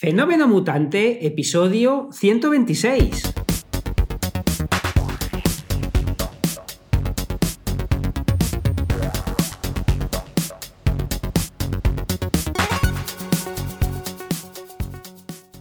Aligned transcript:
Fenómeno 0.00 0.46
Mutante, 0.46 1.26
episodio 1.26 2.08
126. 2.12 3.37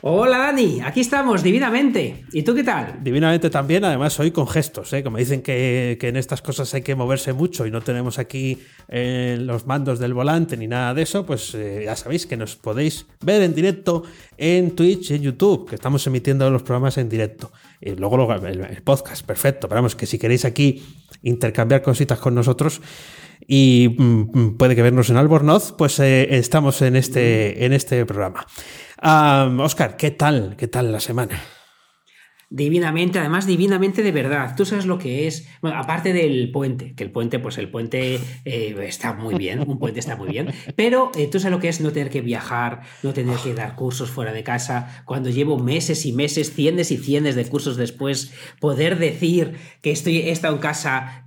Hola 0.00 0.38
Dani, 0.38 0.80
aquí 0.80 1.00
estamos, 1.00 1.42
divinamente. 1.42 2.24
¿Y 2.32 2.42
tú 2.42 2.54
qué 2.54 2.64
tal? 2.64 3.00
Divinamente 3.02 3.50
también, 3.50 3.84
además 3.84 4.18
hoy 4.18 4.30
con 4.30 4.48
gestos, 4.48 4.92
¿eh? 4.92 5.02
como 5.02 5.18
dicen 5.18 5.42
que, 5.42 5.98
en 6.00 6.16
estas 6.16 6.40
cosas 6.40 6.72
hay 6.72 6.82
que 6.82 6.94
moverse 6.94 7.32
mucho 7.32 7.66
y 7.66 7.70
no 7.70 7.82
tenemos 7.82 8.18
aquí 8.18 8.58
eh, 8.88 9.36
los 9.38 9.66
mandos 9.66 9.98
del 9.98 10.14
volante 10.14 10.56
ni 10.56 10.66
nada 10.66 10.94
de 10.94 11.02
eso, 11.02 11.26
pues 11.26 11.54
eh, 11.54 11.82
ya 11.84 11.96
sabéis 11.96 12.26
que 12.26 12.36
nos 12.36 12.56
podéis 12.56 13.06
ver 13.20 13.42
en 13.42 13.54
directo 13.54 14.04
en 14.38 14.74
Twitch 14.74 15.10
y 15.10 15.14
en 15.14 15.22
YouTube, 15.22 15.68
que 15.68 15.74
estamos 15.74 16.06
emitiendo 16.06 16.50
los 16.50 16.62
programas 16.62 16.96
en 16.96 17.08
directo. 17.08 17.52
Y 17.80 17.90
luego 17.90 18.32
el, 18.32 18.82
podcast, 18.82 19.26
perfecto. 19.26 19.68
Pero 19.68 19.80
vamos, 19.80 19.94
que 19.94 20.06
si 20.06 20.18
queréis 20.18 20.44
aquí 20.44 20.82
intercambiar 21.22 21.82
cositas 21.82 22.18
con 22.18 22.34
nosotros 22.34 22.80
y 23.46 23.94
mm, 23.98 24.38
mm, 24.38 24.56
puede 24.56 24.74
que 24.74 24.82
vernos 24.82 25.10
en 25.10 25.16
Albornoz, 25.16 25.74
pues 25.76 25.98
estamos 25.98 26.80
en 26.82 26.96
este, 26.96 27.64
en 27.64 27.72
este 27.72 28.06
programa. 28.06 28.46
Oscar, 29.02 29.96
¿qué 29.96 30.12
tal? 30.12 30.54
¿Qué 30.56 30.68
tal 30.68 30.92
la 30.92 31.00
semana? 31.00 31.40
Divinamente, 32.52 33.18
además 33.18 33.46
divinamente 33.46 34.02
de 34.02 34.12
verdad. 34.12 34.54
Tú 34.56 34.66
sabes 34.66 34.84
lo 34.84 34.98
que 34.98 35.26
es, 35.26 35.48
bueno, 35.62 35.78
aparte 35.78 36.12
del 36.12 36.50
puente, 36.52 36.94
que 36.94 37.02
el 37.02 37.10
puente, 37.10 37.38
pues 37.38 37.56
el 37.56 37.70
puente 37.70 38.20
eh, 38.44 38.76
está 38.86 39.14
muy 39.14 39.34
bien, 39.36 39.64
un 39.66 39.78
puente 39.78 40.00
está 40.00 40.16
muy 40.16 40.28
bien, 40.28 40.48
pero 40.76 41.10
eh, 41.16 41.28
tú 41.28 41.40
sabes 41.40 41.52
lo 41.52 41.60
que 41.60 41.68
es 41.68 41.80
no 41.80 41.92
tener 41.92 42.10
que 42.10 42.20
viajar, 42.20 42.82
no 43.02 43.14
tener 43.14 43.38
que 43.38 43.54
dar 43.54 43.74
cursos 43.74 44.10
fuera 44.10 44.32
de 44.32 44.44
casa, 44.44 45.02
cuando 45.06 45.30
llevo 45.30 45.58
meses 45.58 46.04
y 46.04 46.12
meses, 46.12 46.52
cientos 46.52 46.90
y 46.90 46.98
cientos 46.98 47.34
de 47.34 47.44
cursos 47.46 47.76
después, 47.78 48.32
poder 48.60 48.98
decir 48.98 49.54
que 49.80 49.90
estoy, 49.90 50.18
he 50.18 50.30
estado 50.30 50.54
en 50.54 50.60
casa, 50.60 51.24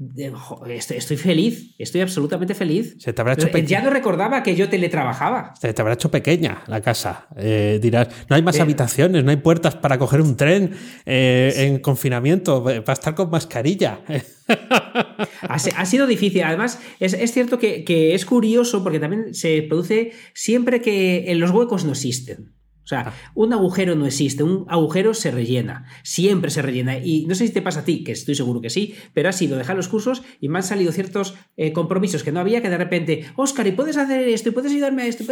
estoy, 0.68 1.18
feliz, 1.18 1.74
estoy 1.80 2.02
absolutamente 2.02 2.54
feliz. 2.54 2.96
Se 3.00 3.14
te 3.14 3.22
habrá 3.22 3.34
hecho 3.34 3.48
Ya 3.50 3.82
no 3.82 3.90
recordaba 3.90 4.44
que 4.44 4.56
yo 4.56 4.70
teletrabajaba. 4.70 5.54
Se 5.60 5.74
te 5.74 5.82
habrá 5.82 5.96
hecho 5.96 6.12
pequeña 6.12 6.62
la 6.68 6.82
casa. 6.82 7.28
Eh, 7.36 7.80
dirás, 7.82 8.10
no 8.30 8.36
hay 8.36 8.44
más 8.44 8.60
habitaciones, 8.60 9.24
no 9.24 9.32
hay 9.32 9.38
puertas 9.38 9.76
para 9.76 9.98
coger 9.98 10.22
un 10.22 10.38
tren. 10.38 10.76
Eh, 11.18 11.68
en 11.68 11.80
confinamiento, 11.80 12.62
para 12.62 12.92
estar 12.92 13.16
con 13.16 13.30
mascarilla. 13.30 14.02
ha, 15.48 15.86
sido 15.86 16.08
difícil. 16.08 16.44
Además, 16.44 16.82
es, 17.00 17.32
cierto 17.32 17.58
que, 17.58 18.14
es 18.14 18.26
curioso 18.26 18.84
porque 18.84 19.00
también 19.00 19.34
se 19.34 19.62
produce 19.62 20.12
siempre 20.34 20.82
que 20.82 21.34
los 21.36 21.52
huecos 21.52 21.86
no 21.86 21.94
existen. 21.94 22.54
O 22.84 22.88
sea, 22.88 23.06
ah. 23.08 23.14
un 23.34 23.52
agujero 23.54 23.96
no 23.96 24.06
existe, 24.06 24.44
un 24.44 24.66
agujero 24.68 25.14
se 25.14 25.32
rellena, 25.32 25.86
siempre 26.04 26.52
se 26.52 26.62
rellena. 26.62 26.98
Y 26.98 27.26
no 27.28 27.34
sé 27.34 27.48
si 27.48 27.54
te 27.54 27.62
pasa 27.62 27.80
a 27.80 27.86
ti, 27.86 28.04
que 28.04 28.12
estoy 28.12 28.36
seguro 28.36 28.60
que 28.60 28.70
sí, 28.70 28.94
pero 29.14 29.30
ha 29.30 29.32
sido 29.32 29.58
dejar 29.58 29.78
los 29.78 29.88
cursos 29.88 30.22
y 30.42 30.50
me 30.50 30.60
han 30.60 30.64
salido 30.64 30.92
ciertos 30.92 31.36
eh, 31.56 31.72
compromisos 31.72 32.24
que 32.24 32.34
no 32.34 32.42
había, 32.42 32.62
que 32.62 32.70
de 32.70 32.78
repente, 32.78 33.26
Oscar, 33.38 33.66
y 33.68 33.72
puedes 33.72 33.96
hacer 33.96 34.28
esto, 34.28 34.50
y 34.50 34.52
puedes 34.52 34.72
ayudarme 34.72 35.04
a 35.04 35.08
esto. 35.08 35.24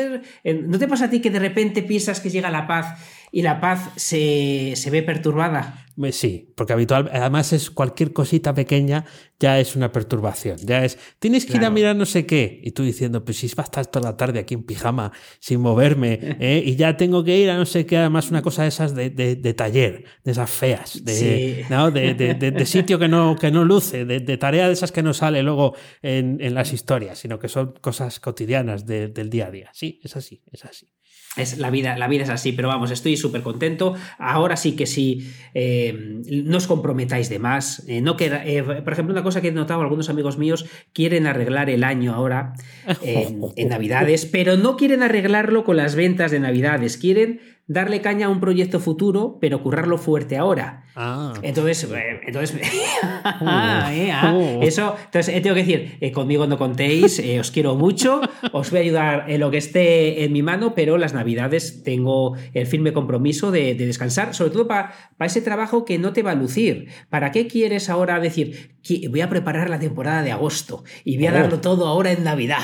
¿No 0.66 0.80
te 0.80 0.88
pasa 0.88 1.06
a 1.06 1.10
ti 1.10 1.20
que 1.20 1.30
de 1.30 1.40
repente 1.40 1.84
piensas 1.84 2.22
que 2.22 2.30
llega 2.30 2.50
la 2.50 2.68
paz 2.68 2.98
y 3.36 3.42
la 3.42 3.60
paz 3.60 3.90
se, 3.96 4.76
ve 4.92 5.02
perturbada. 5.02 5.88
Sí, 6.12 6.54
porque 6.56 6.74
habitual, 6.74 7.10
además 7.12 7.52
es 7.52 7.72
cualquier 7.72 8.14
cosita 8.14 8.54
pequeña 8.54 9.06
ya 9.40 9.60
es 9.60 9.76
una 9.76 9.92
perturbación. 9.92 10.58
Ya 10.64 10.86
es, 10.86 11.00
tienes 11.18 11.48
que 11.48 11.58
ir 11.58 11.66
a 11.66 11.72
mirar 11.72 11.96
no 11.96 12.06
sé 12.06 12.28
qué. 12.28 12.62
Y 12.64 12.72
tú 12.72 12.84
diciendo, 12.84 13.26
pues 13.26 13.38
si 13.38 13.48
va 13.48 13.64
a 13.64 13.66
estar 13.66 13.88
toda 13.88 14.12
la 14.12 14.18
tarde 14.18 14.40
aquí 14.40 14.54
en 14.54 14.64
pijama 14.64 15.12
sin 15.40 15.62
moverme, 15.62 16.20
¿eh? 16.40 16.62
y 16.64 16.76
ya 16.76 16.96
tengo 16.96 17.24
que 17.24 17.36
ir 17.40 17.50
a 17.50 17.58
no 17.58 17.66
sé 17.66 17.88
qué, 17.88 17.98
además 17.98 18.30
una 18.30 18.44
cosa 18.44 18.62
de 18.62 18.70
esas 18.70 18.94
de, 18.94 19.54
taller, 19.58 20.06
de 20.24 20.32
esas 20.32 20.52
feas, 20.52 21.04
de, 21.04 21.66
de, 21.68 22.66
sitio 22.68 23.00
que 23.00 23.08
no, 23.08 23.36
que 23.36 23.50
no 23.50 23.66
luce, 23.66 24.06
de, 24.06 24.38
tarea 24.38 24.68
de 24.68 24.74
esas 24.74 24.92
que 24.92 25.02
no 25.02 25.16
sale 25.16 25.42
luego 25.42 25.76
en, 26.04 26.38
en 26.40 26.54
las 26.54 26.72
historias, 26.72 27.18
sino 27.18 27.40
que 27.40 27.50
son 27.50 27.74
cosas 27.82 28.20
cotidianas 28.20 28.86
del 28.86 29.30
día 29.32 29.48
a 29.48 29.52
día. 29.52 29.72
Sí, 29.74 30.00
es 30.04 30.16
así, 30.16 30.44
es 30.52 30.66
así. 30.66 30.94
Es, 31.36 31.58
la, 31.58 31.72
vida, 31.72 31.98
la 31.98 32.08
vida 32.08 32.24
es 32.24 32.30
así, 32.30 32.52
pero 32.52 32.68
vamos, 32.68 32.92
estoy 32.92 33.18
súper 33.18 33.42
contento. 33.42 33.96
Ahora 34.20 34.56
sí 34.56 34.76
que 34.76 34.86
sí, 34.86 35.32
eh, 35.54 36.22
no 36.28 36.58
os 36.58 36.68
comprometáis 36.68 37.30
de 37.30 37.40
más. 37.40 37.84
Eh, 37.88 38.02
no 38.02 38.18
queda, 38.18 38.46
eh, 38.46 38.62
por 38.64 38.94
ejemplo, 38.94 39.14
una 39.14 39.24
cosa 39.24 39.42
que 39.42 39.48
he 39.48 39.52
notado, 39.52 39.82
algunos 39.82 40.10
amigos 40.10 40.38
míos 40.38 40.66
quieren 40.94 41.26
arreglar 41.26 41.70
el 41.70 41.84
año 41.84 42.14
ahora 42.14 42.54
en 43.02 43.42
Navidades, 43.70 44.26
pero 44.26 44.58
no 44.58 44.78
quieren 44.78 45.02
arreglarlo 45.02 45.64
con 45.64 45.78
las 45.78 45.96
ventas 45.96 46.30
de 46.32 46.40
Navidades, 46.40 46.98
quieren 46.98 47.40
darle 47.68 48.02
caña 48.02 48.28
a 48.28 48.30
un 48.30 48.40
proyecto 48.40 48.80
futuro, 48.80 49.38
pero 49.40 49.64
currarlo 49.64 49.98
fuerte 49.98 50.38
ahora. 50.38 50.84
Ah. 50.96 51.34
Entonces, 51.42 51.90
eh, 51.92 52.22
entonces 52.28 52.60
ah, 53.24 53.90
eh, 53.92 54.12
ah. 54.12 54.34
Oh. 54.36 54.62
eso, 54.62 54.96
entonces 55.06 55.36
eh, 55.36 55.42
tengo 55.42 55.56
que 55.56 55.64
decir, 55.64 56.14
conmigo 56.14 56.46
no 56.46 56.58
contéis, 56.58 57.22
os 57.40 57.50
quiero 57.50 57.76
mucho, 57.76 58.22
os 58.52 58.70
voy 58.70 58.80
a 58.80 58.82
ayudar 58.84 59.26
en 59.28 59.40
lo 59.40 59.50
que 59.50 59.58
esté 59.58 60.24
en 60.24 60.34
mi 60.34 60.44
mano, 60.44 60.76
pero 60.76 60.98
las 60.98 61.14
navidades 61.14 61.84
tengo 61.84 62.36
el 62.54 62.68
firme 62.68 62.94
compromiso 62.94 63.50
de, 63.50 63.74
descansar, 63.74 64.36
sobre 64.36 64.52
todo 64.52 64.68
para 64.68 64.94
ese 65.22 65.42
trabajo 65.42 65.84
que 65.84 65.98
no 65.98 66.14
te 66.14 66.22
va 66.22 66.32
a 66.32 66.36
lucir. 66.36 66.90
¿Para 67.10 67.32
qué 67.32 67.48
quieres 67.48 67.90
ahora 67.90 68.20
decir, 68.20 68.76
voy 69.10 69.22
a 69.22 69.30
preparar 69.30 69.70
la 69.70 69.80
temporada 69.80 70.22
de 70.22 70.32
agosto 70.32 70.84
y 71.04 71.18
voy 71.18 71.28
a 71.28 71.32
oh. 71.32 71.34
darlo 71.34 71.60
todo 71.60 71.88
ahora 71.88 72.12
en 72.12 72.24
Navidad? 72.24 72.60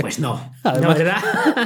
pues 0.00 0.18
no, 0.18 0.52
Además, 0.64 0.98
¿verdad? 0.98 1.16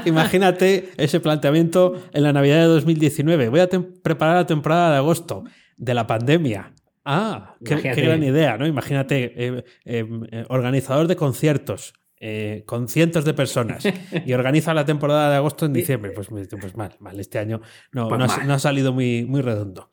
imagínate 0.05 0.91
ese 0.99 1.21
planteamiento 1.21 2.03
en 2.13 2.23
la 2.23 2.33
Navidad 2.33 2.66
de 2.67 2.75
2019. 2.75 3.49
Voy 3.49 3.61
a 3.61 3.69
preparar 4.03 4.37
la 4.37 4.47
temporada 4.47 4.93
de 4.93 4.97
agosto 4.97 5.45
de 5.77 5.95
la 5.95 6.07
pandemia. 6.07 6.73
Ah, 7.05 7.55
qué, 7.65 7.77
gran 7.77 8.23
idea, 8.23 8.59
¿no? 8.59 8.67
Imagínate, 8.67 9.33
eh, 9.37 9.65
em, 9.85 10.25
eh, 10.33 10.45
organizador 10.49 11.07
de 11.07 11.15
conciertos 11.15 11.95
eh, 12.19 12.65
con 12.67 12.89
cientos 12.89 13.25
de 13.25 13.35
personas 13.35 13.85
y 14.25 14.33
organiza 14.33 14.73
la 14.73 14.85
temporada 14.85 15.31
de 15.31 15.37
agosto 15.37 15.67
en 15.67 15.73
diciembre. 15.75 16.13
Pues, 16.13 16.29
pues 16.29 16.77
mal, 16.77 16.97
mal. 16.99 17.21
Este 17.21 17.39
año 17.39 17.61
no, 17.93 18.09
pues 18.09 18.45
no, 18.45 18.55
ha, 18.55 18.59
salido 18.59 18.93
muy, 18.93 19.25
muy 19.25 19.43
redondo. 19.43 19.91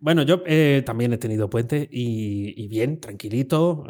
Bueno, 0.00 0.22
yo 0.22 0.42
también 0.84 1.12
he 1.12 1.18
tenido 1.18 1.50
puente 1.50 1.88
y, 1.90 2.66
bien, 2.68 3.00
tranquilito. 3.00 3.84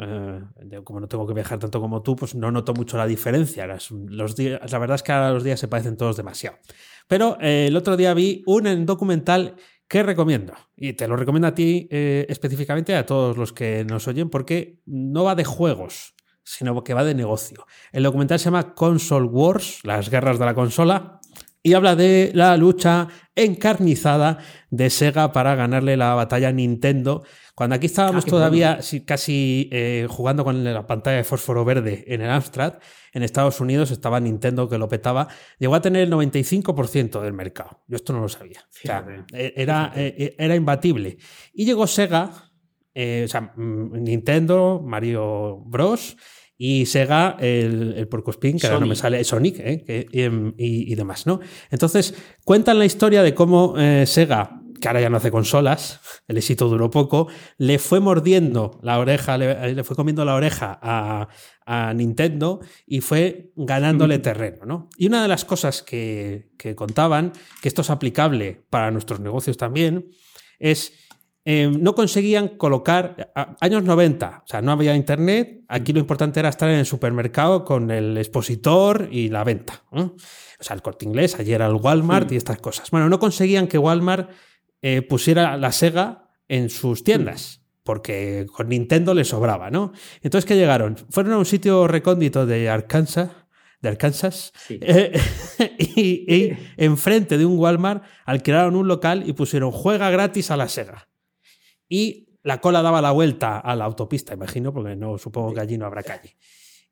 como 0.83 0.99
no 0.99 1.07
tengo 1.07 1.25
que 1.27 1.33
viajar 1.33 1.59
tanto 1.59 1.79
como 1.79 2.01
tú, 2.01 2.15
pues 2.15 2.35
no 2.35 2.51
noto 2.51 2.73
mucho 2.73 2.97
la 2.97 3.07
diferencia. 3.07 3.65
la 3.67 4.79
verdad 4.79 4.95
es 4.95 5.03
que 5.03 5.11
ahora 5.11 5.31
los 5.31 5.43
días 5.43 5.59
se 5.59 5.67
parecen 5.67 5.97
todos 5.97 6.17
demasiado. 6.17 6.57
Pero 7.07 7.37
eh, 7.39 7.67
el 7.67 7.75
otro 7.75 7.97
día 7.97 8.13
vi 8.13 8.43
un 8.45 8.85
documental 8.85 9.55
que 9.87 10.03
recomiendo. 10.03 10.53
Y 10.75 10.93
te 10.93 11.07
lo 11.07 11.15
recomiendo 11.15 11.47
a 11.47 11.55
ti 11.55 11.87
eh, 11.91 12.25
específicamente, 12.29 12.95
a 12.95 13.05
todos 13.05 13.37
los 13.37 13.53
que 13.53 13.85
nos 13.85 14.07
oyen, 14.07 14.29
porque 14.29 14.79
no 14.85 15.23
va 15.23 15.35
de 15.35 15.45
juegos, 15.45 16.15
sino 16.43 16.83
que 16.83 16.93
va 16.93 17.03
de 17.03 17.13
negocio. 17.13 17.65
El 17.91 18.03
documental 18.03 18.39
se 18.39 18.45
llama 18.45 18.73
Console 18.73 19.27
Wars, 19.27 19.79
las 19.83 20.09
guerras 20.09 20.39
de 20.39 20.45
la 20.45 20.55
consola, 20.55 21.19
y 21.65 21.73
habla 21.73 21.95
de 21.95 22.29
la 22.35 22.55
lucha 22.57 23.07
encarnizada 23.33 24.37
de 24.69 24.91
Sega 24.91 25.31
para 25.31 25.55
ganarle 25.55 25.97
la 25.97 26.13
batalla 26.13 26.49
a 26.49 26.51
Nintendo 26.51 27.23
cuando 27.55 27.75
aquí 27.75 27.87
estábamos 27.87 28.23
ah, 28.27 28.29
todavía 28.29 28.79
casi 29.03 29.67
eh, 29.71 30.05
jugando 30.07 30.43
con 30.43 30.63
la 30.63 30.85
pantalla 30.85 31.17
de 31.17 31.23
fósforo 31.23 31.65
verde 31.65 32.03
en 32.05 32.21
el 32.21 32.29
Amstrad, 32.29 32.75
en 33.13 33.23
Estados 33.23 33.59
Unidos 33.61 33.89
estaba 33.89 34.19
Nintendo 34.19 34.69
que 34.69 34.77
lo 34.77 34.87
petaba, 34.87 35.27
llegó 35.57 35.73
a 35.73 35.81
tener 35.81 36.03
el 36.03 36.11
95% 36.11 37.19
del 37.19 37.33
mercado. 37.33 37.83
Yo 37.87 37.95
esto 37.95 38.13
no 38.13 38.19
lo 38.19 38.29
sabía. 38.29 38.59
E, 39.33 39.53
era, 39.55 39.91
e, 39.95 40.13
e, 40.17 40.35
era 40.37 40.53
imbatible. 40.53 41.17
Y 41.51 41.65
llegó 41.65 41.87
Sega, 41.87 42.29
eh, 42.93 43.23
o 43.25 43.27
sea, 43.27 43.53
mm, 43.55 44.03
Nintendo, 44.03 44.83
Mario 44.85 45.63
Bros. 45.65 46.15
Y 46.57 46.85
Sega, 46.85 47.37
el, 47.39 47.95
el 47.97 48.07
Porcospin, 48.07 48.57
que 48.57 48.67
ahora 48.67 48.79
no 48.79 48.87
me 48.87 48.95
sale, 48.95 49.23
Sonic, 49.23 49.59
eh, 49.59 50.07
y, 50.11 50.91
y, 50.91 50.95
demás, 50.95 51.27
¿no? 51.27 51.39
Entonces, 51.69 52.15
cuentan 52.43 52.79
la 52.79 52.85
historia 52.85 53.23
de 53.23 53.33
cómo 53.33 53.75
Sega 54.05 54.61
que 54.79 54.87
ahora 54.87 55.01
ya 55.01 55.09
no 55.09 55.17
hace 55.17 55.31
consolas, 55.31 55.99
el 56.27 56.37
éxito 56.37 56.67
duró 56.67 56.89
poco, 56.89 57.27
le 57.57 57.79
fue 57.79 57.99
mordiendo 57.99 58.79
la 58.83 58.99
oreja, 58.99 59.37
le, 59.37 59.83
fue 59.83 59.95
comiendo 59.95 60.25
la 60.25 60.35
oreja 60.35 60.79
a, 60.81 61.27
Nintendo 61.95 62.59
y 62.85 63.01
fue 63.01 63.51
ganándole 63.55 64.19
terreno. 64.19 64.65
¿no? 64.65 64.89
Y 64.97 65.07
una 65.07 65.23
de 65.23 65.27
las 65.27 65.45
cosas 65.45 65.81
que, 65.81 66.51
contaban, 66.75 67.33
que 67.61 67.67
esto 67.67 67.81
es 67.81 67.89
aplicable 67.89 68.65
para 68.69 68.91
nuestros 68.91 69.19
negocios 69.19 69.57
también, 69.57 70.11
es 70.59 70.93
Em, 71.47 71.79
no 71.79 71.93
conseguían 71.93 72.57
colocar, 72.57 73.31
años 73.61 73.83
90, 73.83 74.41
o 74.43 74.47
sea, 74.47 74.63
no 74.63 74.71
había 74.71 74.95
internet, 74.95 75.61
aquí 75.67 75.93
lo 75.93 75.99
importante 75.99 76.39
era 76.39 76.49
estar 76.49 76.67
en 76.71 76.79
el 76.79 76.87
supermercado 76.87 77.63
con 77.63 77.91
el 77.91 78.17
expositor 78.17 79.07
y 79.11 79.29
la 79.29 79.43
venta. 79.43 79.83
O 79.91 80.15
sea, 80.59 80.75
el 80.75 80.81
corte 80.81 81.05
inglés, 81.05 81.39
ayer 81.39 81.55
era 81.55 81.67
el 81.67 81.75
Walmart 81.75 82.31
y 82.31 82.35
estas 82.35 82.57
cosas. 82.57 82.89
Bueno, 82.89 83.09
no 83.09 83.19
conseguían 83.19 83.67
que 83.67 83.77
Walmart 83.77 84.31
eh, 84.81 85.03
pusiera 85.03 85.55
la 85.55 85.71
Sega 85.71 86.31
en 86.47 86.71
sus 86.71 87.03
tiendas. 87.03 87.61
Porque 87.83 88.47
con 88.51 88.69
Nintendo 88.69 89.13
le 89.13 89.23
sobraba, 89.23 89.69
¿no? 89.69 89.91
Entonces, 90.23 90.47
¿qué 90.47 90.55
llegaron? 90.55 90.97
Fueron 91.11 91.33
a 91.33 91.37
un 91.37 91.45
sitio 91.45 91.87
recóndito 91.87 92.47
de 92.47 92.67
Arkansas, 92.67 93.29
de 93.79 93.89
Arkansas, 93.89 94.51
y, 95.77 96.35
y 96.35 96.57
enfrente 96.77 97.37
de 97.37 97.45
un 97.45 97.59
Walmart 97.59 98.03
alquilaron 98.25 98.75
un 98.75 98.87
local 98.87 99.23
y 99.27 99.33
pusieron 99.33 99.71
juega 99.71 100.09
gratis 100.09 100.49
a 100.49 100.57
la 100.57 100.67
Sega 100.67 101.07
y 101.89 102.29
la 102.43 102.61
cola 102.61 102.81
daba 102.81 103.01
la 103.01 103.11
vuelta 103.11 103.59
a 103.59 103.75
la 103.75 103.85
autopista, 103.85 104.33
imagino, 104.33 104.71
porque 104.71 104.95
no 104.95 105.17
supongo 105.17 105.53
que 105.53 105.61
allí 105.61 105.77
no 105.77 105.85
habrá 105.85 106.03
calle. 106.03 106.37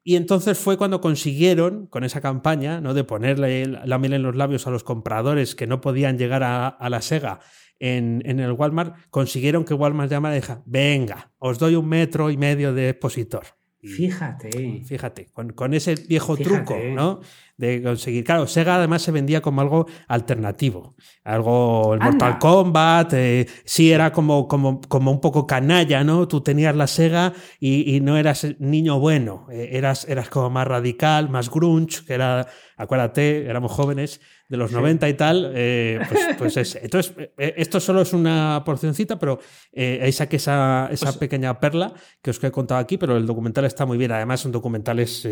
Y 0.04 0.18
entonces 0.18 0.58
fue 0.58 0.78
cuando 0.78 1.00
consiguieron, 1.00 1.88
con 1.88 2.04
esa 2.04 2.20
campaña, 2.20 2.82
¿no? 2.82 2.94
de 2.94 3.04
ponerle 3.04 3.68
la 3.68 3.98
miel 3.98 4.14
en 4.14 4.24
los 4.24 4.36
labios 4.36 4.68
a 4.68 4.72
los 4.72 4.84
compradores 4.84 5.56
que 5.56 5.66
no 5.66 5.80
podían 5.80 6.18
llegar 6.18 6.44
a, 6.44 6.90
la 6.90 7.02
Sega 7.02 7.40
en, 7.80 8.22
el 8.40 8.52
Walmart, 8.52 8.96
consiguieron 9.12 9.64
que 9.64 9.74
Walmart 9.74 10.12
llamara 10.12 10.36
y 10.36 10.42
dijo, 10.42 10.62
venga, 10.66 11.32
os 11.38 11.58
doy 11.58 11.76
un 11.76 11.88
metro 11.88 12.30
y 12.32 12.38
medio 12.38 12.74
de 12.74 12.90
expositor. 12.90 13.46
Fíjate. 13.84 14.82
Fíjate, 14.86 15.28
con, 15.34 15.74
ese 15.74 15.96
viejo 15.96 16.38
truco, 16.38 16.74
¿no? 16.94 17.20
De 17.58 17.84
conseguir. 17.84 18.24
Claro, 18.24 18.48
Sega 18.48 18.78
además 18.78 19.02
se 19.02 19.12
vendía 19.12 19.42
como 19.42 19.60
algo 19.60 19.88
alternativo. 20.08 20.96
Algo, 21.26 21.94
el 21.94 22.00
Mortal 22.00 22.40
Kombat, 22.40 23.14
eh, 23.14 23.46
sí 23.66 23.92
era 23.92 24.14
como, 24.14 24.48
como, 24.48 24.80
como 24.82 25.12
un 25.12 25.20
poco 25.20 25.46
canalla, 25.46 26.04
¿no? 26.06 26.30
Tú 26.30 26.40
tenías 26.40 26.76
la 26.76 26.88
Sega 26.88 27.34
y, 27.60 28.00
no 28.00 28.18
eras 28.18 28.48
niño 28.60 29.00
bueno, 29.00 29.48
eh, 29.52 29.70
eras, 29.74 30.08
eras 30.08 30.30
como 30.30 30.50
más 30.50 30.66
radical, 30.66 31.30
más 31.30 31.50
grunge, 31.50 32.06
que 32.06 32.14
era, 32.14 32.48
acuérdate, 32.78 33.46
éramos 33.46 33.74
jóvenes, 33.74 34.22
de 34.54 34.58
los 34.58 34.72
90 34.72 35.10
y 35.10 35.14
tal, 35.16 35.52
eh, 35.56 36.00
pues, 36.08 36.22
pues 36.38 36.58
ese. 36.58 36.82
Entonces, 36.84 37.12
eh, 37.40 37.56
esto 37.58 37.80
solo 37.80 38.02
es 38.02 38.14
una 38.14 38.62
porcioncita, 38.64 39.18
pero 39.18 39.40
eh, 39.72 40.00
ahí 40.04 40.12
saqué 40.12 40.36
esa, 40.36 40.90
esa 40.92 41.08
pues 41.08 41.18
pequeña 41.18 41.60
perla 41.60 41.92
que 42.22 42.30
os 42.30 42.44
he 42.44 42.52
contado 42.52 42.80
aquí, 42.80 43.00
pero 43.00 43.18
el 43.18 43.26
documental 43.26 43.66
está 43.66 43.88
muy 43.88 43.98
bien. 43.98 44.12
Además, 44.12 44.42
son 44.42 44.52
documentales 44.52 45.28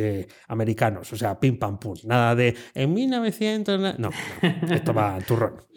americanos, 0.48 1.14
o 1.14 1.16
sea, 1.16 1.40
pim 1.40 1.60
pam 1.60 1.78
pum. 1.78 1.94
Nada 2.04 2.34
de 2.34 2.56
en 2.74 2.92
1900. 2.96 4.00
No, 4.00 4.10
no 4.10 4.10
esto 4.74 4.92
va 4.92 5.20
turrón. 5.20 5.68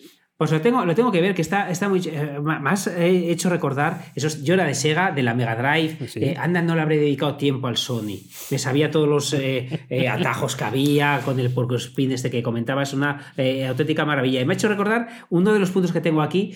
Pues 0.45 0.53
lo 0.53 0.61
tengo, 0.61 0.85
lo 0.85 0.95
tengo 0.95 1.11
que 1.11 1.23
ver, 1.23 1.35
que 1.35 1.41
está, 1.41 1.71
está 1.71 1.89
muy. 1.89 2.03
Eh, 2.05 2.39
más 2.39 2.87
he 2.87 3.31
hecho 3.31 3.49
recordar. 3.49 4.13
Eso 4.15 4.29
yo 4.43 4.53
era 4.53 4.67
de 4.67 4.75
Sega, 4.75 5.11
de 5.11 5.23
la 5.23 5.33
Mega 5.33 5.57
Drive. 5.57 5.97
Eh, 6.17 6.37
anda, 6.39 6.61
no 6.61 6.75
le 6.75 6.83
habré 6.83 6.99
dedicado 6.99 7.39
tiempo 7.39 7.67
al 7.67 7.79
Sony. 7.79 8.19
Me 8.51 8.59
sabía 8.59 8.91
todos 8.91 9.09
los 9.09 9.33
eh, 9.33 10.07
atajos 10.07 10.55
que 10.55 10.65
había 10.65 11.23
con 11.25 11.41
el 11.41 11.49
porco 11.51 11.77
spin 11.77 12.13
este 12.13 12.31
que 12.31 12.43
comentaba. 12.43 12.83
Es 12.83 12.93
una 12.93 13.33
auténtica 13.67 14.05
maravilla. 14.05 14.43
Y 14.43 14.45
me 14.45 14.53
ha 14.53 14.57
hecho 14.57 14.69
recordar 14.69 15.09
uno 15.31 15.55
de 15.55 15.61
los 15.61 15.71
puntos 15.71 15.93
que 15.93 16.03
tengo 16.03 16.21
aquí. 16.21 16.55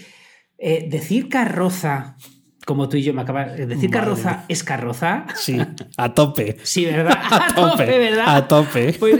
decir 0.58 1.30
carroza 1.30 2.16
como 2.66 2.90
tú 2.90 2.98
y 2.98 3.02
yo 3.02 3.14
me 3.14 3.22
acabas 3.22 3.56
de 3.56 3.66
decir 3.66 3.88
carroza, 3.88 4.44
¿es 4.48 4.62
carroza? 4.62 5.24
Sí, 5.34 5.58
a 5.96 6.12
tope. 6.12 6.58
Sí, 6.62 6.84
¿verdad? 6.84 7.18
A, 7.30 7.54
tope, 7.54 7.98
¿verdad? 7.98 8.36
A 8.36 8.46
tope. 8.46 8.92
Pues, 8.92 9.18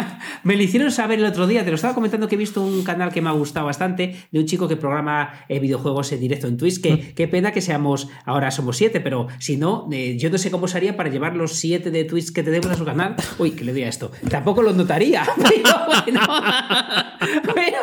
me 0.42 0.56
lo 0.56 0.62
hicieron 0.62 0.90
saber 0.90 1.18
el 1.18 1.24
otro 1.24 1.46
día, 1.46 1.64
te 1.64 1.70
lo 1.70 1.76
estaba 1.76 1.94
comentando 1.94 2.28
que 2.28 2.34
he 2.34 2.38
visto 2.38 2.62
un 2.62 2.82
canal 2.84 3.12
que 3.12 3.20
me 3.20 3.28
ha 3.28 3.32
gustado 3.32 3.66
bastante, 3.66 4.16
de 4.30 4.38
un 4.38 4.46
chico 4.46 4.68
que 4.68 4.76
programa 4.76 5.44
eh, 5.48 5.58
videojuegos 5.58 6.12
en 6.12 6.20
directo 6.20 6.46
en 6.46 6.56
Twitch, 6.56 6.80
que 6.80 6.94
mm. 6.94 7.14
qué 7.14 7.28
pena 7.28 7.52
que 7.52 7.60
seamos, 7.60 8.08
ahora 8.24 8.50
somos 8.50 8.76
siete, 8.76 9.00
pero 9.00 9.28
si 9.38 9.56
no, 9.56 9.88
eh, 9.92 10.16
yo 10.18 10.30
no 10.30 10.38
sé 10.38 10.50
cómo 10.50 10.68
sería 10.68 10.96
para 10.96 11.10
llevar 11.10 11.36
los 11.36 11.54
siete 11.54 11.90
de 11.90 12.04
Twitch 12.04 12.32
que 12.32 12.42
tenemos 12.42 12.66
a 12.66 12.74
su 12.74 12.84
canal. 12.84 13.16
Uy, 13.38 13.52
que 13.52 13.64
le 13.64 13.72
diga 13.72 13.88
esto. 13.88 14.10
Tampoco 14.30 14.62
lo 14.62 14.72
notaría, 14.72 15.24
pero 15.36 15.70
bueno. 15.86 16.20
pero, 17.54 17.78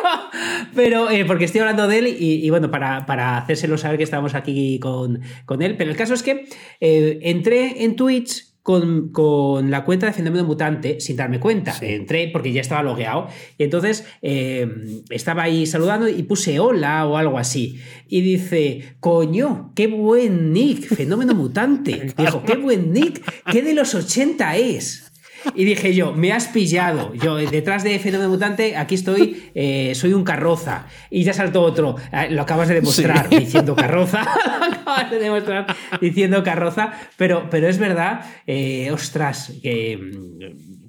pero 0.74 1.10
eh, 1.10 1.24
porque 1.24 1.44
estoy 1.44 1.60
hablando 1.60 1.88
de 1.88 1.98
él 1.98 2.16
y, 2.18 2.48
bueno, 2.50 2.70
para, 2.70 3.06
para 3.06 3.38
hacérselo 3.38 3.78
saber 3.78 3.98
que 3.98 4.04
estamos 4.04 4.34
aquí 4.34 4.78
con, 4.80 5.20
él. 5.60 5.76
Pero 5.76 5.90
el 5.90 5.96
caso 5.96 6.14
es 6.14 6.22
que 6.22 6.48
entré 6.80 7.84
en 7.84 7.96
Twitch 7.96 8.55
con, 8.66 9.70
la 9.70 9.84
cuenta 9.84 10.06
de 10.06 10.12
Fenómeno 10.12 10.42
Mutante 10.42 11.00
sin 11.00 11.16
darme 11.16 11.38
cuenta. 11.38 11.72
Entré 11.80 12.30
porque 12.32 12.52
ya 12.52 12.60
estaba 12.60 12.82
logueado. 12.82 13.28
Y 13.56 13.62
entonces 13.62 14.04
eh, 14.22 15.02
estaba 15.08 15.44
ahí 15.44 15.66
saludando 15.66 16.08
y 16.08 16.24
puse 16.24 16.58
hola 16.58 17.06
o 17.06 17.16
algo 17.16 17.38
así. 17.38 17.80
Y 18.08 18.22
dice, 18.22 18.96
coño, 18.98 19.70
qué 19.76 19.86
buen 19.86 20.52
nick, 20.52 20.92
Fenómeno 20.92 21.32
Mutante. 21.32 22.12
Dijo, 22.18 22.42
qué 22.42 22.56
buen 22.56 22.92
nick, 22.92 23.22
¿qué 23.52 23.62
de 23.62 23.72
los 23.72 23.94
80 23.94 24.56
es? 24.56 25.05
Y 25.54 25.64
dije 25.64 25.94
yo, 25.94 26.12
me 26.12 26.32
has 26.32 26.48
pillado. 26.48 27.14
Yo, 27.14 27.36
detrás 27.36 27.84
de 27.84 27.98
Fenómeno 27.98 28.30
Mutante, 28.30 28.76
aquí 28.76 28.94
estoy, 28.94 29.50
eh, 29.54 29.94
soy 29.94 30.12
un 30.12 30.24
carroza. 30.24 30.86
Y 31.10 31.24
ya 31.24 31.32
saltó 31.32 31.62
otro. 31.62 31.96
Ah, 32.12 32.26
lo 32.26 32.42
acabas 32.42 32.68
de 32.68 32.74
demostrar 32.74 33.28
diciendo 33.28 33.74
carroza. 33.76 34.22
lo 34.60 34.76
acabas 34.76 35.10
de 35.10 35.18
demostrar 35.18 35.66
diciendo 36.00 36.42
carroza. 36.42 36.92
Pero, 37.16 37.48
pero 37.50 37.68
es 37.68 37.78
verdad, 37.78 38.20
eh, 38.46 38.90
ostras, 38.90 39.52
que 39.62 39.98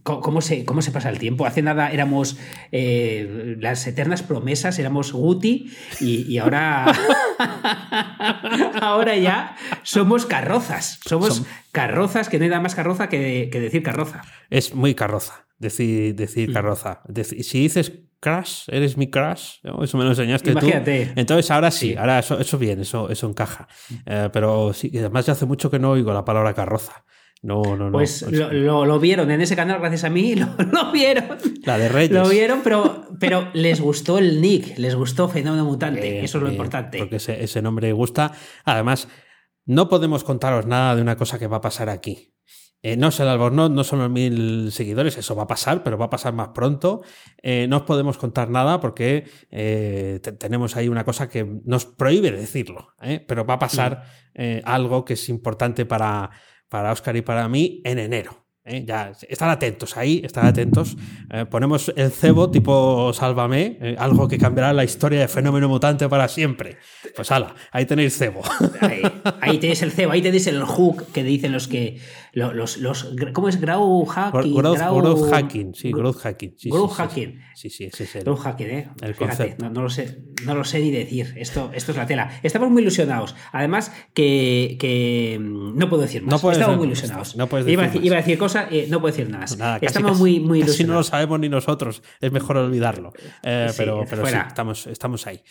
¿Cómo 0.07 0.39
se, 0.39 0.63
¿Cómo 0.63 0.81
se 0.81 0.91
pasa 0.91 1.09
el 1.09 1.19
tiempo? 1.19 1.45
Hace 1.45 1.61
nada 1.61 1.91
éramos 1.91 2.37
eh, 2.71 3.57
las 3.59 3.85
eternas 3.87 4.23
promesas, 4.23 4.79
éramos 4.79 5.11
Guti 5.11 5.69
y, 5.99 6.37
ahora, 6.37 6.85
ahora 8.81 9.17
ya 9.17 9.57
somos 9.83 10.25
carrozas. 10.25 11.01
Somos 11.05 11.43
carrozas, 11.73 12.29
que 12.29 12.37
no 12.37 12.45
hay 12.45 12.49
nada 12.49 12.61
más 12.61 12.73
carroza 12.73 13.09
que, 13.09 13.49
decir 13.51 13.83
carroza. 13.83 14.21
Es 14.49 14.73
muy 14.73 14.95
carroza 14.95 15.45
decir, 15.57 16.15
decir 16.15 16.51
mm. 16.51 16.53
carroza. 16.53 17.01
si 17.23 17.59
dices 17.59 17.91
crash, 18.21 18.63
eres 18.67 18.95
mi 18.95 19.09
crash, 19.09 19.57
eso 19.81 19.97
me 19.97 20.05
lo 20.05 20.11
enseñaste 20.11 20.51
Imagínate. 20.51 21.07
tú. 21.07 21.19
Entonces 21.19 21.51
ahora 21.51 21.69
sí, 21.69 21.95
ahora 21.95 22.19
eso, 22.19 22.39
eso 22.39 22.57
bien, 22.57 22.79
eso, 22.79 23.09
eso 23.09 23.27
encaja. 23.27 23.67
Mm. 23.89 23.95
Eh, 24.05 24.29
pero 24.31 24.71
sí, 24.73 24.89
además 24.97 25.25
ya 25.25 25.33
hace 25.33 25.45
mucho 25.45 25.69
que 25.69 25.79
no 25.79 25.91
oigo 25.91 26.13
la 26.13 26.23
palabra 26.23 26.53
carroza. 26.53 27.03
No, 27.43 27.61
no, 27.63 27.85
no. 27.85 27.91
Pues 27.91 28.25
lo, 28.29 28.99
vieron 28.99 29.29
en 29.31 29.41
ese 29.41 29.55
canal, 29.55 29.79
gracias 29.79 30.03
a 30.05 30.09
mí, 30.09 30.35
lo, 30.35 30.91
vieron. 30.91 31.37
La 31.63 31.77
de 31.77 31.89
Reyes. 31.89 32.11
Lo 32.11 32.27
vieron, 32.27 32.61
pero, 32.63 33.07
pero 33.19 33.49
les 33.53 33.79
gustó 33.79 34.17
el 34.17 34.41
nick, 34.41 34.77
les 34.77 34.95
gustó 34.95 35.29
Fenómeno 35.29 35.65
Mutante, 35.65 36.23
eso 36.23 36.37
es 36.39 36.43
lo 36.43 36.51
importante. 36.51 36.97
Porque 36.99 37.17
ese, 37.17 37.61
nombre 37.61 37.91
gusta. 37.91 38.31
Además, 38.65 39.07
no 39.65 39.87
podemos 39.89 40.23
contaros 40.23 40.65
nada 40.65 40.95
de 40.95 41.01
una 41.01 41.15
cosa 41.15 41.37
que 41.37 41.47
va 41.47 41.57
a 41.57 41.61
pasar 41.61 41.89
aquí. 41.89 42.33
Eh, 42.83 42.95
no 42.95 43.07
es 43.07 43.19
el 43.19 43.27
Albornoz, 43.27 43.71
no 43.71 43.83
son 43.83 43.99
los 43.99 44.09
mil 44.09 44.71
seguidores, 44.71 45.17
eso 45.17 45.35
va 45.35 45.43
a 45.43 45.47
pasar, 45.47 45.83
pero 45.83 45.97
va 45.97 46.05
a 46.05 46.09
pasar 46.09 46.33
más 46.33 46.49
pronto. 46.49 47.01
Eh, 47.41 47.67
no 47.67 47.77
os 47.77 47.83
podemos 47.83 48.17
contar 48.17 48.49
nada 48.49 48.79
porque 48.79 49.25
eh, 49.49 50.19
tenemos 50.39 50.75
ahí 50.75 50.87
una 50.87 51.03
cosa 51.03 51.27
que 51.27 51.45
nos 51.65 51.85
prohíbe 51.85 52.31
decirlo, 52.31 52.93
pero 53.27 53.45
va 53.45 53.55
a 53.55 53.59
pasar 53.59 54.03
mm. 54.35 54.59
algo 54.63 55.05
que 55.05 55.13
es 55.13 55.27
importante 55.27 55.85
para, 55.85 56.29
para 56.69 56.91
Oscar 56.91 57.15
y 57.15 57.21
para 57.21 57.47
mí 57.47 57.81
en 57.83 57.99
enero. 57.99 58.47
¿eh? 58.67 58.83
Ya, 58.85 59.11
están 59.27 59.49
atentos 59.49 59.97
ahí, 59.97 60.21
están 60.23 60.45
atentos. 60.45 60.95
Eh, 61.31 61.45
ponemos 61.45 61.91
el 61.95 62.11
cebo 62.11 62.51
tipo 62.51 63.11
Sálvame, 63.13 63.77
eh, 63.81 63.95
algo 63.97 64.27
que 64.27 64.37
cambiará 64.37 64.73
la 64.73 64.83
historia 64.83 65.21
de 65.21 65.27
Fenómeno 65.27 65.67
Mutante 65.69 66.07
para 66.09 66.27
siempre. 66.27 66.77
Pues 67.15 67.31
ala, 67.31 67.55
ahí 67.71 67.85
tenéis 67.85 68.17
cebo. 68.17 68.41
Ahí, 69.41 69.57
tenéis 69.59 69.81
el 69.81 69.91
cebo, 69.91 70.11
ahí 70.11 70.21
tenéis 70.21 70.47
el 70.47 70.63
hook 70.63 71.11
que 71.11 71.23
dicen 71.23 71.51
los 71.51 71.67
que. 71.67 71.99
Los, 72.37 72.77
los, 72.77 73.15
¿Cómo 73.33 73.49
es? 73.49 73.59
Grau 73.59 74.05
hacking. 74.05 74.53
Growth, 74.53 75.31
hacking, 75.31 75.73
sí, 75.73 75.91
growth 75.91 76.17
hacking. 76.17 76.53
Sí, 76.55 76.69
growth 76.69 76.91
hacking. 76.91 77.41
Sí, 77.55 77.71
sí, 77.71 77.85
ese 77.85 78.03
es 78.03 78.15
el. 78.17 78.23
Growth 78.25 78.41
hacking, 78.41 78.67
¿eh? 78.67 78.91
El 79.01 79.15
Fíjate, 79.15 79.57
no, 79.59 79.81
lo 79.81 79.89
sé, 79.89 80.21
no 80.45 80.53
lo 80.53 80.63
sé 80.63 80.79
ni 80.79 80.91
decir. 80.91 81.33
Esto, 81.35 81.71
esto 81.73 81.93
es 81.93 81.97
la 81.97 82.05
tela. 82.05 82.29
Estamos 82.43 82.69
muy 82.69 82.83
ilusionados. 82.83 83.35
Además, 83.51 83.91
que, 84.13 84.77
que 84.79 85.39
no 85.41 85.89
puedo 85.89 86.03
decir 86.03 86.21
más. 86.21 86.43
Estamos 86.43 86.77
muy 86.77 86.85
ilusionados. 86.85 87.35
No 87.35 87.47
puedes 87.47 87.65
decir 87.65 88.03
iba, 88.03 88.17
a 88.17 88.19
decir 88.19 88.37
cosas, 88.37 88.67
eh, 88.69 88.85
no 88.87 89.01
puedo 89.01 89.15
decir 89.15 89.31
nada. 89.31 89.79
estamos 89.81 90.19
muy, 90.19 90.39
muy 90.39 90.59
ilusionados. 90.61 90.93
no 90.93 90.99
lo 90.99 91.03
sabemos 91.03 91.39
ni 91.39 91.49
nosotros. 91.49 92.03
Es 92.21 92.31
mejor 92.31 92.57
olvidarlo. 92.57 93.13
Eh, 93.41 93.71
pero 93.75 94.03
pero 94.07 94.27
sí, 94.27 94.35
estamos, 94.47 94.85
estamos 94.85 95.25
ahí. 95.25 95.41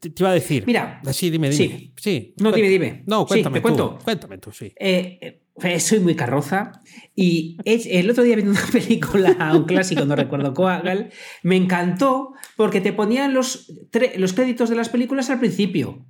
Te, 0.00 0.12
iba 0.16 0.30
a 0.30 0.34
decir. 0.34 0.64
Mira. 0.66 1.02
Sí, 1.12 1.28
dime, 1.28 1.50
dime. 1.50 1.92
Sí. 1.96 2.34
no, 2.38 2.52
dime, 2.52 2.68
dime. 2.68 3.02
No, 3.06 3.26
cuéntame. 3.26 3.58
te 3.58 3.62
cuento. 3.62 3.98
Cuéntame 4.02 4.38
tú, 4.38 4.50
sí. 4.50 4.72
Eh, 4.76 5.42
eh, 5.62 5.80
soy 5.80 6.00
muy 6.00 6.14
carroza. 6.14 6.72
Y 7.14 7.58
el 7.66 8.08
otro 8.08 8.24
día 8.24 8.36
viendo 8.36 8.52
una 8.52 8.66
película, 8.72 9.52
un 9.54 9.64
clásico, 9.64 10.06
no 10.06 10.16
recuerdo 10.16 10.54
cuál, 10.54 11.10
me 11.42 11.56
encantó 11.56 12.32
porque 12.56 12.80
te 12.80 12.94
ponían 12.94 13.34
los, 13.34 13.70
los 14.16 14.32
créditos 14.32 14.70
de 14.70 14.76
las 14.76 14.88
películas 14.88 15.28
al 15.28 15.38
principio. 15.38 16.06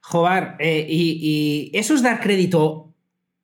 Joder, 0.00 0.54
eh, 0.58 0.86
y, 0.88 1.70
y 1.72 1.78
eso 1.78 1.94
es 1.94 2.02
dar 2.02 2.20
crédito 2.20 2.89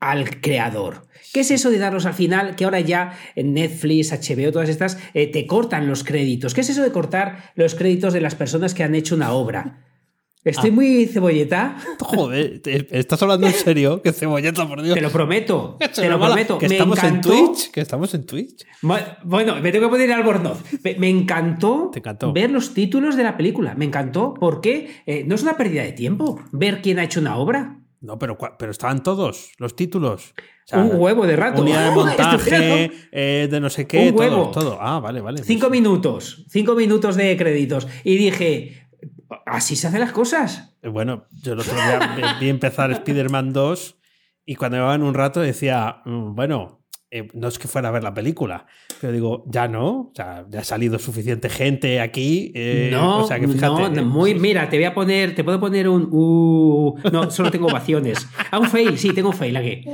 al 0.01 0.41
creador. 0.41 1.07
¿Qué 1.33 1.41
es 1.41 1.51
eso 1.51 1.71
de 1.71 1.79
darlos 1.79 2.07
al 2.07 2.15
final? 2.15 2.57
Que 2.57 2.65
ahora 2.65 2.81
ya 2.81 3.19
en 3.35 3.55
Netflix, 3.55 4.13
HBO, 4.13 4.53
todas 4.53 4.69
estas, 4.69 4.99
eh, 5.15 5.31
te 5.31 5.47
cortan 5.47 5.87
los 5.87 6.05
créditos. 6.05 6.55
¿Qué 6.55 6.61
es 6.61 6.71
eso 6.71 6.83
de 6.83 6.93
cortar 6.93 7.53
los 7.55 7.75
créditos 7.75 8.13
de 8.13 8.21
las 8.21 8.35
personas 8.35 8.75
que 8.75 8.83
han 8.83 8.95
hecho 8.95 9.15
una 9.15 9.33
obra? 9.33 9.83
Estoy 10.47 10.71
ah. 10.71 10.75
muy 10.75 11.07
cebolleta. 11.07 11.77
Joder, 12.01 12.63
¿estás 12.65 13.21
hablando 13.21 13.49
en 13.49 13.53
serio? 13.53 14.01
¿Qué 14.01 14.13
cebolleta, 14.13 14.67
por 14.69 14.81
Dios? 14.81 14.95
Te 14.95 15.01
lo 15.01 15.11
prometo. 15.11 15.77
te 15.95 16.09
lo 16.09 16.21
prometo. 16.21 16.57
Que 16.59 16.67
estamos 16.67 17.03
en 17.03 17.21
Twitch. 17.21 17.71
Que 17.73 17.81
estamos 17.81 18.15
en 18.15 18.27
Twitch. 18.27 18.65
Bueno, 19.25 19.57
me 19.61 19.73
tengo 19.73 19.87
que 19.87 19.91
poner 19.91 20.13
albornoz. 20.13 20.63
Me 20.99 21.09
encantó, 21.09 21.91
ver 22.33 22.51
los 22.51 22.75
títulos 22.75 23.17
de 23.17 23.25
la 23.25 23.37
película. 23.37 23.75
Me 23.75 23.87
encantó 23.87 24.35
porque 24.35 25.03
eh, 25.07 25.25
no 25.27 25.35
es 25.35 25.43
una 25.43 25.57
pérdida 25.57 25.83
de 25.83 25.93
tiempo 25.93 26.41
ver 26.53 26.81
quién 26.81 27.01
ha 27.01 27.05
hecho 27.05 27.19
una 27.19 27.37
obra. 27.37 27.81
No, 28.01 28.19
pero, 28.19 28.37
pero 28.59 28.71
estaban 28.71 29.03
todos 29.03 29.53
los 29.59 29.75
títulos. 29.75 30.35
un 30.73 30.93
huevo 30.95 31.27
de 31.27 31.37
rato. 31.37 31.63
Unidad 31.63 31.89
de 31.89 31.95
montaje, 31.95 32.91
eh, 33.13 33.49
de 33.51 33.61
no 33.61 33.71
sé 33.71 33.87
qué, 33.87 34.11
un 34.11 34.19
huevo. 34.19 34.51
todo. 34.51 34.79
Ah, 34.81 35.01
vale, 35.01 35.21
vale. 35.21 35.43
Cinco 35.43 35.71
minutos. 35.71 36.45
Cinco 36.49 36.75
minutos 36.75 37.17
de 37.17 37.37
créditos. 37.37 37.87
Y 38.05 38.17
dije, 38.17 38.89
así 39.45 39.77
se 39.77 39.89
hacen 39.89 40.01
las 40.01 40.13
cosas. 40.13 40.77
Eh, 40.83 40.89
bueno, 40.89 41.27
yo 41.43 41.55
el 41.55 41.61
otro 41.61 41.75
día 41.75 42.37
vi 42.41 42.49
empezar 42.49 42.91
Spider-Man 42.93 43.53
2 43.53 43.97
y 44.45 44.55
cuando 44.55 44.77
llevaban 44.77 45.03
un 45.03 45.15
rato 45.15 45.41
decía, 45.41 46.03
mm, 46.05 46.35
bueno, 46.35 46.86
eh, 47.11 47.29
no 47.35 47.47
es 47.47 47.59
que 47.59 47.69
fuera 47.69 47.89
a 47.89 47.93
ver 47.93 48.03
la 48.03 48.13
película, 48.13 48.67
pero 49.01 49.13
digo, 49.13 49.45
ya 49.47 49.69
no, 49.69 49.87
o 49.89 50.13
sea, 50.15 50.45
ya 50.49 50.61
ha 50.61 50.65
salido 50.65 50.99
suficiente 50.99 51.49
gente 51.49 52.01
aquí. 52.01 52.51
Eh, 52.55 52.89
no, 52.93 53.23
o 53.23 53.27
sea 53.27 53.39
que 53.39 53.47
fíjate, 53.47 53.91
no, 53.91 54.05
muy, 54.05 54.35
mira, 54.35 54.69
te 54.69 54.77
voy 54.77 54.87
a 54.87 54.95
poner, 54.95 55.35
te 55.35 55.45
puedo 55.45 55.61
poner 55.61 55.89
un. 55.89 56.09
Uh, 56.11 56.97
no, 57.13 57.31
solo 57.31 57.51
tengo 57.51 57.69
ovaciones. 57.69 58.27
Ah, 58.51 58.59
un 58.59 58.69
fail, 58.69 58.99
sí, 58.99 59.13
tengo 59.13 59.29
un 59.29 59.37
fail 59.37 59.57
aquí. 59.57 59.85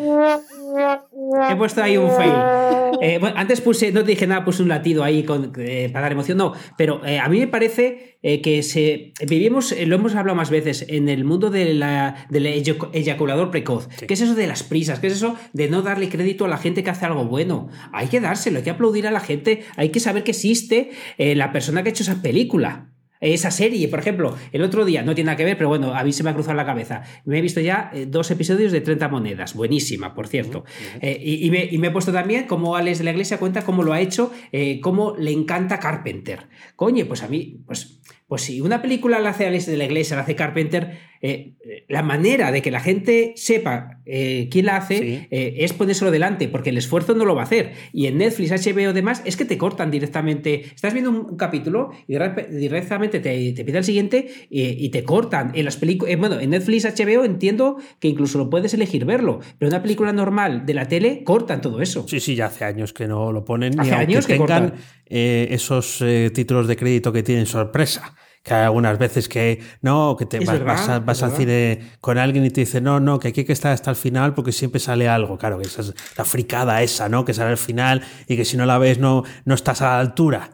He 1.50 1.56
puesto 1.56 1.82
ahí 1.82 1.96
un 1.96 2.10
fail. 2.10 2.32
Eh, 3.00 3.18
bueno, 3.18 3.34
antes 3.36 3.60
puse, 3.60 3.90
no 3.90 4.04
te 4.04 4.12
dije 4.12 4.28
nada, 4.28 4.44
puse 4.44 4.62
un 4.62 4.68
latido 4.68 5.02
ahí 5.02 5.24
con, 5.24 5.52
eh, 5.56 5.90
para 5.92 6.02
dar 6.02 6.12
emoción, 6.12 6.38
no, 6.38 6.52
pero 6.76 7.04
eh, 7.04 7.18
a 7.18 7.28
mí 7.28 7.40
me 7.40 7.48
parece 7.48 8.18
que 8.22 8.62
se, 8.62 9.12
vivimos, 9.26 9.74
lo 9.86 9.96
hemos 9.96 10.14
hablado 10.14 10.36
más 10.36 10.50
veces, 10.50 10.84
en 10.88 11.08
el 11.08 11.24
mundo 11.24 11.50
de 11.50 11.74
la, 11.74 12.26
del 12.30 12.46
eyaculador 12.46 13.50
precoz. 13.50 13.88
¿Qué 14.06 14.14
es 14.14 14.20
eso 14.20 14.36
de 14.36 14.46
las 14.46 14.62
prisas? 14.62 15.00
¿Qué 15.00 15.08
es 15.08 15.14
eso 15.14 15.34
de 15.52 15.68
no 15.68 15.82
darle 15.82 16.08
crédito 16.08 16.44
a 16.44 16.48
la 16.48 16.58
gente 16.58 16.84
que 16.84 16.90
hace 16.90 17.06
algo 17.06 17.24
bueno? 17.24 17.68
Hay 17.92 18.06
que 18.06 18.20
dárselo, 18.20 18.58
hay 18.58 18.62
que 18.62 18.70
aplaudir 18.70 19.08
a 19.08 19.10
la 19.10 19.18
gente, 19.18 19.64
hay 19.74 19.88
que 19.88 19.98
saber 19.98 20.22
que 20.22 20.30
existe 20.30 20.92
la 21.18 21.50
persona 21.50 21.82
que 21.82 21.88
ha 21.88 21.90
hecho 21.90 22.04
esa 22.04 22.22
película 22.22 22.91
esa 23.30 23.50
serie, 23.50 23.88
por 23.88 24.00
ejemplo, 24.00 24.36
el 24.52 24.62
otro 24.62 24.84
día, 24.84 25.02
no 25.02 25.14
tiene 25.14 25.26
nada 25.26 25.36
que 25.36 25.44
ver, 25.44 25.56
pero 25.56 25.68
bueno, 25.68 25.94
a 25.94 26.02
mí 26.02 26.12
se 26.12 26.24
me 26.24 26.30
ha 26.30 26.34
cruzado 26.34 26.56
la 26.56 26.66
cabeza. 26.66 27.02
Me 27.24 27.38
he 27.38 27.40
visto 27.40 27.60
ya 27.60 27.90
eh, 27.94 28.06
dos 28.06 28.30
episodios 28.30 28.72
de 28.72 28.80
30 28.80 29.08
monedas, 29.08 29.54
buenísima, 29.54 30.14
por 30.14 30.26
cierto. 30.26 30.64
Eh, 31.00 31.20
y, 31.22 31.50
me, 31.50 31.86
he 31.86 31.90
puesto 31.90 32.12
también 32.12 32.46
cómo 32.46 32.76
Alex 32.76 32.98
de 32.98 33.04
la 33.04 33.12
Iglesia 33.12 33.38
cuenta 33.38 33.62
cómo 33.62 33.82
lo 33.82 33.92
ha 33.92 34.00
hecho, 34.00 34.32
eh, 34.50 34.80
cómo 34.80 35.14
le 35.16 35.30
encanta 35.30 35.78
Carpenter. 35.78 36.48
Coño, 36.74 37.06
pues 37.06 37.22
a 37.22 37.28
mí, 37.28 37.60
pues 37.66 38.00
pues 38.32 38.44
si 38.44 38.62
una 38.62 38.80
película 38.80 39.20
la 39.20 39.28
hace 39.28 39.46
Alex 39.46 39.66
de 39.66 39.76
la 39.76 39.84
Iglesia, 39.84 40.16
la 40.16 40.22
hace 40.22 40.34
Carpenter, 40.34 40.96
eh, 41.20 41.52
la 41.86 42.02
manera 42.02 42.50
de 42.50 42.62
que 42.62 42.70
la 42.70 42.80
gente 42.80 43.34
sepa 43.36 44.00
eh, 44.06 44.48
quién 44.50 44.64
la 44.64 44.76
hace 44.76 45.28
eh, 45.30 45.56
es 45.58 45.74
ponérselo 45.74 46.10
delante, 46.10 46.48
porque 46.48 46.70
el 46.70 46.78
esfuerzo 46.78 47.14
no 47.14 47.26
lo 47.26 47.34
va 47.34 47.42
a 47.42 47.44
hacer. 47.44 47.74
Y 47.92 48.06
en 48.06 48.16
Netflix, 48.16 48.50
HBO, 48.52 48.94
demás, 48.94 49.20
es 49.26 49.36
que 49.36 49.44
te 49.44 49.58
cortan 49.58 49.90
directamente. 49.90 50.62
Estás 50.74 50.94
viendo 50.94 51.10
un 51.10 51.36
capítulo 51.36 51.90
y 52.08 52.16
directamente 52.48 53.20
te, 53.20 53.52
te 53.52 53.64
pide 53.66 53.76
el 53.76 53.84
siguiente 53.84 54.30
y, 54.48 54.88
te 54.88 55.04
cortan. 55.04 55.52
En 55.54 55.66
las 55.66 55.76
películas, 55.76 56.16
bueno, 56.16 56.40
en 56.40 56.48
Netflix, 56.48 56.86
HBO 56.86 57.26
entiendo 57.26 57.76
que 58.00 58.08
incluso 58.08 58.38
lo 58.38 58.48
puedes 58.48 58.72
elegir 58.72 59.04
verlo, 59.04 59.40
pero 59.58 59.68
una 59.68 59.82
película 59.82 60.14
normal 60.14 60.64
de 60.64 60.72
la 60.72 60.88
tele 60.88 61.22
cortan 61.22 61.60
todo 61.60 61.82
eso. 61.82 62.06
Sí, 62.08 62.18
sí, 62.18 62.34
ya 62.34 62.46
hace 62.46 62.64
años 62.64 62.94
que 62.94 63.06
no 63.06 63.30
lo 63.30 63.44
ponen. 63.44 63.78
Hace 63.78 63.92
años 63.92 64.26
que 64.26 64.38
tengan 64.38 64.72
esos 65.04 66.02
títulos 66.32 66.66
de 66.66 66.76
crédito 66.76 67.12
que 67.12 67.22
tienen 67.22 67.44
sorpresa 67.44 68.14
que 68.42 68.54
hay 68.54 68.64
algunas 68.64 68.98
veces 68.98 69.28
que 69.28 69.60
no, 69.82 70.16
que 70.18 70.26
te 70.26 70.40
vas, 70.44 71.04
vas, 71.04 71.22
al 71.22 71.32
cine 71.32 71.92
con 72.00 72.18
alguien 72.18 72.44
y 72.44 72.50
te 72.50 72.62
dice, 72.62 72.80
no, 72.80 72.98
no, 72.98 73.20
que 73.20 73.28
aquí 73.28 73.40
hay 73.40 73.46
que 73.46 73.52
estar 73.52 73.72
hasta 73.72 73.90
el 73.90 73.96
final 73.96 74.34
porque 74.34 74.50
siempre 74.50 74.80
sale 74.80 75.08
algo. 75.08 75.38
Claro, 75.38 75.58
que 75.58 75.66
esa 75.66 75.82
es 75.82 75.94
la 76.16 76.24
fricada 76.24 76.82
esa, 76.82 77.08
¿no? 77.08 77.24
Que 77.24 77.34
sale 77.34 77.50
al 77.50 77.58
final 77.58 78.02
y 78.26 78.36
que 78.36 78.44
si 78.44 78.56
no 78.56 78.66
la 78.66 78.78
ves 78.78 78.98
no, 78.98 79.22
no 79.44 79.54
estás 79.54 79.80
a 79.82 79.90
la 79.90 80.00
altura. 80.00 80.50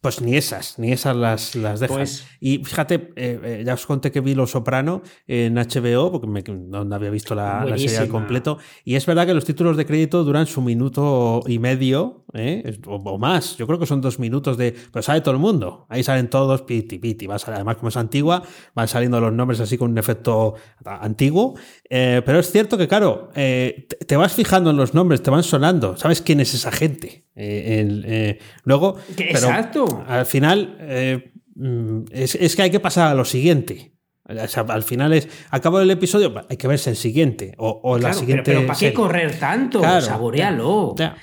pues 0.00 0.22
ni 0.22 0.36
esas, 0.36 0.78
ni 0.78 0.92
esas 0.92 1.14
las, 1.14 1.54
las 1.54 1.80
dejas. 1.80 1.96
Pues 1.96 2.26
y 2.40 2.64
fíjate, 2.64 3.12
eh, 3.16 3.40
eh, 3.42 3.62
ya 3.66 3.74
os 3.74 3.84
conté 3.86 4.10
que 4.10 4.20
vi 4.20 4.34
Lo 4.34 4.46
Soprano 4.46 5.02
en 5.26 5.56
HBO, 5.56 6.10
porque 6.12 6.26
me, 6.26 6.42
no 6.42 6.94
había 6.94 7.10
visto 7.10 7.34
la, 7.34 7.64
la, 7.66 7.76
serie 7.76 7.98
al 7.98 8.08
completo. 8.08 8.58
Y 8.84 8.94
es 8.94 9.04
verdad 9.04 9.26
que 9.26 9.34
los 9.34 9.44
títulos 9.44 9.76
de 9.76 9.84
crédito 9.84 10.24
duran 10.24 10.46
su 10.46 10.62
minuto 10.62 11.42
y 11.46 11.58
medio, 11.58 12.24
¿eh? 12.32 12.78
o, 12.86 13.18
más. 13.18 13.56
Yo 13.58 13.66
creo 13.66 13.78
que 13.78 13.86
son 13.86 14.00
dos 14.00 14.18
minutos 14.18 14.56
de. 14.56 14.74
Pero 14.92 15.02
sale 15.02 15.20
todo 15.20 15.34
el 15.34 15.40
mundo. 15.40 15.86
Ahí 15.90 16.02
salen 16.02 16.30
todos, 16.30 16.62
piti, 16.62 16.98
piti 16.98 17.25
además, 17.28 17.76
como 17.76 17.88
es 17.88 17.96
antigua, 17.96 18.42
van 18.74 18.88
saliendo 18.88 19.20
los 19.20 19.32
nombres 19.32 19.60
así 19.60 19.76
con 19.76 19.90
un 19.90 19.98
efecto 19.98 20.54
antiguo. 20.84 21.54
Eh, 21.88 22.22
pero 22.24 22.38
es 22.38 22.50
cierto 22.50 22.78
que, 22.78 22.88
claro, 22.88 23.30
eh, 23.34 23.86
te 24.06 24.16
vas 24.16 24.32
fijando 24.32 24.70
en 24.70 24.76
los 24.76 24.94
nombres, 24.94 25.22
te 25.22 25.30
van 25.30 25.42
sonando, 25.42 25.96
sabes 25.96 26.22
quién 26.22 26.40
es 26.40 26.54
esa 26.54 26.72
gente. 26.72 27.24
Eh, 27.34 28.38
luego, 28.64 28.96
Exacto. 29.16 30.04
al 30.06 30.26
final, 30.26 31.26
mm, 31.54 32.04
es, 32.10 32.56
que 32.56 32.62
hay 32.62 32.70
que 32.70 32.80
pasar 32.80 33.08
a 33.08 33.14
lo 33.14 33.24
siguiente. 33.24 33.95
Al 34.28 34.82
final 34.82 35.12
es, 35.12 35.28
acabo 35.50 35.80
el 35.80 35.90
episodio, 35.90 36.34
hay 36.48 36.56
que 36.56 36.66
verse 36.66 36.90
el 36.90 36.96
siguiente 36.96 37.54
o, 37.58 37.96
la 37.98 38.12
siguiente. 38.12 38.52
Pero, 38.52 38.66
¿para 38.66 38.78
qué 38.78 38.92
correr 38.92 39.38
tanto? 39.38 39.82
Saborealo. 40.00 40.94
Ya, 40.96 41.16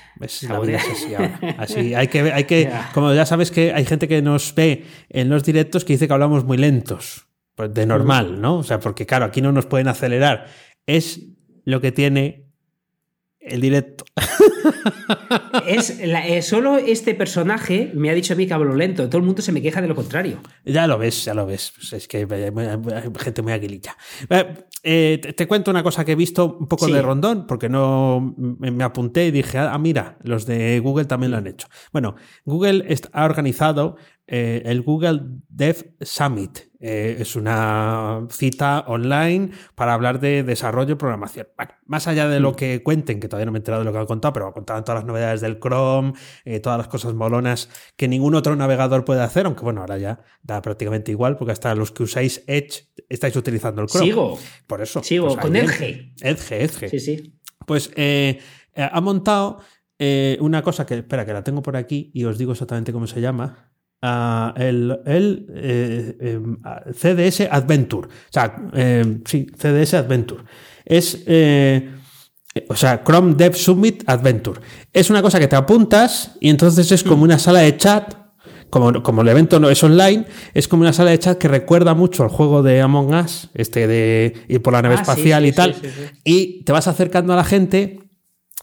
la 0.48 0.60
vida 0.60 0.78
es 0.78 0.88
así 0.90 1.14
ahora. 1.14 1.38
Así, 1.58 1.94
hay 1.94 2.08
que, 2.08 2.32
hay 2.32 2.44
que 2.44 2.70
como 2.94 3.12
ya 3.12 3.26
sabes 3.26 3.50
que 3.50 3.72
hay 3.72 3.84
gente 3.84 4.08
que 4.08 4.22
nos 4.22 4.54
ve 4.54 4.84
en 5.10 5.28
los 5.28 5.44
directos 5.44 5.84
que 5.84 5.94
dice 5.94 6.06
que 6.06 6.14
hablamos 6.14 6.44
muy 6.44 6.56
lentos. 6.56 7.26
Pues 7.54 7.72
de 7.72 7.86
normal, 7.86 8.40
¿no? 8.40 8.58
O 8.58 8.62
sea, 8.64 8.80
porque 8.80 9.06
claro, 9.06 9.26
aquí 9.26 9.40
no 9.40 9.52
nos 9.52 9.66
pueden 9.66 9.86
acelerar. 9.86 10.46
Es 10.86 11.20
lo 11.64 11.80
que 11.80 11.92
tiene 11.92 12.48
el 13.38 13.60
directo. 13.60 14.04
Es 15.66 15.98
eh, 16.00 16.42
solo 16.42 16.76
este 16.78 17.14
personaje 17.14 17.90
me 17.94 18.10
ha 18.10 18.14
dicho 18.14 18.34
a 18.34 18.36
mí 18.36 18.46
que 18.46 18.54
hablo 18.54 18.74
lento. 18.74 19.08
Todo 19.08 19.18
el 19.18 19.24
mundo 19.24 19.42
se 19.42 19.52
me 19.52 19.62
queja 19.62 19.80
de 19.80 19.88
lo 19.88 19.94
contrario. 19.94 20.40
Ya 20.64 20.86
lo 20.86 20.98
ves, 20.98 21.24
ya 21.24 21.34
lo 21.34 21.46
ves. 21.46 21.72
Pues 21.74 21.92
es 21.92 22.08
que 22.08 22.18
hay, 22.18 23.12
gente 23.18 23.42
muy 23.42 23.52
aguililla. 23.52 23.96
Eh, 24.28 24.54
eh, 24.86 25.32
te, 25.34 25.46
cuento 25.46 25.70
una 25.70 25.82
cosa 25.82 26.04
que 26.04 26.12
he 26.12 26.16
visto 26.16 26.58
un 26.60 26.68
poco 26.68 26.86
de 26.86 27.00
rondón, 27.00 27.46
porque 27.46 27.70
no 27.70 28.34
me 28.36 28.84
apunté 28.84 29.26
y 29.26 29.30
dije, 29.30 29.58
ah, 29.58 29.78
mira, 29.78 30.18
los 30.22 30.44
de 30.44 30.78
Google 30.80 31.06
también 31.06 31.30
lo 31.30 31.38
han 31.38 31.46
hecho. 31.46 31.68
Bueno, 31.92 32.16
Google 32.44 32.86
ha 33.12 33.24
organizado 33.24 33.96
eh, 34.26 34.62
el 34.64 34.82
Google 34.82 35.20
Dev 35.48 35.94
Summit. 36.00 36.58
Eh, 36.80 37.16
es 37.20 37.34
una 37.34 38.26
cita 38.30 38.84
online 38.86 39.50
para 39.74 39.94
hablar 39.94 40.20
de 40.20 40.42
desarrollo 40.42 40.92
y 40.92 40.96
programación. 40.96 41.46
más 41.86 42.06
allá 42.08 42.28
de 42.28 42.40
lo 42.40 42.52
mm. 42.52 42.54
que 42.56 42.82
cuenten, 42.82 43.20
que 43.20 43.28
todavía 43.28 43.46
no 43.46 43.52
me 43.52 43.58
he 43.58 43.60
enterado 43.60 43.82
de 43.82 43.86
lo 43.86 43.92
que 43.92 43.98
han 43.98 44.06
contado, 44.06 44.32
pero 44.34 44.52
contaban 44.52 44.84
todas 44.84 45.00
las 45.00 45.06
novedades 45.06 45.40
del 45.40 45.58
Chrome, 45.58 46.12
todas 46.62 46.76
las 46.76 46.88
cosas 46.88 47.14
molonas 47.14 47.70
que 47.96 48.06
ningún 48.06 48.34
otro 48.34 48.54
navegador 48.54 49.06
puede 49.06 49.22
hacer, 49.22 49.46
aunque 49.46 49.62
bueno, 49.62 49.80
ahora 49.80 49.96
ya 49.96 50.20
da 50.42 50.60
prácticamente 50.60 51.10
igual, 51.10 51.36
porque 51.36 51.52
hasta 51.52 51.74
los 51.74 51.90
que 51.90 52.02
usáis 52.02 52.44
Edge 52.46 52.92
estáis 53.08 53.36
utilizando 53.36 53.80
el 53.80 53.88
Chrome. 53.88 54.06
Sigo. 54.06 54.38
Por 54.66 54.82
eso. 54.82 55.02
Sigo, 55.02 55.28
pues 55.28 55.38
con 55.38 55.56
Edge. 55.56 56.12
Edge, 56.20 56.62
Edge. 56.62 56.90
Sí, 56.90 57.00
sí. 57.00 57.40
Pues 57.66 57.90
eh, 57.96 58.40
eh, 58.74 58.88
ha 58.90 59.00
montado 59.00 59.60
eh, 59.98 60.36
una 60.40 60.62
cosa 60.62 60.86
que, 60.86 60.94
espera, 60.94 61.24
que 61.24 61.32
la 61.32 61.44
tengo 61.44 61.62
por 61.62 61.76
aquí 61.76 62.10
y 62.14 62.24
os 62.24 62.38
digo 62.38 62.52
exactamente 62.52 62.92
cómo 62.92 63.06
se 63.06 63.20
llama. 63.20 63.72
Uh, 64.06 64.52
el, 64.56 65.00
el 65.06 65.46
em, 66.20 66.58
CDS 66.92 67.48
Adventure. 67.50 68.06
O 68.08 68.30
sea, 68.30 68.54
em, 68.74 69.22
sí, 69.24 69.46
CDS 69.56 69.94
Adventure. 69.94 70.44
Es, 70.84 71.24
o 72.68 72.76
sea, 72.76 73.02
Chrome 73.02 73.34
Dev 73.34 73.54
Summit 73.54 74.04
Adventure. 74.06 74.60
Es 74.92 75.08
una 75.08 75.22
cosa 75.22 75.38
que 75.38 75.48
te 75.48 75.56
apuntas 75.56 76.32
y 76.40 76.50
entonces 76.50 76.92
es 76.92 77.02
como 77.02 77.18
mm. 77.18 77.22
una 77.22 77.38
sala 77.38 77.60
de 77.60 77.76
chat 77.78 78.24
como, 79.02 79.22
el 79.22 79.28
evento 79.28 79.60
no 79.60 79.70
es 79.70 79.82
online, 79.84 80.26
es 80.52 80.66
como 80.66 80.82
una 80.82 80.92
sala 80.92 81.10
de 81.10 81.18
chat 81.18 81.38
que 81.38 81.46
recuerda 81.46 81.94
mucho 81.94 82.24
al 82.24 82.28
juego 82.28 82.62
de 82.62 82.80
Among 82.80 83.14
Us, 83.14 83.50
este 83.54 83.86
de 83.86 84.34
ir 84.48 84.62
por 84.62 84.72
la 84.72 84.82
nave 84.82 84.96
ah, 84.96 85.00
espacial 85.00 85.46
y 85.46 85.52
tal, 85.52 85.76
y 86.24 86.64
te 86.64 86.72
vas 86.72 86.88
acercando 86.88 87.32
a 87.32 87.36
la 87.36 87.44
gente 87.44 88.00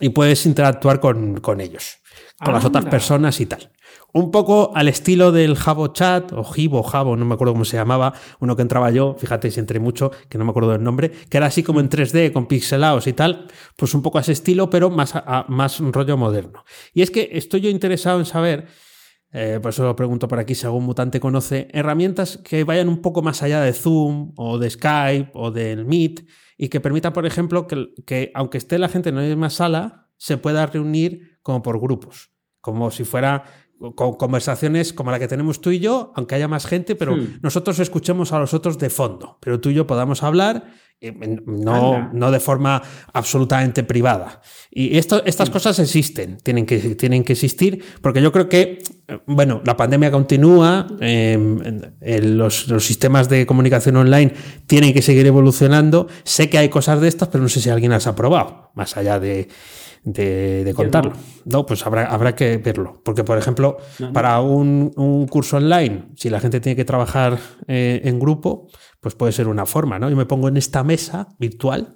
y 0.01 0.09
puedes 0.09 0.45
interactuar 0.45 0.99
con, 0.99 1.61
ellos, 1.61 1.99
con 2.43 2.53
las 2.53 2.65
otras 2.65 2.85
personas 2.85 3.39
y 3.39 3.45
tal. 3.45 3.71
Un 4.13 4.31
poco 4.31 4.71
al 4.75 4.87
estilo 4.87 5.31
del 5.31 5.55
Jabo 5.55 5.87
Chat, 5.87 6.33
o 6.33 6.43
Jibo, 6.43 6.83
Jabo, 6.83 7.15
no 7.15 7.25
me 7.25 7.35
acuerdo 7.35 7.53
cómo 7.53 7.65
se 7.65 7.77
llamaba, 7.77 8.13
uno 8.39 8.55
que 8.55 8.61
entraba 8.61 8.91
yo, 8.91 9.15
fíjate 9.17 9.51
si 9.51 9.59
entré 9.59 9.79
mucho, 9.79 10.11
que 10.27 10.37
no 10.37 10.43
me 10.43 10.51
acuerdo 10.51 10.71
del 10.71 10.83
nombre, 10.83 11.11
que 11.29 11.37
era 11.37 11.45
así 11.45 11.63
como 11.63 11.79
en 11.79 11.89
3D, 11.89 12.33
con 12.33 12.47
pixelados 12.47 13.07
y 13.07 13.13
tal, 13.13 13.47
pues 13.77 13.93
un 13.93 14.01
poco 14.01 14.17
a 14.17 14.21
ese 14.21 14.33
estilo, 14.33 14.69
pero 14.69 14.89
más, 14.89 15.15
a, 15.15 15.45
más 15.47 15.79
rollo 15.79 16.17
moderno. 16.17 16.65
Y 16.93 17.01
es 17.01 17.11
que 17.11 17.29
estoy 17.33 17.61
yo 17.61 17.69
interesado 17.69 18.19
en 18.19 18.25
saber 18.25 18.67
eh, 19.33 19.59
por 19.61 19.69
eso 19.69 19.83
lo 19.83 19.95
pregunto 19.95 20.27
por 20.27 20.39
aquí 20.39 20.55
si 20.55 20.65
algún 20.65 20.83
mutante 20.83 21.21
conoce 21.21 21.69
herramientas 21.71 22.37
que 22.43 22.65
vayan 22.65 22.89
un 22.89 23.01
poco 23.01 23.21
más 23.21 23.41
allá 23.41 23.61
de 23.61 23.71
Zoom 23.71 24.33
o 24.35 24.57
de 24.57 24.69
Skype 24.69 25.31
o 25.33 25.51
del 25.51 25.85
Meet 25.85 26.25
y 26.57 26.67
que 26.67 26.81
permitan, 26.81 27.13
por 27.13 27.25
ejemplo, 27.25 27.65
que, 27.65 28.31
aunque 28.35 28.57
esté 28.57 28.77
la 28.77 28.89
gente 28.89 29.09
en 29.09 29.15
la 29.15 29.21
misma 29.21 29.49
sala, 29.49 30.09
se 30.17 30.37
pueda 30.37 30.65
reunir 30.65 31.30
como 31.41 31.61
por 31.61 31.79
grupos, 31.79 32.31
como 32.61 32.91
si 32.91 33.03
fuera 33.03 33.43
con 33.95 34.13
conversaciones 34.13 34.93
como 34.93 35.09
la 35.09 35.19
que 35.19 35.27
tenemos 35.27 35.59
tú 35.59 35.71
y 35.71 35.79
yo, 35.79 36.13
aunque 36.15 36.35
haya 36.35 36.47
más 36.47 36.67
gente, 36.67 36.95
pero 36.95 37.15
hmm. 37.15 37.39
nosotros 37.41 37.79
escuchemos 37.79 38.31
a 38.31 38.39
los 38.39 38.53
otros 38.53 38.77
de 38.77 38.89
fondo, 38.89 39.37
pero 39.41 39.59
tú 39.59 39.69
y 39.69 39.73
yo 39.73 39.87
podamos 39.87 40.21
hablar 40.21 40.71
eh, 41.03 41.11
no, 41.47 42.11
no, 42.13 42.29
de 42.29 42.39
forma 42.39 42.79
absolutamente 43.11 43.83
privada. 43.83 44.39
Y 44.69 44.99
esto, 44.99 45.23
estas 45.25 45.49
cosas 45.49 45.79
existen, 45.79 46.37
tienen 46.43 46.67
que, 46.67 46.77
tienen 46.93 47.23
que 47.23 47.33
existir, 47.33 47.83
porque 48.03 48.21
yo 48.21 48.31
creo 48.31 48.47
que, 48.47 48.83
bueno, 49.25 49.63
la 49.65 49.75
pandemia 49.75 50.11
continúa, 50.11 50.85
em, 50.99 51.81
los, 52.37 52.67
los, 52.67 52.85
sistemas 52.85 53.29
de 53.29 53.47
comunicación 53.47 53.95
online 53.95 54.31
tienen 54.67 54.93
que 54.93 55.01
seguir 55.01 55.25
evolucionando. 55.25 56.07
Sé 56.23 56.51
que 56.51 56.59
hay 56.59 56.69
cosas 56.69 57.01
de 57.01 57.07
estas, 57.07 57.29
pero 57.29 57.41
no 57.41 57.49
sé 57.49 57.61
si 57.61 57.71
alguien 57.71 57.89
las 57.89 58.05
ha 58.05 58.15
probado, 58.15 58.69
más 58.75 58.95
allá 58.95 59.19
de, 59.19 59.47
de, 60.03 60.73
contarlo. 60.75 61.13
No. 61.45 61.65
pues 61.65 61.85
habrá, 61.85 62.05
habrá 62.05 62.35
que 62.35 62.57
verlo. 62.57 63.01
Porque, 63.03 63.23
por 63.23 63.37
ejemplo, 63.37 63.77
para 64.13 64.39
un, 64.41 64.91
un, 64.95 65.27
curso 65.27 65.57
online, 65.57 66.09
si 66.15 66.29
la 66.29 66.39
gente 66.39 66.59
tiene 66.59 66.75
que 66.75 66.85
trabajar 66.85 67.37
eh, 67.67 68.01
en 68.03 68.19
grupo, 68.19 68.67
pues 68.99 69.15
puede 69.15 69.31
ser 69.31 69.47
una 69.47 69.65
forma, 69.65 69.99
¿no? 69.99 70.09
Yo 70.09 70.15
me 70.15 70.25
pongo 70.25 70.47
en 70.47 70.57
esta 70.57 70.83
mesa 70.83 71.27
virtual 71.39 71.95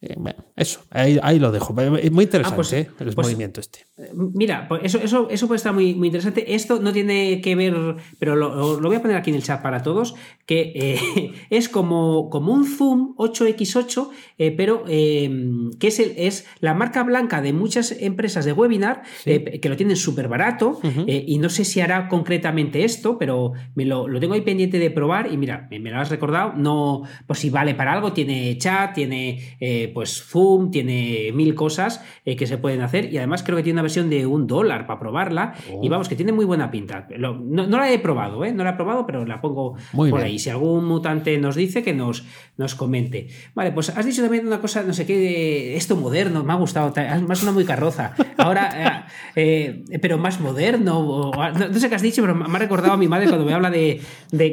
eh, 0.00 0.16
eso, 0.54 0.80
ahí, 0.90 1.38
lo 1.40 1.50
dejo. 1.50 1.72
Muy 1.72 2.24
interesante 2.24 2.52
ah, 2.52 2.54
pues, 2.54 2.72
¿eh? 2.72 2.88
el 3.00 3.14
pues, 3.14 3.16
movimiento 3.16 3.60
este. 3.60 3.86
Mira, 4.14 4.68
pues 4.68 4.82
eso, 4.84 4.98
eso, 4.98 5.28
eso 5.28 5.48
puede 5.48 5.56
estar 5.56 5.74
muy, 5.74 5.94
muy 5.94 6.06
interesante. 6.06 6.54
Esto 6.54 6.78
no 6.78 6.92
tiene 6.92 7.40
que 7.40 7.56
ver, 7.56 7.74
pero 8.20 8.36
lo, 8.36 8.80
voy 8.80 8.94
a 8.94 9.02
poner 9.02 9.16
aquí 9.16 9.30
en 9.30 9.36
el 9.36 9.42
chat 9.42 9.60
para 9.60 9.82
todos, 9.82 10.14
que 10.46 10.72
eh, 10.76 11.32
es 11.50 11.68
como, 11.68 12.30
como 12.30 12.52
un 12.52 12.64
Zoom 12.64 13.16
8x8, 13.16 14.08
pero 14.56 14.84
que 14.84 15.86
es, 15.88 15.98
es 15.98 16.46
la 16.60 16.74
marca 16.74 17.02
blanca 17.02 17.42
de 17.42 17.52
muchas 17.52 17.90
empresas 17.98 18.44
de 18.44 18.52
webinar 18.52 19.02
que 19.24 19.68
lo 19.68 19.76
tienen 19.76 19.96
súper 19.96 20.28
barato 20.28 20.80
y 21.06 21.38
no 21.38 21.48
sé 21.48 21.64
si 21.64 21.80
hará 21.80 22.08
concretamente 22.08 22.84
esto, 22.84 23.18
pero 23.18 23.52
me 23.74 23.84
lo, 23.84 24.06
tengo 24.20 24.34
ahí 24.34 24.42
pendiente 24.42 24.78
de 24.78 24.90
probar 24.92 25.32
y 25.32 25.36
mira, 25.36 25.66
me, 25.70 25.80
lo 25.80 25.98
has 25.98 26.10
recordado, 26.10 26.52
no, 26.56 27.02
pues 27.26 27.40
si 27.40 27.50
vale 27.50 27.74
para 27.74 27.92
algo, 27.92 28.12
tiene 28.12 28.56
chat, 28.58 28.94
tiene 28.94 29.56
pues 29.92 30.22
Zoom, 30.22 30.70
tiene 30.70 31.30
mil 31.34 31.54
cosas 31.54 32.04
eh, 32.24 32.36
que 32.36 32.46
se 32.46 32.58
pueden 32.58 32.82
hacer 32.82 33.12
y 33.12 33.18
además 33.18 33.42
creo 33.42 33.56
que 33.56 33.62
tiene 33.62 33.76
una 33.76 33.82
versión 33.82 34.10
de 34.10 34.26
un 34.26 34.46
dólar 34.46 34.86
para 34.86 35.00
probarla 35.00 35.54
y 35.82 35.86
oh. 35.86 35.90
vamos, 35.90 36.08
que 36.08 36.16
tiene 36.16 36.32
muy 36.32 36.44
buena 36.44 36.70
pinta. 36.70 37.06
no, 37.18 37.66
la 37.66 37.92
he 37.92 37.98
probado, 37.98 38.44
¿eh? 38.44 38.52
No 38.52 38.64
la 38.64 38.70
he 38.70 38.74
probado, 38.74 39.06
pero 39.06 39.24
la 39.24 39.40
pongo 39.40 39.76
por 39.92 40.20
ahí. 40.20 40.38
Si 40.38 40.50
algún 40.50 40.84
mutante 40.84 41.38
nos 41.38 41.56
dice, 41.56 41.82
que 41.82 41.94
nos, 41.94 42.24
nos 42.56 42.74
comente. 42.74 43.28
Vale, 43.54 43.72
pues 43.72 43.90
has 43.90 44.04
dicho 44.04 44.22
también 44.22 44.46
una 44.46 44.60
cosa, 44.60 44.82
no 44.82 44.92
sé 44.92 45.06
qué, 45.06 45.76
esto 45.76 45.96
moderno, 45.96 46.44
me 46.44 46.52
ha 46.52 46.56
gustado, 46.56 46.92
más 47.26 47.42
una 47.42 47.52
muy 47.52 47.64
carroza. 47.64 48.14
Ahora, 48.36 49.06
eh, 49.36 49.84
eh, 49.90 49.98
pero 49.98 50.18
más 50.18 50.40
moderno, 50.40 51.30
no, 51.34 51.78
sé 51.78 51.88
qué 51.88 51.94
has 51.94 52.02
dicho, 52.02 52.22
pero 52.22 52.34
me 52.34 52.44
ha 52.44 52.58
recordado 52.58 52.92
a 52.92 52.96
mi 52.96 53.08
madre 53.08 53.28
cuando 53.28 53.44
me 53.44 53.54
habla 53.54 53.70
de, 53.70 54.00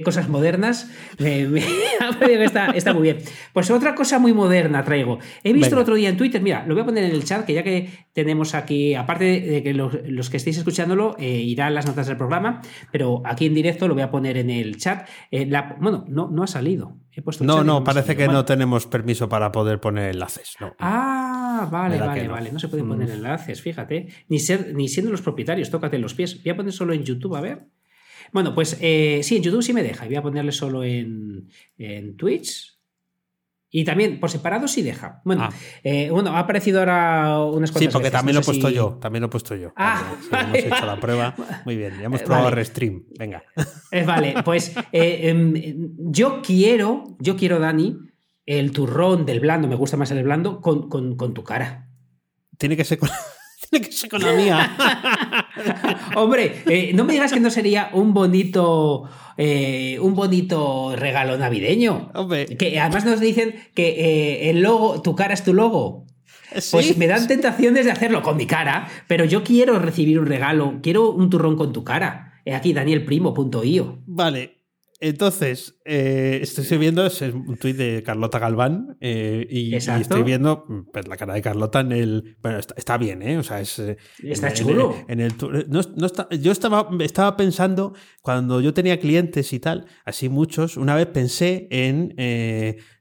cosas 0.03 0.29
modernas. 0.29 0.89
Me, 1.19 1.43
está, 2.43 2.71
está 2.71 2.93
muy 2.93 3.03
bien. 3.03 3.17
Pues 3.53 3.71
otra 3.71 3.95
cosa 3.95 4.19
muy 4.19 4.33
moderna 4.33 4.83
traigo. 4.83 5.19
He 5.44 5.53
visto 5.53 5.75
el 5.75 5.82
otro 5.82 5.96
día 5.96 6.10
en 6.10 6.17
Twitter, 6.17 6.41
mira, 6.41 6.65
lo 6.67 6.74
voy 6.74 6.82
a 6.82 6.86
poner 6.86 7.03
en 7.03 7.12
el 7.12 7.24
chat, 7.24 7.46
que 7.46 7.53
ya 7.53 7.63
que 7.63 7.89
tenemos 8.13 8.55
aquí, 8.55 8.94
aparte 8.94 9.41
de 9.41 9.63
que 9.63 9.74
los, 9.74 10.29
que 10.29 10.38
estéis 10.38 10.58
escuchándolo, 10.58 11.15
eh, 11.20 11.41
irán 11.41 11.74
las 11.74 11.86
notas 11.86 12.08
del 12.08 12.17
programa, 12.17 12.62
pero 12.91 13.22
aquí 13.25 13.46
en 13.46 13.53
directo 13.53 13.88
lo 13.88 13.94
voy 13.94 14.03
a 14.03 14.12
poner 14.12 14.38
en 14.38 14.50
el 14.50 14.77
chat. 14.77 15.08
Eh, 15.32 15.50
bueno, 15.79 16.05
no, 16.08 16.29
no 16.29 16.44
ha 16.44 16.48
salido. 16.48 16.98
no, 17.41 17.63
no, 17.63 17.84
parece 17.84 18.15
que 18.15 18.27
no 18.27 18.46
tenemos 18.46 18.88
permiso 18.88 19.29
para 19.29 19.51
poder 19.51 19.79
poner 19.79 20.12
enlaces. 20.12 20.55
Ah, 20.79 21.67
vale, 21.72 22.00
vale, 22.00 22.27
vale. 22.27 22.51
No 22.51 22.60
se 22.60 22.67
pueden 22.67 22.88
poner 22.88 23.10
mm. 23.10 23.13
enlaces, 23.13 23.62
fíjate. 23.62 24.08
Ni, 24.29 24.39
ser, 24.39 24.74
ni 24.75 24.88
siendo 24.88 25.12
los 25.12 25.22
propietarios, 25.22 25.70
tócate 25.70 26.00
los 26.00 26.13
pies. 26.13 26.44
Voy 26.44 26.51
a 26.51 26.55
poner 26.55 26.74
solo 26.74 26.94
en 26.94 27.03
YouTube, 27.03 27.36
a 27.36 27.41
ver. 27.41 27.67
Bueno, 28.32 28.53
pues 28.53 28.77
eh, 28.82 29.22
sí, 29.24 29.38
en 29.38 29.44
YouTube 29.44 29.63
sí 29.63 29.74
me 29.74 29.84
deja. 29.84 30.05
Voy 30.05 30.15
a 30.15 30.22
ponerle 30.22 30.51
solo 30.51 30.84
en, 30.84 31.50
en 31.77 32.15
Twitch. 32.17 32.75
Y 33.69 33.84
también 33.84 34.19
por 34.19 34.29
separado 34.29 34.67
sí 34.67 34.81
deja. 34.81 35.22
Bueno, 35.25 35.43
ah. 35.43 35.53
eh, 35.84 36.10
bueno 36.10 36.31
ha 36.31 36.39
aparecido 36.39 36.79
ahora 36.79 37.39
unas 37.43 37.72
cosas. 37.72 37.88
Sí, 37.88 37.89
porque 37.91 38.12
también 38.12 38.36
lo 38.36 38.41
he 38.41 38.45
puesto 38.45 38.69
yo. 38.69 38.98
También 39.01 39.22
lo 39.22 39.27
he 39.27 39.29
puesto 39.29 39.55
yo. 39.55 39.74
Ah, 39.75 40.15
hemos 40.31 40.57
hecho 40.63 40.86
la 40.86 41.00
prueba. 41.00 41.36
Muy 41.65 41.75
bien, 41.75 41.93
ya 42.00 42.05
hemos 42.05 42.22
probado 42.22 42.51
Restream. 42.51 43.03
Venga. 43.18 43.44
Eh, 43.92 44.03
vale, 44.03 44.35
pues 44.44 44.75
eh, 44.92 45.29
em, 45.29 45.53
yo 45.98 46.42
quiero, 46.42 47.18
yo 47.20 47.35
quiero, 47.35 47.59
Dani, 47.59 47.98
el 48.46 48.72
turrón 48.72 49.25
del 49.25 49.39
blando, 49.39 49.68
me 49.68 49.75
gusta 49.75 49.98
más 49.98 50.11
el 50.11 50.24
blando, 50.24 50.61
con, 50.61 50.87
con 50.89 51.33
tu 51.33 51.44
cara. 51.44 51.89
Tiene 52.57 52.77
que 52.77 52.85
ser 52.85 52.98
con. 52.98 53.09
Tiene 53.70 53.85
que 53.85 53.92
ser 53.92 54.09
con 54.09 54.22
la 54.22 54.33
mía. 54.33 54.77
Hombre, 56.15 56.91
no 56.93 57.05
me 57.05 57.13
digas 57.13 57.31
que 57.31 57.39
no 57.39 57.49
sería 57.49 57.89
un 57.93 58.13
bonito 58.13 59.09
eh, 59.37 59.97
un 60.01 60.15
bonito 60.15 60.95
regalo 60.95 61.37
navideño. 61.37 62.11
Que 62.57 62.79
además 62.79 63.05
nos 63.05 63.19
dicen 63.19 63.55
que 63.73 63.89
eh, 63.89 64.49
el 64.49 64.61
logo, 64.61 65.01
tu 65.01 65.15
cara 65.15 65.33
es 65.33 65.43
tu 65.43 65.53
logo. 65.53 66.05
Pues 66.71 66.97
me 66.97 67.07
dan 67.07 67.27
tentaciones 67.27 67.85
de 67.85 67.91
hacerlo 67.91 68.21
con 68.21 68.37
mi 68.37 68.45
cara, 68.45 68.87
pero 69.07 69.25
yo 69.25 69.43
quiero 69.43 69.77
recibir 69.79 70.19
un 70.19 70.25
regalo, 70.25 70.79
quiero 70.81 71.11
un 71.11 71.29
turrón 71.29 71.57
con 71.57 71.73
tu 71.73 71.83
cara. 71.83 72.41
Aquí 72.53 72.71
danielprimo.io. 72.71 73.99
Vale, 74.05 74.54
entonces, 75.01 75.77
eh, 75.84 76.40
estoy 76.42 76.77
viendo, 76.77 77.05
es 77.05 77.22
un 77.22 77.58
tuit 77.58 77.75
de 77.75 78.01
Carlota 78.01 78.40
Galván 78.40 78.98
eh, 79.01 79.46
y, 79.50 79.75
estoy 79.75 80.24
viendo 80.24 80.66
pues, 80.94 81.08
la 81.08 81.18
cara 81.18 81.34
de 81.34 81.42
Carlota 81.42 81.81
en 81.81 81.92
el... 81.92 82.38
Bueno, 82.42 82.60
está, 82.60 82.98
bien, 82.98 83.22
¿eh? 83.22 83.38
O 83.38 83.44
sea, 83.44 83.60
es... 83.60 83.77
Eh, 83.79 83.98
está 84.24 84.53
chulo. 84.53 84.96
En 85.10 85.20
el, 85.20 85.34
no, 85.68 85.81
yo 86.31 86.51
estaba, 86.51 86.88
estaba 87.01 87.36
pensando, 87.36 87.94
cuando 88.22 88.62
yo 88.62 88.74
tenía 88.74 88.98
clientes 89.00 89.51
y 89.51 89.60
tal, 89.60 89.86
así 90.05 90.29
muchos, 90.29 90.77
una 90.77 90.96
vez 90.96 91.08
pensé 91.08 91.68
en 91.72 92.16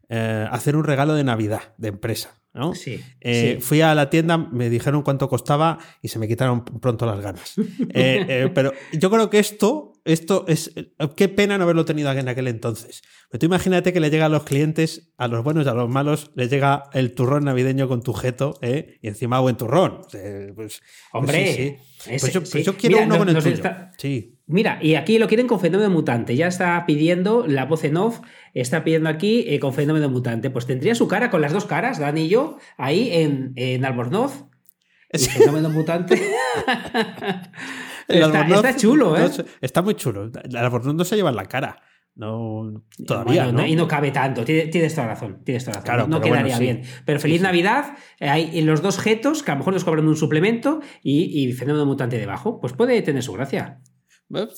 hacer 0.09 0.77
un 0.77 0.85
regalo 0.85 1.15
de 1.15 1.23
Navidad 1.23 1.75
de 1.79 1.89
empresa. 1.89 2.41
¿no? 2.53 2.75
Sí, 2.75 3.01
Fui 3.61 3.81
a 3.83 3.95
la 3.95 4.11
tienda, 4.11 4.37
me 4.37 4.69
dijeron 4.69 5.03
cuánto 5.03 5.29
costaba 5.29 5.79
y 6.03 6.09
se 6.09 6.19
me 6.19 6.27
quitaron 6.27 6.65
pronto 6.65 7.07
las 7.07 7.21
ganas. 7.21 7.55
pero 8.55 8.73
yo 8.93 9.11
creo 9.11 9.31
que 9.31 9.39
esto 9.39 9.94
esto 10.05 10.45
es. 10.49 10.73
Qué 11.17 11.29
pena 11.29 11.57
no 11.57 11.65
haberlo 11.65 11.85
tenido 11.85 12.13
en 12.13 12.29
aquel 12.29 12.49
entonces. 12.49 13.03
Pero 13.31 13.41
tú 13.41 13.47
imagínate 13.47 13.93
que 13.93 14.01
le 14.01 14.11
llega 14.11 14.27
a 14.27 14.29
los 14.29 14.45
clientes, 14.45 15.13
a 15.17 15.29
los 15.29 15.43
buenos 15.43 15.65
y 15.65 15.69
a 15.69 15.75
los 15.75 15.89
malos, 15.89 16.31
les 16.35 16.51
llega 16.51 16.85
el 16.93 17.15
turrón 17.15 17.45
navideño 17.45 17.89
con 17.89 18.03
tu 18.03 18.13
jeto, 18.13 18.59
¿eh? 18.61 18.99
y 19.01 19.09
encima 19.09 19.41
buen 19.41 19.57
turrón. 19.57 20.03
Pues, 20.11 20.53
pues, 20.55 20.83
Hombre, 21.13 21.81
pues 22.21 22.33
yo, 22.65 22.77
quiero 22.77 23.03
uno 23.03 23.19
con 23.19 23.29
el 23.31 23.43
tuyo. 23.43 23.63
Sí. 23.97 24.39
Mira, 24.47 24.79
y 24.83 24.95
aquí 24.97 25.19
lo 25.19 25.27
quieren 25.27 25.47
con 25.47 25.59
fenómeno 25.59 25.89
mutante. 25.89 26.37
Ya 26.37 26.49
está 26.49 26.85
pidiendo 26.87 27.47
la 27.47 27.65
voz 27.65 27.85
en 27.85 27.97
off, 27.97 28.21
está 28.53 28.85
pidiendo 28.85 29.09
aquí 29.09 29.45
eh, 29.49 29.59
con 29.59 29.73
fenómeno 29.73 30.11
mutante. 30.11 30.51
Pues 30.51 30.67
tendría 30.67 30.95
su 30.95 31.09
cara 31.09 31.31
con 31.31 31.41
las 31.41 31.53
dos 31.53 31.65
caras, 31.65 31.99
Dan 31.99 32.19
y 32.19 32.29
yo, 32.29 32.59
ahí 32.77 33.09
en, 33.11 33.53
en 33.57 33.87
Albornoz. 33.87 34.45
El 35.09 35.21
fenómeno 35.21 35.71
mutante. 35.71 36.21
está, 38.09 38.77
chulo, 38.77 39.17
¿eh? 39.17 39.31
está 39.61 39.83
muy 39.83 39.95
chulo. 39.95 40.31
El 40.43 40.57
albornoz 40.57 40.95
no 40.95 41.05
se 41.05 41.17
lleva 41.17 41.31
en 41.31 41.37
la 41.37 41.47
cara. 41.47 41.81
No, 42.17 42.85
todavía. 43.07 43.51
¿no? 43.51 43.67
Y 43.67 43.75
no 43.75 43.89
cabe 43.89 44.13
tanto. 44.13 44.45
Tienes, 44.45 44.95
toda 44.95 45.09
razón. 45.09 45.43
Tienes 45.45 45.65
toda 45.65 45.81
razón. 45.81 46.11
no, 46.11 46.21
quedaría 46.21 46.59
bien. 46.59 46.83
Pero 47.05 47.19
feliz 47.19 47.43
Navidad. 47.43 47.97
Hay 48.21 48.61
los 48.63 48.83
dos 48.83 48.99
jetos 48.99 49.43
que 49.43 49.51
a 49.51 49.55
lo 49.55 49.59
mejor 49.59 49.75
nos 49.75 49.85
cobran 49.85 50.07
un 50.07 50.17
suplemento 50.17 50.81
y, 51.03 51.53
fenómeno 51.53 51.87
mutante 51.87 52.19
debajo. 52.19 52.61
Pues 52.61 52.73
puede 52.73 53.03
tener 53.03 53.23
su 53.23 53.33
gracia. 53.33 53.81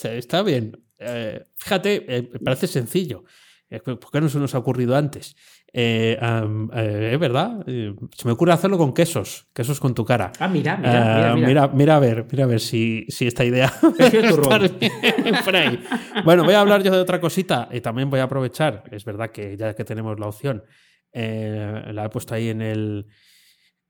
Está 0.03 0.43
bien. 0.43 0.83
Eh, 0.99 1.45
fíjate, 1.57 2.05
eh, 2.09 2.31
parece 2.45 2.67
sencillo. 2.67 3.25
Eh, 3.69 3.81
¿Por 3.81 4.13
qué 4.13 4.21
no 4.21 4.29
se 4.29 4.39
nos 4.39 4.55
ha 4.55 4.59
ocurrido 4.59 4.95
antes? 4.95 5.35
Eh, 5.73 6.17
eh, 6.21 7.11
es 7.13 7.19
verdad. 7.19 7.65
se 7.67 8.25
me 8.25 8.33
ocurre 8.33 8.53
hacerlo 8.53 8.79
con 8.79 8.95
quesos, 8.95 9.49
quesos 9.53 9.81
con 9.81 9.95
tu 9.95 10.05
cara. 10.05 10.31
Ah, 10.39 10.47
mira, 10.47 10.77
mira, 10.77 11.35
mira, 11.35 11.69
mira. 11.69 11.97
a 11.97 11.99
ver, 11.99 12.27
mira 12.31 12.45
a 12.45 12.47
ver 12.47 12.61
si, 12.61 13.07
si 13.09 13.27
esta 13.27 13.45
idea. 13.45 13.73
bueno, 16.25 16.45
voy 16.45 16.55
a 16.55 16.61
hablar 16.61 16.83
yo 16.83 16.93
de 16.93 17.01
otra 17.01 17.21
cosita 17.21 17.69
y 17.73 17.81
también 17.81 18.09
voy 18.09 18.21
a 18.21 18.25
aprovechar. 18.25 18.85
Es 18.93 19.05
verdad 19.05 19.31
que 19.31 19.57
ya 19.57 19.75
que 19.75 19.85
tenemos 19.85 20.21
la 20.21 20.29
opción, 20.29 20.63
la 21.13 22.05
he 22.05 22.09
puesto 22.09 22.35
ahí 22.35 22.51
en 22.51 22.63
el, 22.63 23.07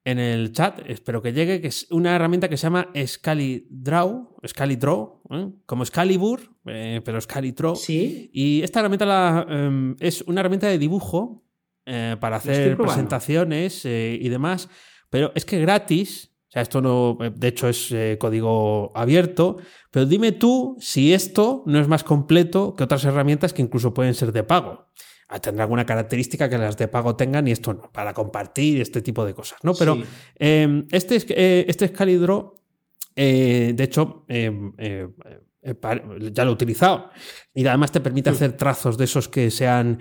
en 0.07 0.21
el 0.21 0.53
chat, 0.53 0.83
espero 0.87 1.21
que 1.21 1.33
llegue, 1.33 1.61
que 1.61 1.67
es 1.67 1.89
una 1.91 2.15
herramienta 2.15 2.49
que 2.49 2.57
se 2.57 2.63
llama 2.63 2.93
ScaliDraw, 2.97 4.37
ScaliDraw, 4.47 5.21
¿eh? 5.33 5.49
como 5.67 5.83
Excalibur, 5.83 6.43
eh, 6.67 7.01
pero 7.05 7.21
ScaliDraw. 7.21 7.75
Sí. 7.75 8.31
Y 8.33 8.63
esta 8.63 8.79
herramienta 8.79 9.05
la, 9.05 9.45
em, 9.51 9.97
es 9.99 10.23
una 10.23 10.41
herramienta 10.43 10.69
de 10.69 10.79
dibujo 10.79 11.43
eh, 11.85 12.15
para 12.21 12.37
hacer 12.37 12.77
presentaciones 12.77 13.85
y 13.85 14.29
demás, 14.29 14.69
pero 15.11 15.33
es 15.35 15.45
que 15.45 15.61
gratis. 15.61 16.31
O 16.49 16.53
sea, 16.53 16.63
esto 16.63 16.81
no, 16.81 17.19
de 17.35 17.49
hecho 17.49 17.69
es 17.69 17.93
código 18.21 18.93
abierto, 18.95 19.57
pero 19.91 20.07
dime 20.07 20.31
tú 20.31 20.77
si 20.79 21.15
esto 21.15 21.65
no 21.67 21.81
es 21.81 21.89
más 21.89 22.05
completo 22.05 22.77
que 22.77 22.85
otras 22.85 23.05
herramientas 23.05 23.53
que 23.53 23.63
incluso 23.63 23.93
pueden 23.93 24.15
ser 24.15 24.31
de 24.31 24.45
pago. 24.45 24.87
Ah, 25.29 25.41
tendrá 25.41 25.65
alguna 25.65 25.85
característica 25.85 26.49
que 26.49 26.57
las 26.57 26.77
de 26.77 26.87
pago 26.87 27.17
tengan 27.17 27.49
y 27.49 27.51
esto 27.51 27.75
no, 27.75 27.91
para 27.91 28.15
compartir 28.15 28.81
este 28.81 29.03
tipo 29.03 29.25
de 29.25 29.35
cosas, 29.35 29.59
¿no? 29.65 29.75
Pero 29.75 29.99
em, 30.37 30.87
este, 30.91 31.17
eh, 31.31 31.65
este 31.67 31.93
de 33.17 33.85
hecho, 33.85 34.25
ya 34.29 36.45
lo 36.45 36.51
he 36.51 36.55
utilizado. 36.55 37.11
Y 37.53 37.67
además 37.67 37.91
te 37.91 38.01
permite 38.01 38.31
hacer 38.31 38.53
trazos 38.53 38.97
de 38.97 39.05
esos 39.05 39.29
que 39.29 39.51
sean 39.51 39.99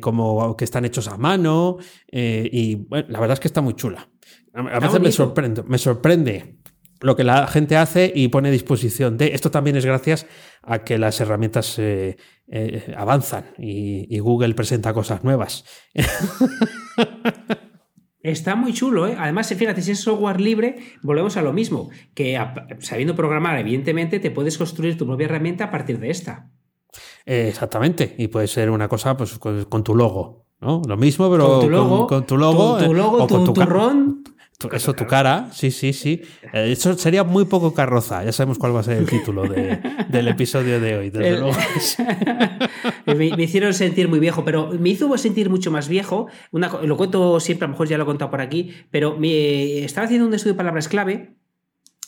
como 0.00 0.56
que 0.56 0.64
están 0.64 0.84
hechos 0.84 1.06
a 1.06 1.16
mano. 1.16 1.76
y 2.10 2.88
la 2.90 3.20
verdad 3.20 3.34
es 3.34 3.40
que 3.40 3.48
está 3.48 3.60
muy 3.60 3.74
chula. 3.74 4.08
A, 4.56 4.80
veces 4.80 5.00
me 5.00 5.12
sorprende, 5.12 5.62
me 5.64 5.78
sorprende 5.78 6.56
lo 7.00 7.16
que 7.16 7.24
la 7.24 7.46
gente 7.46 7.76
hace 7.76 8.12
y 8.14 8.28
pone 8.28 8.48
a 8.48 8.52
disposición 8.52 9.16
de. 9.16 9.34
Esto 9.34 9.50
también 9.50 9.76
es 9.76 9.84
gracias 9.84 10.26
a 10.62 10.78
que 10.80 10.98
las 10.98 11.20
herramientas 11.20 11.78
eh, 11.78 12.16
eh, 12.48 12.94
avanzan 12.96 13.44
y, 13.58 14.18
Google 14.18 14.54
presenta 14.54 14.92
cosas 14.92 15.24
nuevas. 15.24 15.64
Está 18.20 18.56
muy 18.56 18.72
chulo, 18.72 19.06
¿eh? 19.06 19.14
Además, 19.16 19.54
fíjate, 19.54 19.82
si 19.82 19.92
es 19.92 20.00
software 20.00 20.40
libre, 20.40 20.78
volvemos 21.02 21.36
a 21.36 21.42
lo 21.42 21.52
mismo, 21.52 21.90
que 22.12 22.36
sabiendo 22.80 23.14
programar, 23.14 23.56
evidentemente, 23.58 24.18
te 24.18 24.32
puedes 24.32 24.58
construir 24.58 24.98
tu 24.98 25.06
propia 25.06 25.26
herramienta 25.26 25.66
a 25.66 25.70
partir 25.70 26.00
de 26.00 26.10
esta. 26.10 26.50
exactamente, 27.24 28.16
y 28.18 28.26
puede 28.26 28.48
ser 28.48 28.70
una 28.70 28.88
cosa 28.88 29.16
pues, 29.16 29.38
con, 29.38 29.84
tu 29.84 29.94
logo, 29.94 30.46
¿no? 30.60 30.82
Lo 30.88 30.96
mismo, 30.96 31.30
pero 31.30 31.46
con 31.46 31.60
tu 31.60 31.70
logo, 31.70 32.06
con, 32.08 32.26
tu, 32.26 32.36
logo, 32.36 32.78
tu, 32.78 32.92
logo, 32.94 33.26
tu, 33.28 33.52
turrón, 33.52 34.24
eso, 34.72 34.94
tu 34.94 35.06
cara, 35.06 35.50
sí, 35.52 35.70
sí, 35.70 35.92
sí. 35.92 36.22
Eh, 36.52 36.72
eso 36.72 36.96
sería 36.96 37.24
muy 37.24 37.44
poco 37.44 37.74
carroza. 37.74 38.24
Ya 38.24 38.32
sabemos 38.32 38.58
cuál 38.58 38.74
va 38.74 38.80
a 38.80 38.82
ser 38.84 38.98
el 38.98 39.06
título 39.06 39.42
del 39.42 40.28
episodio 40.28 40.80
de 40.80 40.96
hoy, 40.96 41.10
desde 41.10 41.40
luego. 41.40 41.56
me, 43.06 43.42
hicieron 43.42 43.74
sentir 43.74 44.08
muy 44.08 44.20
viejo, 44.20 44.44
pero 44.44 44.70
me 44.70 44.90
hizo 44.90 45.16
sentir 45.18 45.50
mucho 45.50 45.70
más 45.70 45.88
viejo. 45.88 46.28
lo 46.52 46.96
cuento 46.96 47.40
siempre, 47.40 47.64
a 47.64 47.68
lo 47.68 47.72
mejor 47.72 47.88
ya 47.88 47.98
lo 47.98 48.04
he 48.04 48.06
contado 48.06 48.30
por 48.30 48.40
aquí, 48.40 48.72
pero 48.90 49.18
me, 49.18 49.84
estaba 49.84 50.06
haciendo 50.06 50.26
un 50.26 50.34
estudio 50.34 50.54
de 50.54 50.58
palabras 50.58 50.88
clave 50.88 51.34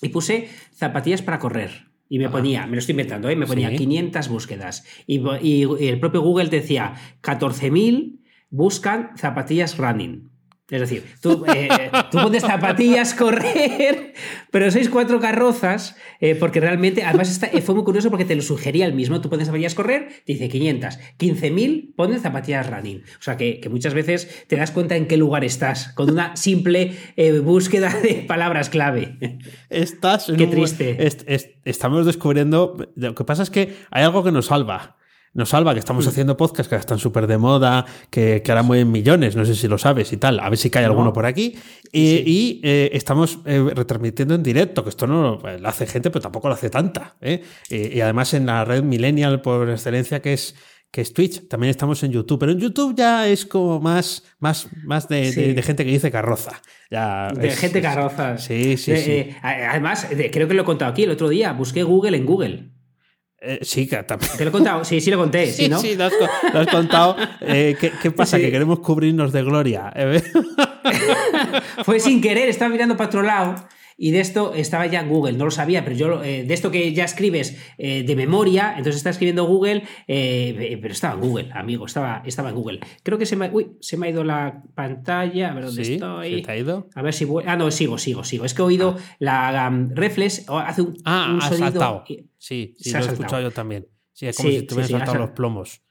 y 0.00 0.08
puse 0.10 0.48
zapatillas 0.72 1.20
para 1.20 1.38
correr. 1.38 1.88
Y 2.08 2.18
me 2.18 2.30
ponía, 2.30 2.66
me 2.66 2.72
lo 2.72 2.78
estoy 2.78 2.94
inventando, 2.94 3.28
¿eh? 3.28 3.36
me 3.36 3.46
ponía 3.46 3.74
500 3.74 4.28
búsquedas. 4.28 4.86
Y, 5.06 5.20
y, 5.42 5.88
el 5.88 6.00
propio 6.00 6.22
Google 6.22 6.48
decía, 6.48 6.94
14.000 7.22 8.20
buscan 8.50 9.10
zapatillas 9.18 9.76
running. 9.76 10.30
Es 10.70 10.80
decir, 10.80 11.02
tú, 11.22 11.46
eh, 11.46 11.90
tú 12.10 12.18
pones 12.18 12.42
zapatillas, 12.42 13.14
correr, 13.14 14.12
pero 14.50 14.70
sois 14.70 14.90
cuatro 14.90 15.18
carrozas, 15.18 15.96
eh, 16.20 16.34
porque 16.34 16.60
realmente, 16.60 17.04
además 17.04 17.40
eh, 17.42 17.62
fue 17.62 17.74
muy 17.74 17.84
curioso 17.84 18.10
porque 18.10 18.26
te 18.26 18.36
lo 18.36 18.42
sugería 18.42 18.84
el 18.84 18.92
mismo. 18.92 19.22
Tú 19.22 19.30
pones 19.30 19.46
zapatillas 19.46 19.74
correr, 19.74 20.08
te 20.26 20.34
dice 20.34 20.50
500, 20.50 20.98
15.000 21.18 21.94
pones 21.96 22.20
zapatillas 22.20 22.68
running. 22.68 23.02
O 23.18 23.22
sea 23.22 23.38
que, 23.38 23.66
muchas 23.70 23.94
veces 23.94 24.44
te 24.46 24.56
das 24.56 24.70
cuenta 24.70 24.96
en 24.96 25.06
qué 25.06 25.16
lugar 25.16 25.42
estás, 25.42 25.92
con 25.94 26.10
una 26.10 26.36
simple 26.36 26.92
búsqueda 27.42 27.88
de 28.02 28.26
palabras 28.28 28.68
clave. 28.68 29.16
Estás 29.70 30.28
en 30.28 30.36
Qué 30.36 30.46
triste. 30.48 30.98
estamos 31.64 32.04
descubriendo. 32.04 32.76
Lo 32.94 33.14
que 33.14 33.24
pasa 33.24 33.42
es 33.42 33.48
que 33.48 33.74
hay 33.90 34.04
algo 34.04 34.22
que 34.22 34.32
nos 34.32 34.46
salva 34.46 34.98
nos 35.34 35.50
salva 35.50 35.72
que 35.74 35.80
estamos 35.80 36.06
mm. 36.06 36.08
haciendo 36.08 36.36
podcasts 36.36 36.68
que 36.68 36.76
están 36.76 36.98
súper 36.98 37.26
de 37.26 37.38
moda, 37.38 37.86
que, 38.10 38.42
que 38.42 38.50
ahora 38.50 38.62
mueven 38.62 38.90
millones, 38.90 39.36
no 39.36 39.44
sé 39.44 39.54
si 39.54 39.68
lo 39.68 39.78
sabes 39.78 40.12
y 40.12 40.16
tal, 40.16 40.40
a 40.40 40.48
ver 40.48 40.58
si 40.58 40.70
cae 40.70 40.84
alguno 40.84 41.12
por 41.12 41.26
aquí. 41.26 41.56
Y, 41.92 42.60
eh, 42.62 42.90
estamos 42.92 43.38
eh, 43.44 43.70
retransmitiendo 43.74 44.34
en 44.34 44.42
directo, 44.42 44.82
que 44.82 44.90
esto 44.90 45.06
no 45.06 45.38
lo 45.38 45.68
hace 45.68 45.86
gente, 45.86 46.10
pero 46.10 46.22
tampoco 46.22 46.48
lo 46.48 46.54
hace 46.54 46.70
tanta. 46.70 47.16
¿eh? 47.20 47.42
Y, 47.70 48.00
además 48.00 48.34
en 48.34 48.46
la 48.46 48.64
red 48.64 48.82
millennial 48.82 49.40
por 49.40 49.68
excelencia 49.70 50.20
que 50.20 50.32
es 50.34 50.54
que 50.90 51.02
es 51.02 51.12
Twitch, 51.12 51.48
también 51.48 51.68
estamos 51.68 52.02
en 52.02 52.12
YouTube, 52.12 52.38
pero 52.38 52.52
en 52.52 52.60
YouTube 52.60 52.94
ya 52.96 53.28
es 53.28 53.44
como 53.44 53.78
más, 53.78 54.24
más, 54.38 54.68
más 54.84 55.06
de, 55.06 55.60
gente 55.62 55.84
que 55.84 55.90
dice 55.90 56.10
carroza. 56.10 56.62
Ya 56.90 57.30
de 57.30 57.50
gente 57.50 57.82
carroza. 57.82 58.38
Sí, 58.38 58.78
sí, 58.78 58.96
sí. 58.96 59.36
además, 59.42 60.08
creo 60.32 60.48
que 60.48 60.54
lo 60.54 60.62
he 60.62 60.64
contado 60.64 60.90
aquí 60.90 61.02
el 61.02 61.10
otro 61.10 61.28
día, 61.28 61.52
busqué 61.52 61.82
Google 61.82 62.16
en 62.16 62.24
Google. 62.24 62.70
Eh, 63.40 63.60
sí, 63.62 63.86
también. 63.86 64.30
¿Te 64.36 64.44
lo 64.44 64.50
he 64.50 64.52
contado? 64.52 64.84
Sí, 64.84 65.00
sí 65.00 65.10
lo 65.10 65.18
conté, 65.18 65.46
¿sí, 65.52 65.68
no? 65.68 65.78
Sí, 65.78 65.94
lo 65.94 66.04
has, 66.06 66.66
contado. 66.70 67.16
Eh, 67.40 67.76
¿qué, 68.02 68.10
pasa? 68.10 68.38
Que 68.38 68.50
queremos 68.50 68.80
cubrirnos 68.80 69.32
de 69.32 69.42
gloria. 69.42 69.92
¿eh? 69.94 70.22
Fue 71.84 72.00
sin 72.00 72.20
querer, 72.20 72.48
estaba 72.48 72.68
mirando 72.68 72.96
para 72.96 73.08
otro 73.08 73.22
lado 73.22 73.54
y 74.00 74.12
de 74.12 74.20
esto 74.20 74.54
estaba 74.54 74.86
ya 74.86 75.00
en 75.00 75.08
Google, 75.08 75.36
no 75.36 75.44
lo 75.44 75.50
sabía, 75.50 75.84
pero 75.84 75.96
yo 75.96 76.22
eh, 76.22 76.44
de 76.44 76.54
esto 76.54 76.70
que 76.70 76.92
ya 76.94 77.04
escribes 77.04 77.58
eh, 77.78 78.04
de 78.04 78.16
memoria, 78.16 78.70
entonces 78.76 78.96
está 78.96 79.10
escribiendo 79.10 79.44
Google, 79.44 79.82
eh, 80.06 80.78
pero 80.80 80.94
estaba 80.94 81.14
en 81.14 81.20
Google, 81.20 81.50
amigo, 81.52 81.84
estaba, 81.84 82.22
estaba 82.24 82.50
en 82.50 82.54
Google. 82.54 82.80
Creo 83.02 83.18
que 83.18 83.26
se 83.26 83.34
me, 83.34 83.50
uy, 83.50 83.76
se 83.80 83.96
me 83.96 84.06
ha 84.06 84.10
ido 84.10 84.22
la 84.22 84.62
pantalla, 84.76 85.50
a 85.50 85.54
ver 85.54 85.64
dónde 85.64 85.82
estoy. 85.82 86.42
te 86.42 86.52
ha 86.52 86.56
ido? 86.56 86.88
A 86.94 87.02
ver 87.02 87.12
si 87.12 87.26
Ah, 87.44 87.56
no, 87.56 87.70
sigo, 87.72 87.98
sigo, 87.98 88.22
sigo. 88.22 88.44
Es 88.44 88.54
que 88.54 88.62
he 88.62 88.64
oído 88.64 88.96
ah. 88.96 89.16
la 89.18 89.68
um, 89.68 89.90
Reflex, 89.90 90.46
hace 90.48 90.82
un, 90.82 90.96
ah, 91.04 91.32
un 91.34 91.42
sonido. 91.42 92.04
Sí, 92.38 92.74
sí, 92.78 92.92
lo 92.92 92.98
he 92.98 93.02
escuchado 93.02 93.42
yo 93.42 93.50
también. 93.50 93.88
Sí, 94.12 94.26
es 94.26 94.36
como 94.36 94.48
si 94.48 94.62
te 94.62 94.74
hubieran 94.74 94.90
saltado 94.90 95.18
los 95.18 95.30
plomos. 95.30 95.82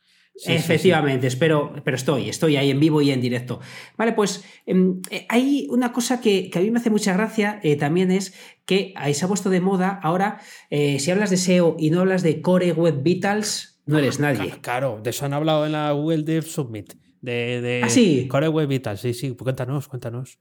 Efectivamente, 0.45 1.28
espero, 1.28 1.73
pero 1.84 1.95
estoy, 1.95 2.30
estoy 2.30 2.58
ahí 2.58 2.69
en 2.69 2.80
vivo 2.80 3.02
y 3.02 3.12
en 3.12 3.21
directo. 3.21 3.60
Vale, 3.97 4.13
pues 4.13 4.43
em, 4.65 5.02
eh, 5.10 5.26
hay 5.30 5.67
una 5.69 5.91
cosa 5.91 6.21
que, 6.21 6.52
a 6.54 6.60
mí 6.60 6.71
me 6.71 6.80
hace 6.80 6.89
mucha 6.89 7.13
gracia 7.13 7.60
eh, 7.63 7.76
también 7.76 8.12
es 8.12 8.34
que 8.65 8.93
ahí 8.95 9.13
se 9.13 9.26
ha 9.26 9.28
puesto 9.28 9.50
de 9.50 9.62
moda 9.62 10.00
ahora, 10.04 10.39
eh, 10.69 11.00
si 11.00 11.10
hablas 11.10 11.30
de 11.30 11.38
SEO 11.38 11.76
y 11.80 11.89
no 11.89 12.02
hablas 12.02 12.21
de 12.21 12.41
Core 12.41 12.71
Web 12.73 13.02
Vitals, 13.02 13.82
no 13.86 13.97
eres 13.97 14.19
nadie. 14.19 14.54
Claro, 14.62 15.00
de 15.02 15.10
eso 15.10 15.26
han 15.26 15.34
hablado 15.34 15.65
en 15.65 15.71
la 15.71 15.91
Google 15.93 16.23
Dev 16.23 16.43
Summit. 16.43 16.93
De, 17.21 17.62
de 17.62 17.82
¿Ah, 17.84 18.28
Core 18.30 18.50
Web 18.50 18.67
Vitals, 18.67 19.02
sí, 19.02 19.13
sí, 19.13 19.36
cuéntanos, 19.36 19.88
cuéntanos 19.88 20.39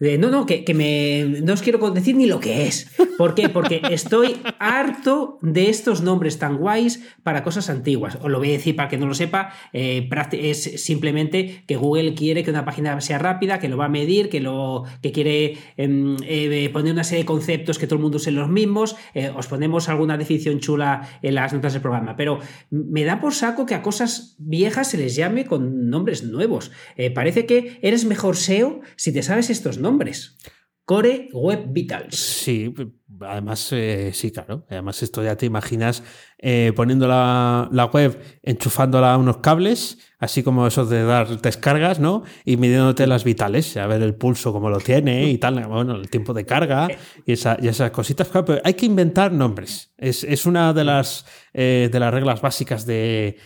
no, 0.00 0.30
no, 0.30 0.46
que, 0.46 0.64
me, 0.74 1.42
no 1.42 1.52
os 1.52 1.60
quiero 1.60 1.90
decir 1.90 2.16
ni 2.16 2.24
lo 2.24 2.40
que 2.40 2.66
es. 2.66 2.90
¿Por 3.18 3.34
qué? 3.34 3.50
Porque 3.50 3.82
estoy 3.90 4.38
harto 4.58 5.38
de 5.42 5.68
estos 5.68 6.00
nombres 6.00 6.38
tan 6.38 6.56
guays 6.56 7.06
para 7.22 7.42
cosas 7.42 7.68
antiguas. 7.68 8.16
Os 8.22 8.30
lo 8.30 8.38
voy 8.38 8.48
a 8.48 8.52
decir 8.52 8.74
para 8.74 8.88
que 8.88 8.96
no 8.96 9.06
lo 9.06 9.12
sepa. 9.12 9.52
Eh, 9.74 10.08
es 10.32 10.82
simplemente 10.82 11.64
que 11.66 11.76
Google 11.76 12.14
quiere 12.14 12.42
que 12.42 12.50
una 12.50 12.64
página 12.64 12.98
sea 13.02 13.18
rápida, 13.18 13.58
que 13.58 13.68
lo 13.68 13.76
va 13.76 13.86
a 13.86 13.88
medir, 13.90 14.30
que, 14.30 14.40
lo, 14.40 14.84
que 15.02 15.12
quiere 15.12 15.58
em, 15.76 16.16
eh, 16.26 16.70
poner 16.72 16.94
una 16.94 17.04
serie 17.04 17.24
de 17.24 17.26
conceptos 17.26 17.78
que 17.78 17.86
todo 17.86 17.96
el 17.96 18.02
mundo 18.02 18.16
use 18.16 18.30
los 18.30 18.48
mismos. 18.48 18.96
Eh, 19.12 19.30
os 19.36 19.48
ponemos 19.48 19.90
alguna 19.90 20.16
definición 20.16 20.60
chula 20.60 21.06
en 21.20 21.34
las 21.34 21.52
notas 21.52 21.74
del 21.74 21.82
programa. 21.82 22.16
Pero 22.16 22.38
me 22.70 23.04
da 23.04 23.20
por 23.20 23.34
saco 23.34 23.66
que 23.66 23.74
a 23.74 23.82
cosas 23.82 24.34
viejas 24.38 24.88
se 24.88 24.96
les 24.96 25.14
llame 25.14 25.44
con 25.44 25.90
nombres 25.90 26.24
nuevos. 26.24 26.70
parece 27.14 27.44
que 27.44 27.78
eres 27.82 28.06
mejor 28.06 28.36
SEO 28.36 28.80
si 28.96 29.12
te 29.12 29.22
sabes 29.22 29.50
estos 29.50 29.76
nombres 29.76 29.89
nombres. 29.90 30.38
Core 30.84 31.28
Web 31.32 31.66
Vitals. 31.68 32.16
Sí, 32.16 32.74
además, 33.20 33.68
eh, 33.72 34.10
sí, 34.12 34.32
claro. 34.32 34.66
Además, 34.68 35.02
esto 35.02 35.22
ya 35.22 35.36
te 35.36 35.46
imaginas 35.46 36.02
eh, 36.42 36.72
poniendo 36.74 37.06
la, 37.06 37.68
la, 37.70 37.84
web, 37.84 38.18
enchufándola 38.42 39.12
a 39.12 39.18
unos 39.18 39.38
cables, 39.38 39.98
así 40.20 40.42
como 40.42 40.66
eso 40.66 40.86
de 40.86 41.02
dar 41.02 41.40
descargas, 41.40 41.98
¿no? 41.98 42.22
Y 42.46 42.56
midiéndote 42.56 43.06
las 43.06 43.24
vitales, 43.24 43.76
a 43.76 43.86
ver 43.86 44.02
el 44.02 44.14
pulso 44.14 44.50
como 44.52 44.70
lo 44.70 44.78
tiene 44.78 45.30
y 45.30 45.38
tal, 45.38 45.66
bueno, 45.66 45.96
el 45.96 46.08
tiempo 46.08 46.32
de 46.32 46.46
carga 46.46 46.88
y, 47.26 47.32
esas 47.32 47.90
cositas. 47.90 48.28
pero 48.28 48.60
hay 48.64 48.74
que 48.74 48.86
inventar 48.86 49.32
nombres. 49.32 49.92
Es, 49.98 50.46
una 50.46 50.72
de 50.72 50.84
las, 50.84 51.26
eh, 51.52 51.90
de 51.92 52.00
las 52.00 52.12
reglas 52.12 52.40
básicas 52.40 52.86
de, 52.86 53.36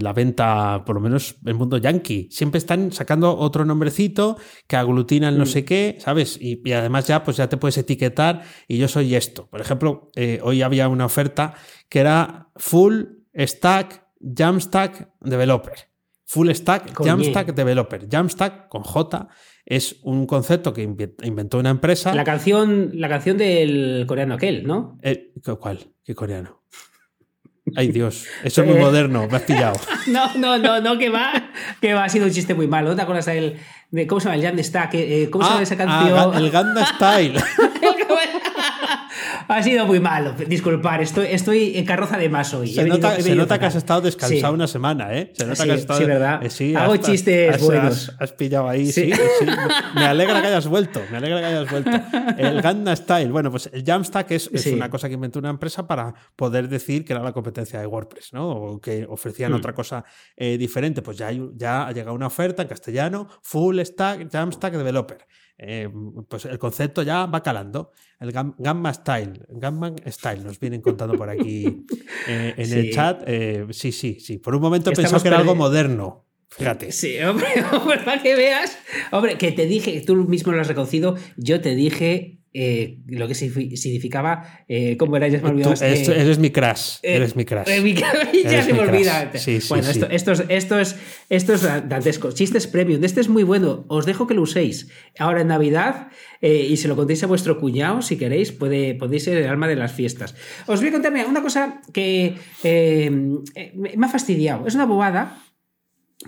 la 0.00 0.12
venta, 0.12 0.84
por 0.86 0.94
lo 0.94 1.00
menos 1.00 1.36
el 1.44 1.54
mundo 1.54 1.78
yankee. 1.78 2.28
Siempre 2.30 2.58
están 2.58 2.92
sacando 2.92 3.36
otro 3.36 3.64
nombrecito 3.64 4.36
que 4.66 4.76
aglutina 4.76 5.28
el 5.28 5.38
no 5.38 5.44
mm. 5.44 5.48
sé 5.48 5.64
qué, 5.64 5.96
¿sabes? 5.98 6.38
Y, 6.40 6.70
además 6.72 7.06
ya, 7.06 7.24
pues 7.24 7.38
ya 7.38 7.48
te 7.48 7.56
puedes 7.56 7.76
etiquetar 7.78 8.42
y 8.68 8.78
yo 8.78 8.88
soy 8.88 9.14
esto. 9.14 9.48
Por 9.48 9.60
ejemplo, 9.60 10.10
hoy 10.42 10.62
había 10.62 10.88
una 10.88 11.06
oferta 11.06 11.54
que 11.94 12.00
era 12.00 12.48
Full 12.56 13.04
Stack 13.38 14.04
Jamstack 14.18 15.10
Developer. 15.20 15.74
Full 16.24 16.50
Stack 16.50 16.92
Jamstack 16.92 17.54
Developer. 17.54 18.08
Jamstack 18.10 18.68
con 18.68 18.82
J 18.82 19.28
es 19.64 20.00
un 20.02 20.26
concepto 20.26 20.72
que 20.72 20.82
inventó 20.82 21.60
una 21.60 21.70
empresa. 21.70 22.12
La 22.12 22.24
canción, 22.24 22.90
la 22.94 23.08
canción 23.08 23.38
del 23.38 24.06
coreano 24.08 24.34
aquel, 24.34 24.66
¿no? 24.66 24.98
Eh, 25.02 25.34
¿Cuál? 25.60 25.92
¿Qué 26.02 26.16
coreano? 26.16 26.64
Ay 27.76 27.92
Dios, 27.92 28.26
eso 28.42 28.62
es 28.62 28.68
muy 28.68 28.78
moderno, 28.80 29.28
me 29.30 29.36
has 29.36 29.42
pillado. 29.42 29.78
No, 30.06 30.34
no, 30.34 30.58
no, 30.58 30.80
no, 30.80 30.98
que 30.98 31.08
va, 31.08 31.32
que 31.80 31.94
va, 31.94 32.04
ha 32.04 32.08
sido 32.10 32.26
un 32.26 32.32
chiste 32.32 32.54
muy 32.54 32.66
malo. 32.66 32.90
¿No 32.90 32.96
te 32.96 33.02
acuerdas 33.02 33.24
del, 33.24 33.56
de 33.90 34.06
cómo 34.06 34.20
se 34.20 34.26
llama 34.26 34.36
el 34.36 34.42
Jamstack? 34.42 34.94
Eh, 34.94 35.28
¿Cómo 35.30 35.44
se 35.44 35.48
llama 35.48 35.60
ah, 35.60 35.62
esa 35.62 35.76
canción? 35.76 36.18
Ah, 36.18 36.38
el 36.38 36.50
Ganda 36.50 36.84
Style. 36.96 37.40
Ha 39.48 39.62
sido 39.62 39.86
muy 39.86 40.00
malo. 40.00 40.34
Disculpar, 40.46 41.02
estoy, 41.02 41.26
estoy 41.26 41.76
en 41.76 41.84
carroza 41.84 42.18
de 42.18 42.28
más 42.28 42.52
hoy. 42.54 42.72
Se, 42.72 42.84
nota, 42.84 43.58
que 43.58 43.66
has 43.66 43.74
estado 43.74 44.00
descansado 44.02 44.54
una 44.54 44.66
semana, 44.66 45.16
¿eh? 45.16 45.32
Se 45.34 45.44
nota 45.44 45.56
sí, 45.56 45.64
que 45.64 45.72
has 45.72 45.80
estado. 45.80 46.00
Sí, 46.00 46.06
¿verdad? 46.06 46.40
Eh, 46.42 46.76
Hago 46.76 46.96
chistes 46.96 47.60
buenos. 47.62 48.14
Has, 48.18 48.32
pillado 48.32 48.68
ahí, 48.68 48.90
sí. 48.90 49.12
Me 49.94 50.06
alegra 50.06 50.40
que 50.40 50.48
hayas 50.48 50.66
vuelto. 50.66 51.02
Me 51.10 51.18
alegra 51.18 51.40
que 51.40 51.46
hayas 51.46 51.70
vuelto. 51.70 51.90
El 52.38 52.62
Gangnam 52.62 52.96
Style. 52.96 53.30
Bueno, 53.30 53.50
pues 53.50 53.70
el 53.72 53.84
Jamstack 53.84 54.30
es, 54.32 54.50
es 54.52 54.66
una 54.66 54.90
cosa 54.90 55.08
que 55.08 55.14
inventó 55.14 55.38
una 55.38 55.50
empresa 55.50 55.86
para 55.86 56.14
poder 56.36 56.68
decir 56.68 57.04
que 57.04 57.12
era 57.12 57.22
la 57.22 57.32
competencia 57.32 57.80
de 57.80 57.86
WordPress, 57.86 58.32
¿no? 58.32 58.48
O 58.50 58.80
que 58.80 59.06
ofrecían 59.08 59.52
hmm. 59.52 59.56
otra 59.56 59.74
cosa 59.74 60.04
eh, 60.36 60.58
diferente. 60.58 61.02
Pues 61.02 61.18
ya, 61.18 61.30
ya 61.54 61.86
ha 61.86 61.92
llegado 61.92 62.14
una 62.14 62.26
oferta 62.26 62.62
en 62.62 62.68
castellano, 62.68 63.28
Full 63.42 63.80
Stack, 63.80 64.30
Jamstack 64.30 64.74
Developer. 64.74 65.18
Eh, 65.56 65.88
pues 66.28 66.44
el 66.46 66.58
concepto 66.58 67.02
ya 67.02 67.26
va 67.26 67.42
calando. 67.42 67.92
El 68.18 68.32
Gamma 68.32 68.92
Style, 68.92 69.44
Gamma 69.48 69.94
Style, 70.06 70.42
nos 70.42 70.58
vienen 70.58 70.80
contando 70.80 71.16
por 71.16 71.28
aquí 71.28 71.84
eh, 72.28 72.54
en 72.56 72.72
el 72.72 72.90
chat. 72.92 73.22
Eh, 73.26 73.66
sí, 73.70 73.92
sí, 73.92 74.18
sí. 74.20 74.38
Por 74.38 74.54
un 74.54 74.62
momento 74.62 74.92
pensaba 74.92 75.22
que 75.22 75.28
era 75.28 75.38
algo 75.38 75.54
moderno. 75.54 76.26
Fíjate. 76.48 76.92
Sí, 76.92 77.18
hombre, 77.22 77.48
para 78.04 78.22
que 78.22 78.36
veas. 78.36 78.78
Hombre, 79.10 79.38
que 79.38 79.52
te 79.52 79.66
dije, 79.66 80.02
tú 80.06 80.16
mismo 80.16 80.52
lo 80.52 80.60
has 80.60 80.68
reconocido, 80.68 81.16
yo 81.36 81.60
te 81.60 81.74
dije 81.74 82.43
eh, 82.56 82.98
lo 83.08 83.26
que 83.26 83.34
significaba, 83.34 84.64
eh, 84.68 84.96
¿cómo 84.96 85.16
era? 85.16 85.26
Ya 85.26 85.38
se 85.38 85.44
me 85.44 85.50
olvidó. 85.50 85.74
eres 85.74 86.38
mi 86.38 86.50
crash. 86.50 86.98
Eh, 87.02 87.16
eres 87.16 87.34
mi 87.34 87.44
crash. 87.44 87.66
ya 88.44 88.62
se 88.62 88.72
me 88.72 88.78
olvida. 88.78 89.32
bueno, 89.68 89.88
Esto, 89.88 90.06
esto, 90.08 90.32
es, 90.32 90.44
esto, 90.48 90.78
es, 90.78 90.96
esto 91.30 91.54
es 91.54 91.62
dantesco. 91.62 92.30
Chistes 92.30 92.68
premium. 92.68 93.02
Este 93.02 93.20
es 93.20 93.28
muy 93.28 93.42
bueno. 93.42 93.84
Os 93.88 94.06
dejo 94.06 94.28
que 94.28 94.34
lo 94.34 94.42
uséis. 94.42 94.88
Ahora 95.18 95.40
en 95.40 95.48
Navidad 95.48 96.12
y 96.40 96.76
se 96.76 96.88
lo 96.88 96.94
contéis 96.94 97.24
a 97.24 97.26
vuestro 97.26 97.58
cuñado, 97.58 98.02
si 98.02 98.18
queréis, 98.18 98.52
puede, 98.52 98.94
podéis 98.94 99.24
ser 99.24 99.38
el 99.38 99.48
alma 99.48 99.66
de 99.66 99.76
las 99.76 99.92
fiestas. 99.92 100.34
Os 100.66 100.78
voy 100.78 100.90
a 100.90 100.92
contar 100.92 101.12
una 101.26 101.42
cosa 101.42 101.80
que 101.92 102.34
me 102.62 104.06
ha 104.06 104.08
fastidiado. 104.08 104.66
Es 104.66 104.74
una 104.74 104.84
bobada 104.84 105.43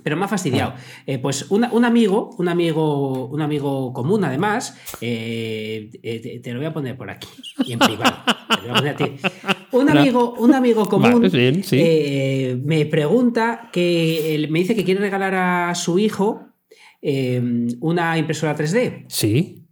pero 0.02 0.16
me 0.16 0.24
ha 0.24 0.28
fastidiado. 0.28 0.74
Eh, 1.06 1.18
pues 1.18 1.50
un 1.50 1.84
amigo, 1.84 2.30
un 2.38 2.48
amigo, 2.48 3.26
un 3.26 3.40
amigo 3.42 3.92
común, 3.92 4.24
además, 4.24 4.76
eh, 5.00 5.90
eh, 6.02 6.40
te, 6.42 6.52
lo 6.52 6.58
voy 6.58 6.66
a 6.66 6.72
poner 6.72 6.96
por 6.96 7.10
aquí, 7.10 7.28
y 7.64 7.72
en 7.72 7.78
privado. 7.78 8.16
Un 9.72 9.90
amigo, 9.90 10.34
un 10.38 10.54
amigo 10.54 10.88
común 10.88 11.20
me 12.64 12.86
pregunta 12.86 13.68
que 13.72 14.46
me 14.50 14.60
dice 14.60 14.74
que 14.74 14.84
quiere 14.84 15.00
regalar 15.00 15.34
a 15.34 15.74
su 15.74 15.98
hijo 15.98 16.46
una 17.80 18.18
impresora 18.18 18.56
3D. 18.56 19.04
Sí. 19.08 19.66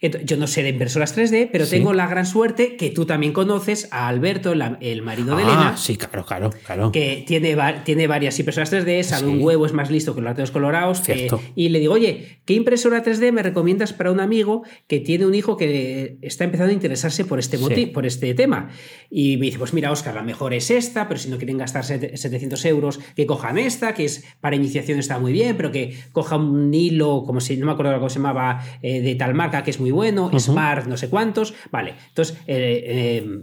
Yo 0.00 0.38
no 0.38 0.46
sé 0.46 0.62
de 0.62 0.70
impresoras 0.70 1.14
3D, 1.14 1.50
pero 1.52 1.66
tengo 1.66 1.92
la 1.92 2.06
gran 2.06 2.24
suerte 2.24 2.76
que 2.76 2.90
tú 2.90 3.04
también 3.04 3.34
conoces 3.34 3.86
a 3.90 4.08
Alberto, 4.08 4.52
el 4.52 5.02
marido 5.02 5.36
de 5.36 5.42
Elena. 5.42 5.70
Ah, 5.74 5.76
sí, 5.76 5.96
claro, 5.96 6.24
claro, 6.24 6.50
claro. 6.64 6.90
Que 6.90 7.22
tiene, 7.26 7.54
tiene 7.84 8.06
varias 8.06 8.38
impresoras 8.38 8.72
3D, 8.72 9.02
sabe 9.02 9.28
un 9.28 9.42
huevo, 9.42 9.66
es 9.66 9.74
más 9.74 9.90
listo 9.90 10.14
que 10.14 10.22
los 10.22 10.30
lateros 10.30 10.52
colorados. 10.52 11.06
Eh, 11.10 11.28
y 11.54 11.68
le 11.68 11.80
digo, 11.80 11.92
oye, 11.92 12.40
¿qué 12.46 12.54
impresora 12.54 13.04
3D 13.04 13.30
me 13.30 13.42
recomiendas 13.42 13.92
para 13.92 14.10
un 14.10 14.20
amigo 14.20 14.62
que 14.86 15.00
tiene 15.00 15.26
un 15.26 15.34
hijo 15.34 15.58
que 15.58 16.16
está 16.22 16.44
empezando 16.44 16.70
a 16.70 16.74
interesarse 16.74 17.26
por 17.26 17.38
este, 17.38 17.58
por 17.88 18.06
este 18.06 18.32
tema? 18.32 18.70
Y 19.10 19.36
me 19.36 19.46
dice, 19.46 19.58
pues 19.58 19.74
mira, 19.74 19.92
Oscar, 19.92 20.14
la 20.14 20.22
mejor 20.22 20.54
es 20.54 20.70
esta, 20.70 21.08
pero 21.08 21.20
si 21.20 21.28
no 21.28 21.36
quieren 21.36 21.58
gastar 21.58 21.84
700 21.84 22.64
euros, 22.64 23.00
que 23.14 23.26
cojan 23.26 23.58
esta, 23.58 23.92
que 23.92 24.06
es 24.06 24.24
para 24.40 24.56
iniciación 24.56 24.98
está 24.98 25.18
muy 25.18 25.32
bien, 25.32 25.58
pero 25.58 25.70
que 25.70 25.94
coja 26.12 26.36
un 26.36 26.72
hilo, 26.72 27.24
como 27.26 27.40
si 27.40 27.58
no 27.58 27.66
me 27.66 27.72
acuerdo 27.72 27.94
cómo 27.96 28.08
se 28.08 28.18
llamaba, 28.18 28.64
eh, 28.80 29.02
de 29.02 29.14
tal 29.14 29.34
marca, 29.34 29.62
que 29.62 29.70
es 29.70 29.78
muy 29.78 29.89
bueno, 29.90 30.30
Smart, 30.38 30.86
no 30.86 30.96
sé 30.96 31.08
cuántos. 31.08 31.54
Vale, 31.70 31.94
entonces, 32.08 32.36
eh, 32.46 32.84
eh, 32.86 33.40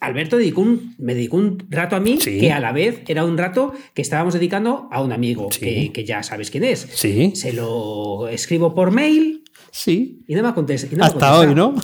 Alberto 0.00 0.36
dedicó 0.36 0.60
un, 0.60 0.94
me 0.98 1.14
dedicó 1.14 1.38
un 1.38 1.66
rato 1.70 1.96
a 1.96 2.00
mí 2.00 2.18
que 2.18 2.52
a 2.52 2.60
la 2.60 2.72
vez 2.72 3.02
era 3.08 3.24
un 3.24 3.38
rato 3.38 3.72
que 3.94 4.02
estábamos 4.02 4.34
dedicando 4.34 4.88
a 4.92 5.02
un 5.02 5.12
amigo 5.12 5.48
que, 5.48 6.04
ya 6.06 6.22
sabes 6.22 6.50
quién 6.50 6.64
es. 6.64 6.86
Sí. 6.94 7.32
Se 7.34 7.52
lo 7.52 8.28
escribo 8.28 8.74
por 8.74 8.90
mail. 8.90 9.42
Sí. 9.70 10.22
Y 10.26 10.34
no 10.34 10.42
me 10.42 10.52
contesta. 10.54 10.88
Hasta 11.04 11.38
hoy, 11.38 11.54
¿no? 11.54 11.74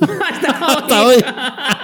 Hasta 0.00 1.06
hoy. 1.06 1.16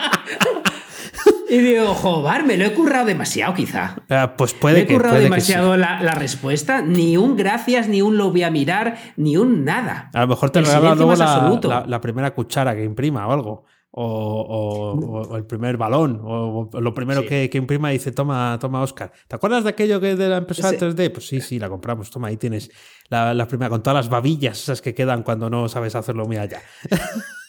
Y 1.53 1.59
digo, 1.59 1.93
joder, 1.93 2.45
me 2.45 2.57
lo 2.57 2.65
he 2.65 2.73
currado 2.73 3.05
demasiado, 3.05 3.53
quizá. 3.53 3.97
Ah, 4.09 4.37
pues 4.39 4.55
puede 4.55 4.77
me 4.77 4.81
he 4.85 4.87
currado 4.87 5.19
demasiado 5.19 5.77
la, 5.77 5.99
respuesta. 6.15 6.81
Ni 6.81 7.19
un 7.19 7.37
gracias, 7.37 7.91
ni 7.91 8.01
un 8.01 8.17
lo 8.17 8.31
voy 8.31 8.43
a 8.43 8.51
mirar, 8.51 8.97
ni 9.19 9.37
un 9.37 9.63
nada. 9.63 10.09
A 10.15 10.23
lo 10.23 10.29
mejor 10.29 10.49
te 10.49 10.63
regala 10.63 10.95
luego 10.95 11.15
la, 11.15 12.01
primera 12.01 12.35
cuchara 12.35 12.75
que 12.75 12.83
imprima 12.83 13.29
o 13.29 13.33
algo. 13.33 13.65
O, 13.91 15.37
el 15.37 15.45
primer 15.45 15.77
balón, 15.77 16.23
o, 16.25 16.71
lo 16.73 16.95
primero 16.95 17.27
que, 17.27 17.51
imprima 17.53 17.91
y 17.91 17.99
dice, 17.99 18.13
toma, 18.13 18.57
toma 18.59 18.81
Oscar. 18.81 19.13
¿Te 19.29 19.37
acuerdas 19.37 19.65
de 19.65 19.69
aquello 19.69 20.01
que 20.01 20.17
de 20.17 20.31
la 20.31 20.39
empresa 20.39 20.71
3D? 20.71 21.13
Pues 21.13 21.29
sí, 21.29 21.43
sí, 21.43 21.59
la 21.59 21.69
compramos, 21.69 22.11
toma, 22.11 22.29
ahí 22.29 22.39
tienes 22.39 22.71
la, 23.11 23.47
primera, 23.47 23.69
con 23.69 23.83
todas 23.83 24.07
las 24.07 24.09
babillas 24.09 24.59
esas 24.59 24.81
que 24.81 24.95
quedan 24.95 25.23
cuando 25.23 25.51
no 25.51 25.69
sabes 25.69 25.95
hacerlo 25.97 26.25
muy 26.25 26.39
allá. 26.39 26.63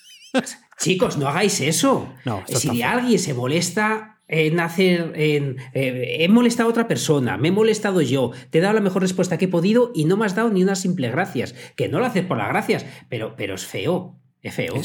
Chicos, 0.78 1.18
no 1.18 1.28
hagáis 1.28 1.62
eso. 1.62 2.14
No, 2.26 2.44
si 2.48 2.82
alguien 2.82 3.20
se 3.20 3.34
molesta 3.34 4.20
en 4.28 4.60
hacer. 4.60 5.14
En, 5.16 5.58
eh, 5.74 6.18
he 6.20 6.28
molestado 6.28 6.70
a 6.70 6.72
otra 6.72 6.88
persona, 6.88 7.38
me 7.38 7.50
he 7.50 7.52
molestado 7.52 8.02
yo, 8.02 8.32
te 8.50 8.58
he 8.58 8.62
dado 8.62 8.74
la 8.74 8.82
mejor 8.82 9.02
respuesta 9.02 9.38
que 9.38 9.46
he 9.46 9.50
podido 9.50 9.92
y 9.94 10.06
no 10.06 10.18
me 10.18 10.26
has 10.26 10.36
dado 10.36 10.50
ni 10.50 10.64
una 10.64 10.76
simple 10.76 11.10
gracias. 11.10 11.56
Que 11.76 11.88
no 11.88 12.00
lo 12.00 12.06
haces 12.06 12.26
por 12.26 12.38
las 12.38 12.50
gracias, 12.50 12.86
pero, 13.10 13.36
pero 13.36 13.56
es 13.56 13.66
feo. 13.66 14.20
Es 14.42 14.56
feo. 14.56 14.76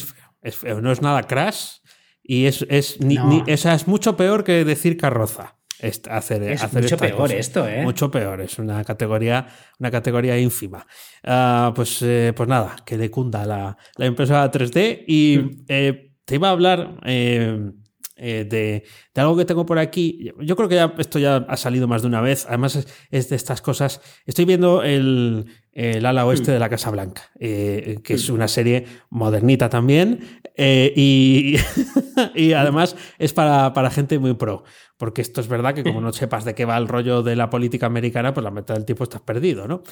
Es 0.42 0.56
feo. 0.56 0.80
No 0.80 0.92
es 0.92 1.02
nada 1.02 1.24
crash 1.24 1.78
y 2.22 2.46
es, 2.46 2.64
es, 2.68 2.98
es 3.00 3.88
mucho 3.88 4.16
peor 4.16 4.44
que 4.44 4.64
decir 4.64 4.96
carroza 4.96 5.57
hacer, 5.80 6.42
es 6.42 6.72
mucho 6.72 6.96
peor 6.96 7.32
esto, 7.32 7.68
¿eh? 7.68 7.82
Mucho 7.82 8.10
peor, 8.10 8.40
es 8.40 8.58
una 8.58 8.82
categoría, 8.84 9.46
una 9.78 9.90
categoría 9.90 10.38
ínfima. 10.38 10.86
Ah, 11.24 11.72
pues, 11.74 12.02
eh, 12.02 12.32
pues 12.34 12.48
nada, 12.48 12.76
que 12.84 12.96
le 12.96 13.10
cunda 13.10 13.44
la, 13.46 13.76
la 13.96 14.06
impresora 14.06 14.50
3D 14.50 15.04
y 15.06 15.38
mm. 15.38 15.64
eh, 15.68 16.12
te 16.24 16.34
iba 16.34 16.48
a 16.48 16.52
hablar 16.52 17.00
eh, 17.04 17.72
de, 18.16 18.84
algo 19.14 19.36
que 19.36 19.44
tengo 19.44 19.64
por 19.64 19.78
aquí. 19.78 20.30
Yo 20.40 20.56
creo 20.56 20.68
que 20.68 20.74
ya, 20.74 20.94
esto 20.98 21.18
ya 21.18 21.36
ha 21.36 21.56
salido 21.56 21.86
más 21.86 22.02
de 22.02 22.08
una 22.08 22.20
vez. 22.20 22.46
Además, 22.48 22.86
es, 23.10 23.28
de 23.28 23.36
estas 23.36 23.62
cosas. 23.62 24.00
Estoy 24.26 24.44
viendo 24.44 24.82
el, 24.82 25.46
el 25.72 26.04
ala 26.04 26.26
oeste 26.26 26.50
mm. 26.50 26.54
de 26.54 26.58
la 26.58 26.68
Casa 26.68 26.90
Blanca, 26.90 27.22
que 27.38 28.02
es 28.08 28.28
mm. 28.28 28.34
una 28.34 28.48
serie 28.48 28.86
modernita 29.10 29.68
también. 29.68 30.20
y, 30.56 31.56
y 32.34 32.52
además 32.52 32.96
es 33.18 33.32
para, 33.32 33.72
para 33.72 33.90
gente 33.90 34.18
muy 34.18 34.34
pro 34.34 34.64
porque 34.98 35.22
esto 35.22 35.40
es 35.40 35.48
verdad 35.48 35.74
que 35.74 35.84
como 35.84 36.00
no 36.00 36.12
sepas 36.12 36.44
de 36.44 36.54
qué 36.54 36.64
va 36.64 36.76
el 36.76 36.88
rollo 36.88 37.22
de 37.22 37.36
la 37.36 37.48
política 37.48 37.86
americana, 37.86 38.34
pues 38.34 38.42
la 38.42 38.50
mitad 38.50 38.74
del 38.74 38.84
tiempo 38.84 39.04
estás 39.04 39.22
perdido, 39.22 39.66
¿no? 39.66 39.82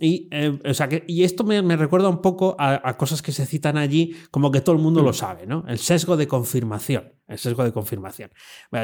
y, 0.00 0.28
eh, 0.30 0.58
o 0.64 0.74
sea 0.74 0.88
que, 0.88 1.02
y 1.08 1.24
esto 1.24 1.44
me, 1.44 1.62
recuerda 1.76 2.08
un 2.08 2.20
poco 2.20 2.54
a, 2.58 2.96
cosas 2.96 3.22
que 3.22 3.32
se 3.32 3.46
citan 3.46 3.78
allí, 3.78 4.14
como 4.30 4.52
que 4.52 4.60
todo 4.60 4.76
el 4.76 4.82
mundo 4.82 5.02
lo 5.02 5.10
mm. 5.10 5.14
sabe, 5.14 5.46
¿no? 5.46 5.64
El 5.66 5.78
sesgo 5.78 6.16
de 6.16 6.28
confirmación. 6.28 7.12
El 7.28 7.38
sesgo 7.38 7.64
de 7.64 7.72
confirmación. 7.72 8.30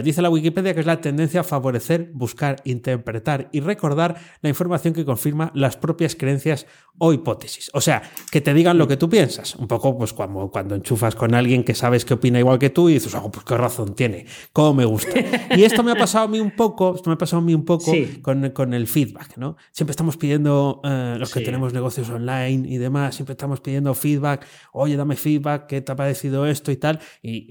dice 0.03 0.23
la 0.23 0.31
Wikipedia 0.31 0.73
que 0.73 0.81
es 0.81 0.87
la 0.87 1.03
tendencia 1.03 1.41
a 1.41 1.45
favorecer, 1.45 2.11
buscar, 2.15 2.57
interpretar 2.65 3.51
y 3.53 3.61
recordar 3.61 4.17
la 4.41 4.49
información 4.49 4.95
que 4.95 5.05
confirma 5.05 5.51
las 5.55 5.77
propias 5.77 6.15
creencias 6.17 6.67
o 6.97 7.13
hipótesis. 7.13 7.71
O 7.75 7.81
sea, 7.83 8.03
que 8.31 8.41
te 8.41 8.55
digan 8.55 8.79
lo 8.79 8.89
que 8.89 8.97
tú 8.97 9.11
piensas. 9.11 9.55
Un 9.57 9.69
poco, 9.69 9.99
pues, 9.99 10.15
cuando, 10.15 10.51
cuando 10.51 10.75
enchufas 10.75 11.15
con 11.15 11.35
alguien 11.35 11.63
que 11.63 11.75
sabes 11.75 12.07
que 12.07 12.15
opina 12.15 12.39
igual 12.39 12.59
que 12.59 12.71
tú 12.71 12.89
y 12.89 12.95
dices, 12.95 13.15
oh, 13.15 13.31
pues 13.31 13.45
qué 13.45 13.57
razón 13.57 13.95
tiene, 13.95 14.25
cómo 14.53 14.75
me 14.75 14.85
gusta. 14.87 15.18
Y 15.57 15.65
esto 15.65 15.83
me 15.83 15.93
ha 15.93 15.95
pasado 15.95 16.25
a 16.25 16.29
mí 16.29 16.41
un 16.41 16.51
poco, 16.51 16.95
esto 16.95 17.11
me 17.11 17.15
ha 17.15 17.19
pasado 17.19 17.43
a 17.43 17.45
mí 17.45 17.55
un 17.55 17.65
poco 17.65 17.93
con, 18.23 18.75
el 18.75 18.87
feedback, 18.87 19.37
¿no? 19.37 19.57
Siempre 19.73 19.93
estamos 19.93 20.17
pidiendo, 20.17 20.81
eh, 20.85 21.17
los 21.19 21.33
que 21.33 21.41
tenemos 21.41 21.73
negocios 21.73 22.09
online 22.11 22.69
y 22.69 22.79
demás, 22.79 23.15
siempre 23.15 23.33
estamos 23.33 23.61
pidiendo 23.61 23.95
feedback, 23.95 24.47
oye, 24.73 24.97
dame 24.97 25.17
feedback, 25.17 25.67
¿qué 25.67 25.81
te 25.81 25.93
ha 25.93 25.97
parecido 25.97 26.47
esto 26.47 26.71
y 26.71 26.77
tal? 26.77 27.01
Y, 27.23 27.51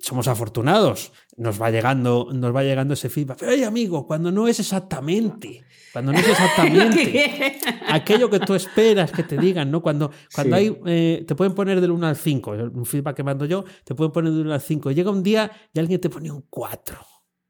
somos 0.00 0.28
afortunados, 0.28 1.12
nos 1.40 1.60
va 1.60 1.70
llegando, 1.70 2.28
nos 2.34 2.54
va 2.54 2.62
llegando 2.62 2.92
ese 2.92 3.08
feedback. 3.08 3.38
Pero, 3.40 3.52
oye, 3.52 3.64
amigo, 3.64 4.06
cuando 4.06 4.30
no 4.30 4.46
es 4.46 4.60
exactamente, 4.60 5.64
cuando 5.90 6.12
no 6.12 6.18
es 6.18 6.28
exactamente 6.28 7.58
aquello 7.88 8.28
que 8.28 8.40
tú 8.40 8.54
esperas 8.54 9.10
que 9.10 9.22
te 9.22 9.38
digan, 9.38 9.70
¿no? 9.70 9.80
Cuando, 9.80 10.10
cuando 10.34 10.56
hay, 10.56 10.76
eh, 10.84 11.24
te 11.26 11.34
pueden 11.34 11.54
poner 11.54 11.80
del 11.80 11.92
1 11.92 12.06
al 12.08 12.16
5, 12.16 12.50
un 12.74 12.84
feedback 12.84 13.16
que 13.16 13.22
mando 13.22 13.46
yo, 13.46 13.64
te 13.84 13.94
pueden 13.94 14.12
poner 14.12 14.32
del 14.32 14.42
1 14.42 14.52
al 14.52 14.60
5. 14.60 14.90
Llega 14.90 15.10
un 15.10 15.22
día 15.22 15.50
y 15.72 15.80
alguien 15.80 15.98
te 15.98 16.10
pone 16.10 16.30
un 16.30 16.44
4. 16.50 16.98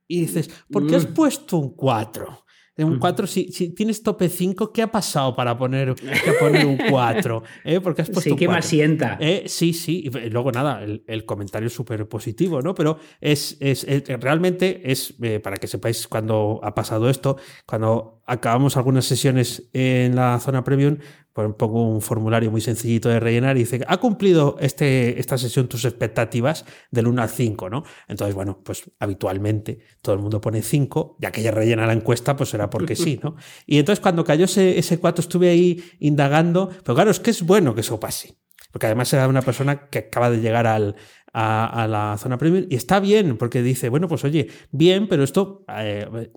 Y 0.07 0.20
dices, 0.20 0.48
¿por 0.70 0.87
qué 0.87 0.94
has 0.94 1.11
mm. 1.11 1.14
puesto 1.14 1.57
un 1.57 1.74
4? 1.74 2.44
Un 2.84 2.98
4, 2.98 3.26
si, 3.26 3.52
si, 3.52 3.70
tienes 3.70 4.02
tope 4.02 4.28
5, 4.28 4.72
¿qué 4.72 4.82
ha 4.82 4.90
pasado 4.90 5.34
para 5.34 5.56
poner, 5.56 5.94
poner 6.38 6.66
un 6.66 6.78
4? 6.90 7.42
¿Eh? 7.64 7.80
Porque 7.80 8.02
has 8.02 8.10
puesto 8.10 8.30
sí, 8.30 8.36
que 8.36 8.48
me 8.48 8.56
asienta. 8.56 9.18
¿Eh? 9.20 9.44
Sí, 9.46 9.72
sí. 9.72 10.04
Y 10.04 10.30
luego 10.30 10.52
nada, 10.52 10.82
el, 10.82 11.24
comentario 11.24 11.68
es 11.68 11.72
súper 11.72 12.08
positivo, 12.08 12.62
¿no? 12.62 12.74
Pero 12.74 12.98
es, 13.20 13.56
es, 13.60 13.86
realmente 14.20 14.90
es, 14.90 15.14
eh, 15.22 15.40
para 15.40 15.56
que 15.56 15.66
sepáis 15.66 16.08
cuando 16.08 16.60
ha 16.62 16.74
pasado 16.74 17.08
esto, 17.08 17.36
cuando 17.66 18.19
acabamos 18.30 18.76
algunas 18.76 19.06
sesiones 19.06 19.68
en 19.72 20.14
la 20.14 20.38
zona 20.38 20.62
premium, 20.62 20.98
pues 21.32 21.52
pongo 21.58 21.88
un 21.88 22.00
formulario 22.00 22.52
muy 22.52 22.60
sencillito 22.60 23.08
de 23.08 23.18
rellenar 23.18 23.56
y 23.56 23.60
dice, 23.60 23.80
¿ha 23.88 23.96
cumplido 23.96 24.56
este, 24.60 25.18
esta 25.18 25.36
sesión 25.36 25.66
tus 25.66 25.84
expectativas 25.84 26.64
del 26.92 27.08
1 27.08 27.22
al 27.22 27.28
5? 27.28 27.68
¿no? 27.68 27.82
Entonces, 28.06 28.36
bueno, 28.36 28.60
pues 28.62 28.88
habitualmente 29.00 29.80
todo 30.00 30.14
el 30.14 30.20
mundo 30.20 30.40
pone 30.40 30.62
5, 30.62 31.16
ya 31.18 31.32
que 31.32 31.42
ya 31.42 31.50
rellena 31.50 31.86
la 31.86 31.92
encuesta, 31.92 32.36
pues 32.36 32.50
será 32.50 32.70
porque 32.70 32.94
sí, 32.94 33.18
¿no? 33.20 33.34
Y 33.66 33.78
entonces 33.78 34.00
cuando 34.00 34.24
cayó 34.24 34.44
ese, 34.44 34.78
ese 34.78 35.00
4 35.00 35.22
estuve 35.22 35.50
ahí 35.50 35.82
indagando, 35.98 36.68
pero 36.84 36.94
claro, 36.94 37.10
es 37.10 37.18
que 37.18 37.30
es 37.30 37.42
bueno 37.42 37.74
que 37.74 37.80
eso 37.80 37.98
pase. 37.98 38.36
Porque 38.70 38.86
además 38.86 39.12
era 39.12 39.26
una 39.26 39.42
persona 39.42 39.88
que 39.88 39.98
acaba 39.98 40.30
de 40.30 40.40
llegar 40.40 40.68
al, 40.68 40.94
a, 41.32 41.86
la 41.88 42.16
zona 42.18 42.38
premium 42.38 42.66
y 42.68 42.76
está 42.76 43.00
bien 43.00 43.36
porque 43.36 43.62
dice, 43.62 43.88
bueno, 43.88 44.08
pues 44.08 44.24
oye, 44.24 44.48
bien, 44.70 45.08
pero 45.08 45.22
esto 45.22 45.64
eh, 45.68 46.30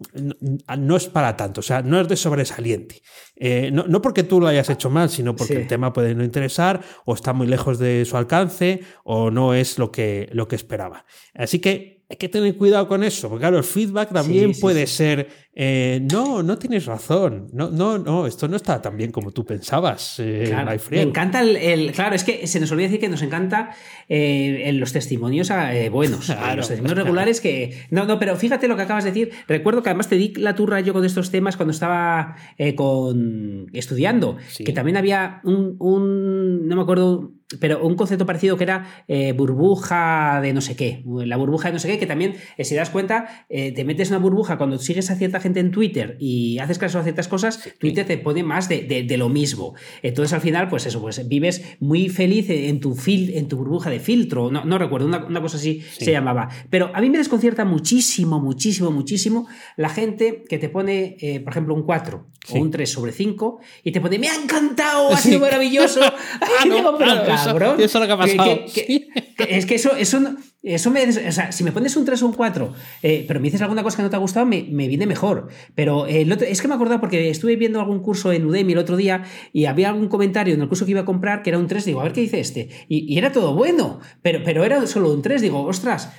no, 0.78 0.96
es 0.96 1.08
para 1.08 1.36
tanto, 1.36 1.60
o 1.60 1.64
sea, 1.64 1.82
no 1.82 2.00
es 2.00 2.08
de 2.08 2.16
sobresaliente. 2.16 3.02
Eh, 3.36 3.72
no, 3.72 4.02
porque 4.02 4.24
tú 4.24 4.40
lo 4.40 4.48
hayas 4.48 4.70
hecho 4.70 4.90
mal, 4.90 5.10
sino 5.10 5.36
porque 5.36 5.56
el 5.56 5.68
tema 5.68 5.92
puede 5.92 6.16
no 6.16 6.24
interesar 6.24 6.82
o 7.06 7.14
está 7.14 7.34
muy 7.34 7.48
lejos 7.48 7.80
de 7.80 8.06
su 8.06 8.16
alcance 8.18 8.82
o 9.04 9.32
no 9.32 9.54
es 9.54 9.80
lo 9.80 9.92
que, 9.92 10.30
lo 10.32 10.48
que 10.48 10.56
esperaba. 10.56 11.06
Así 11.34 11.60
que 11.60 12.03
hay 12.10 12.18
que 12.18 12.30
tener 12.30 12.56
cuidado 12.58 12.88
con 12.88 13.04
eso, 13.04 13.30
porque 13.30 13.42
claro, 13.42 13.58
el 13.58 13.64
feedback 13.64 14.12
también 14.12 14.52
puede 14.60 14.86
ser, 14.88 15.30
eh, 15.56 16.00
no, 16.12 16.44
no 16.44 16.58
tienes 16.58 16.86
razón, 16.86 17.48
no, 17.54 17.72
no, 17.72 17.98
no, 17.98 18.28
esto 18.28 18.48
no 18.48 18.58
está 18.58 18.82
tan 18.82 18.98
bien 18.98 19.12
como 19.12 19.32
tú 19.32 19.46
pensabas. 19.46 20.20
Eh, 20.20 20.54
me 20.92 21.02
encanta 21.02 21.42
el, 21.42 21.92
claro, 21.94 22.16
es 22.16 22.24
que 22.24 22.46
se 22.46 22.60
nos 22.60 22.72
olvida 22.72 22.88
decir 22.88 23.00
que 23.00 23.10
nos 23.10 23.22
encanta 23.22 23.72
eh, 24.10 24.70
los 24.74 24.92
testimonios 24.92 25.50
buenos, 25.92 26.30
los 26.56 26.68
testimonios 26.68 26.98
regulares 26.98 27.42
que, 27.42 27.86
no, 27.90 28.06
no, 28.06 28.20
pero 28.20 28.36
fíjate 28.36 28.68
lo 28.68 28.76
que 28.76 28.84
acabas 28.84 29.06
de 29.06 29.12
decir, 29.12 29.32
recuerdo 29.48 29.82
que 29.82 29.90
además 29.90 30.10
te 30.10 30.16
di 30.16 30.34
la 30.36 30.56
turra 30.56 30.82
yo 30.82 30.94
con 30.94 31.06
estos 31.06 31.32
temas 31.32 31.56
cuando 31.56 31.72
estaba 31.72 32.36
con, 32.76 33.70
estudiando, 33.74 34.38
que 34.64 34.74
también 34.74 34.98
había 34.98 35.42
un, 35.46 35.78
un, 35.80 36.68
no 36.68 36.76
me 36.76 36.82
acuerdo, 36.82 37.32
pero 37.60 37.86
un 37.86 37.96
concepto 37.96 38.26
parecido 38.26 38.58
que 38.58 38.64
era 38.64 39.04
eh, 39.08 39.34
burbuja 39.34 40.40
de 40.42 40.54
no 40.54 40.62
sé 40.62 40.76
qué, 40.76 41.04
la 41.06 41.38
burbuja 41.38 41.70
de 41.70 41.74
no 41.74 41.80
sé 41.80 41.88
qué, 41.88 42.00
que 42.00 42.06
también, 42.06 42.36
eh, 42.58 42.64
si 42.64 42.76
das 42.76 42.90
cuenta, 42.90 43.46
eh, 43.50 43.72
te 43.72 43.84
metes 43.84 44.10
una 44.10 44.20
burbuja 44.20 44.58
cuando 44.58 44.78
sigues 44.78 45.10
a 45.12 45.16
cierta 45.16 45.40
gente 45.40 45.60
en 45.60 45.72
Twitter 45.72 46.18
y 46.20 46.60
haces 46.60 46.78
caso 46.78 47.00
a 47.00 47.04
ciertas 47.04 47.28
cosas, 47.28 47.60
Twitter 47.80 48.06
te 48.06 48.18
pone 48.18 48.44
más 48.44 48.70
de, 48.70 49.06
lo 49.18 49.30
mismo. 49.30 49.76
Entonces 50.02 50.34
al 50.34 50.42
final, 50.42 50.70
pues 50.70 50.86
eso, 50.86 51.00
pues 51.00 51.28
vives 51.28 51.78
muy 51.80 52.10
feliz 52.10 52.50
en 52.50 52.80
tu, 52.80 52.96
fil, 52.96 53.36
en 53.36 53.48
tu 53.48 53.58
burbuja 53.58 53.90
de 53.90 54.00
filtro, 54.00 54.50
no, 54.50 54.66
no 54.66 54.78
recuerdo, 54.78 55.08
una, 55.08 55.42
cosa 55.42 55.58
así 55.58 55.82
se 55.82 56.12
llamaba. 56.12 56.50
Pero 56.70 56.92
a 56.96 57.02
mí 57.02 57.10
me 57.10 57.18
desconcierta 57.18 57.66
muchísimo, 57.66 58.40
muchísimo, 58.40 58.92
muchísimo 58.92 59.48
la 59.78 59.90
gente 59.90 60.44
que 60.50 60.58
te 60.58 60.70
pone, 60.70 61.18
por 61.44 61.54
ejemplo, 61.54 61.76
un 61.76 61.84
4 61.84 62.26
o 62.50 62.60
un 62.60 62.72
3 62.72 62.92
sobre 62.92 63.12
5 63.12 63.60
y 63.84 63.92
te 63.92 64.02
pone, 64.02 64.20
me 64.20 64.30
ha 64.30 64.36
encantado, 64.36 65.10
ha 65.12 65.18
sido 65.18 65.40
maravilloso. 65.40 66.02
Ah, 66.42 66.66
cabrón. 67.46 67.76
Eso, 67.80 67.98
es 67.98 68.02
lo 68.02 68.06
que 68.08 68.12
ha 68.12 68.18
pasado. 68.18 68.60
es 68.66 69.66
que 69.66 69.76
eso, 69.76 69.96
eso, 69.96 70.36
eso 70.62 70.92
me. 70.92 71.04
O 71.04 71.32
sea, 71.32 71.52
si 71.52 71.64
me 71.64 71.72
pones 71.72 71.96
un 71.96 72.06
3 72.06 72.22
o 72.24 72.26
un 72.28 72.34
4, 72.34 72.74
eh, 73.02 73.26
pero 73.28 73.40
me 73.40 73.46
dices 73.46 73.62
alguna 73.62 73.84
cosa 73.84 73.98
que 73.98 74.04
no 74.04 74.10
te 74.10 74.16
ha 74.16 74.20
gustado, 74.20 74.46
me, 74.46 74.64
me 74.70 74.88
viene 74.88 75.06
mejor. 75.06 75.50
Pero 75.76 76.08
eh, 76.08 76.28
es 76.48 76.62
que 76.62 76.68
me 76.68 76.74
he 76.74 76.76
acordado 76.76 77.00
porque 77.00 77.30
estuve 77.30 77.56
viendo 77.56 77.80
algún 77.80 78.00
curso 78.00 78.32
en 78.32 78.46
Udemy 78.46 78.74
el 78.74 78.80
otro 78.80 78.98
día 78.98 79.24
y 79.52 79.66
había 79.66 79.90
algún 79.90 80.08
comentario 80.08 80.54
en 80.54 80.62
el 80.62 80.68
curso 80.68 80.86
que 80.86 80.92
iba 80.92 81.02
a 81.02 81.06
comprar 81.06 81.42
que 81.42 81.50
era 81.50 81.60
un 81.60 81.68
3. 81.68 81.86
Digo, 81.86 82.02
a 82.02 82.04
ver 82.04 82.14
qué 82.14 82.22
dice 82.22 82.40
este. 82.40 82.70
Y, 82.88 83.14
y 83.14 83.18
era 83.18 83.32
todo 83.32 83.54
bueno, 83.56 84.00
pero, 84.22 84.42
pero 84.44 84.64
era 84.64 84.86
solo 84.88 85.12
un 85.12 85.22
3. 85.22 85.42
Digo, 85.42 85.64
ostras, 85.64 86.12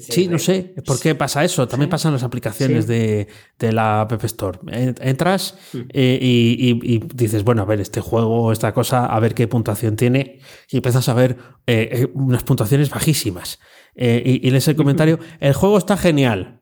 Sí, 0.00 0.28
no 0.28 0.38
sé 0.38 0.74
por 0.86 1.00
qué 1.00 1.14
pasa 1.14 1.44
eso. 1.44 1.68
También 1.68 1.90
pasan 1.90 2.12
las 2.12 2.22
aplicaciones 2.22 2.86
de, 2.86 3.28
la 3.60 4.02
App 4.02 4.24
Store. 4.24 4.58
Entras 5.00 5.56
mm. 5.72 5.78
eh, 5.92 6.18
y, 6.20 6.98
dices, 7.14 7.44
bueno, 7.44 7.62
a 7.62 7.64
ver, 7.64 7.80
este 7.80 8.00
juego, 8.00 8.52
esta 8.52 8.72
cosa, 8.72 9.06
a 9.06 9.20
ver 9.20 9.34
qué 9.34 9.48
puntuación 9.48 9.96
tiene. 9.96 10.40
Y 10.70 10.76
empiezas 10.76 11.08
a 11.08 11.14
ver 11.14 11.36
eh, 11.66 11.88
eh, 11.92 12.08
unas 12.14 12.42
puntuaciones 12.42 12.90
bajísimas. 12.90 13.58
y, 13.96 14.50
lees 14.50 14.68
el 14.68 14.76
comentario, 14.76 15.18
el 15.40 15.54
juego 15.54 15.78
está 15.78 15.96
genial. 15.96 16.60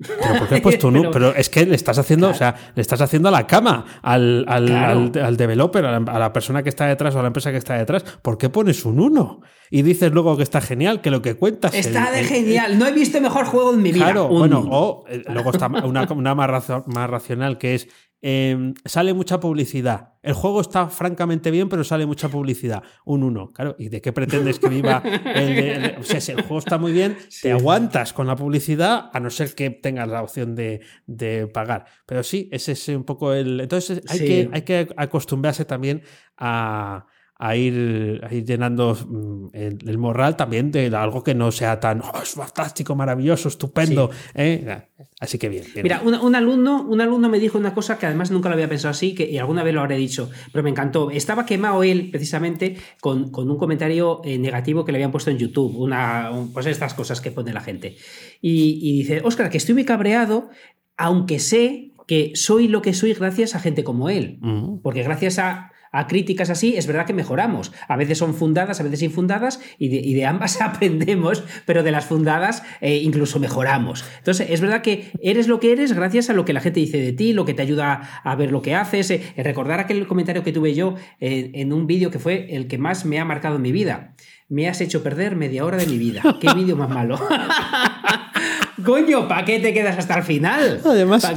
Pero 0.00 0.38
¿por 0.38 0.48
qué 0.48 0.54
has 0.56 0.60
puesto 0.60 0.88
un 0.88 1.10
pero, 1.12 1.34
es 1.34 1.50
que 1.50 1.66
le 1.66 1.74
estás 1.74 1.98
haciendo, 1.98 2.30
o 2.30 2.34
sea, 2.34 2.54
le 2.74 2.80
estás 2.80 3.00
haciendo 3.00 3.28
a 3.28 3.32
la 3.32 3.46
cama 3.46 3.84
al, 4.02 4.44
al, 4.48 5.12
al, 5.14 5.36
developer, 5.36 5.84
a 5.84 6.00
la, 6.00 6.32
persona 6.32 6.62
que 6.62 6.70
está 6.70 6.86
detrás 6.86 7.14
o 7.14 7.18
a 7.18 7.22
la 7.22 7.28
empresa 7.28 7.50
que 7.50 7.58
está 7.58 7.74
detrás. 7.74 8.04
¿Por 8.22 8.38
qué 8.38 8.48
pones 8.48 8.84
un 8.84 8.98
1? 8.98 9.40
Y 9.70 9.82
dices 9.82 10.12
luego 10.12 10.36
que 10.36 10.42
está 10.42 10.60
genial, 10.60 11.00
que 11.00 11.10
lo 11.10 11.20
que 11.22 11.36
cuentas. 11.36 11.74
Está 11.74 12.10
de 12.10 12.24
genial. 12.24 12.78
no 12.78 12.86
he 12.86 12.92
visto 12.92 13.20
mejor 13.20 13.44
juego 13.44 13.74
en 13.74 13.82
mi 13.82 13.92
vida. 13.92 14.06
Claro, 14.06 14.28
bueno, 14.28 14.64
o 14.70 15.04
eh, 15.08 15.22
luego 15.28 15.50
está 15.50 15.66
una, 15.84 16.10
una 16.10 16.34
más, 16.34 16.68
más 16.86 17.10
racional 17.10 17.58
que 17.58 17.74
es 17.74 17.88
Em, 18.22 18.74
sale 18.84 19.14
mucha 19.14 19.40
publicidad. 19.40 20.14
El 20.22 20.34
juego 20.34 20.60
está 20.60 20.88
francamente 20.88 21.50
bien, 21.50 21.70
pero 21.70 21.84
sale 21.84 22.04
mucha 22.04 22.28
publicidad. 22.28 22.82
Un 23.06 23.22
1. 23.22 23.52
Claro, 23.52 23.76
¿y 23.78 23.88
de 23.88 24.02
qué 24.02 24.12
pretendes 24.12 24.58
que 24.58 24.68
viva 24.68 25.02
el, 25.34 25.96
o 25.98 26.02
sea, 26.02 26.20
si 26.20 26.32
el 26.32 26.42
juego 26.42 26.58
está 26.58 26.76
muy 26.76 26.92
bien, 26.92 27.16
te 27.40 27.52
aguantas 27.52 28.12
con 28.12 28.26
la 28.26 28.36
publicidad, 28.36 29.08
a 29.12 29.20
no 29.20 29.30
ser 29.30 29.54
que 29.54 29.70
tengas 29.70 30.08
la 30.08 30.22
opción 30.22 30.54
de, 30.54 30.82
pagar. 31.54 31.86
Pero 32.04 32.22
sí, 32.22 32.50
ese 32.52 32.72
es 32.72 32.88
un 32.88 33.04
poco 33.04 33.32
el. 33.32 33.60
Entonces 33.60 34.02
hay, 34.08 34.18
que, 34.18 34.50
hay 34.52 34.62
que 34.62 34.88
acostumbrarse 34.96 35.64
también 35.64 36.02
a 36.36 37.06
a 37.42 37.56
ir, 37.56 38.20
llenando 38.44 38.94
mm, 38.94 39.46
el, 39.54 39.98
moral 39.98 40.36
también 40.36 40.70
de 40.70 40.94
algo 40.94 41.24
que 41.24 41.34
no 41.34 41.50
sea 41.50 41.80
tan 41.80 42.02
oh, 42.02 42.20
es 42.22 42.32
fantástico, 42.32 42.94
maravilloso, 42.94 43.48
estupendo. 43.48 44.10
¿eh? 44.34 44.82
Así 45.18 45.38
que 45.38 45.48
bien. 45.48 45.64
Mira, 45.82 46.02
un, 46.04 46.34
alumno, 46.34 46.82
un 46.82 47.00
alumno 47.00 47.30
me 47.30 47.38
dijo 47.38 47.56
una 47.56 47.72
cosa 47.72 47.98
que 47.98 48.04
además 48.04 48.30
nunca 48.30 48.50
lo 48.50 48.56
había 48.56 48.68
pensado 48.68 48.90
así, 48.90 49.14
que 49.14 49.30
y 49.30 49.38
alguna 49.38 49.62
vez 49.62 49.72
lo 49.72 49.80
habré 49.80 49.96
dicho, 49.96 50.30
pero 50.52 50.62
me 50.62 50.68
encantó. 50.68 51.10
Estaba 51.10 51.46
quemado 51.46 51.82
él 51.82 52.10
precisamente 52.10 52.76
con, 53.00 53.30
un 53.34 53.56
comentario 53.56 54.20
eh, 54.22 54.36
negativo 54.36 54.84
que 54.84 54.92
le 54.92 54.98
habían 54.98 55.10
puesto 55.10 55.30
en 55.30 55.38
YouTube, 55.38 55.76
una, 55.76 56.30
pues 56.52 56.66
estas 56.66 56.92
cosas 56.92 57.22
que 57.22 57.30
pone 57.30 57.54
la 57.54 57.62
gente. 57.62 57.96
Y, 58.42 58.98
dice, 58.98 59.22
Óscar, 59.24 59.48
que 59.48 59.56
estoy 59.56 59.74
muy 59.74 59.86
cabreado, 59.86 60.50
aunque 60.98 61.38
sé 61.38 61.92
que 62.06 62.32
soy 62.34 62.68
lo 62.68 62.82
que 62.82 62.92
soy 62.92 63.14
gracias 63.14 63.54
a 63.54 63.60
gente 63.60 63.82
como 63.82 64.10
él. 64.10 64.40
Porque 64.82 65.02
gracias 65.02 65.38
a 65.38 65.72
a 65.92 66.06
críticas 66.06 66.50
así, 66.50 66.76
es 66.76 66.86
verdad 66.86 67.06
que 67.06 67.12
mejoramos. 67.12 67.72
A 67.88 67.96
veces 67.96 68.18
son 68.18 68.34
fundadas, 68.34 68.80
a 68.80 68.82
veces 68.82 69.02
infundadas, 69.02 69.60
y 69.78 70.14
de, 70.14 70.26
ambas 70.26 70.60
aprendemos, 70.60 71.42
pero 71.66 71.82
de 71.82 71.90
las 71.90 72.04
fundadas 72.04 72.62
eh, 72.80 72.96
incluso 72.98 73.40
mejoramos. 73.40 74.04
Entonces, 74.18 74.48
es 74.50 74.60
verdad 74.60 74.82
que 74.82 75.10
eres 75.22 75.48
lo 75.48 75.60
que 75.60 75.72
eres 75.72 75.92
gracias 75.92 76.30
a 76.30 76.32
lo 76.32 76.44
que 76.44 76.52
la 76.52 76.60
gente 76.60 76.80
dice 76.80 76.98
de 76.98 77.12
ti, 77.12 77.32
lo 77.32 77.44
que 77.44 77.54
te 77.54 77.62
ayuda 77.62 78.20
a 78.22 78.36
ver 78.36 78.52
lo 78.52 78.62
que 78.62 78.74
haces. 78.74 79.10
Eh, 79.10 79.32
recordar 79.38 79.80
aquel 79.80 80.06
comentario 80.06 80.42
que 80.42 80.52
tuve 80.52 80.74
yo 80.74 80.94
eh, 81.20 81.50
en 81.54 81.72
un 81.72 81.86
vídeo 81.86 82.10
que 82.10 82.18
fue 82.18 82.54
el 82.54 82.68
que 82.68 82.78
más 82.78 83.04
me 83.04 83.18
ha 83.18 83.24
marcado 83.24 83.56
en 83.56 83.62
mi 83.62 83.72
vida. 83.72 84.14
Me 84.48 84.68
has 84.68 84.80
hecho 84.80 85.02
perder 85.02 85.36
media 85.36 85.64
hora 85.64 85.76
de 85.76 85.86
mi 85.86 85.96
vida. 85.96 86.22
Qué 86.40 86.52
vídeo 86.54 86.76
más 86.76 86.88
malo. 86.88 87.18
Coño, 88.84 89.28
¿para 89.28 89.44
qué 89.44 89.58
te 89.60 89.72
quedas 89.72 89.98
hasta 89.98 90.18
el 90.18 90.24
final? 90.24 90.80
Además, 90.84 91.32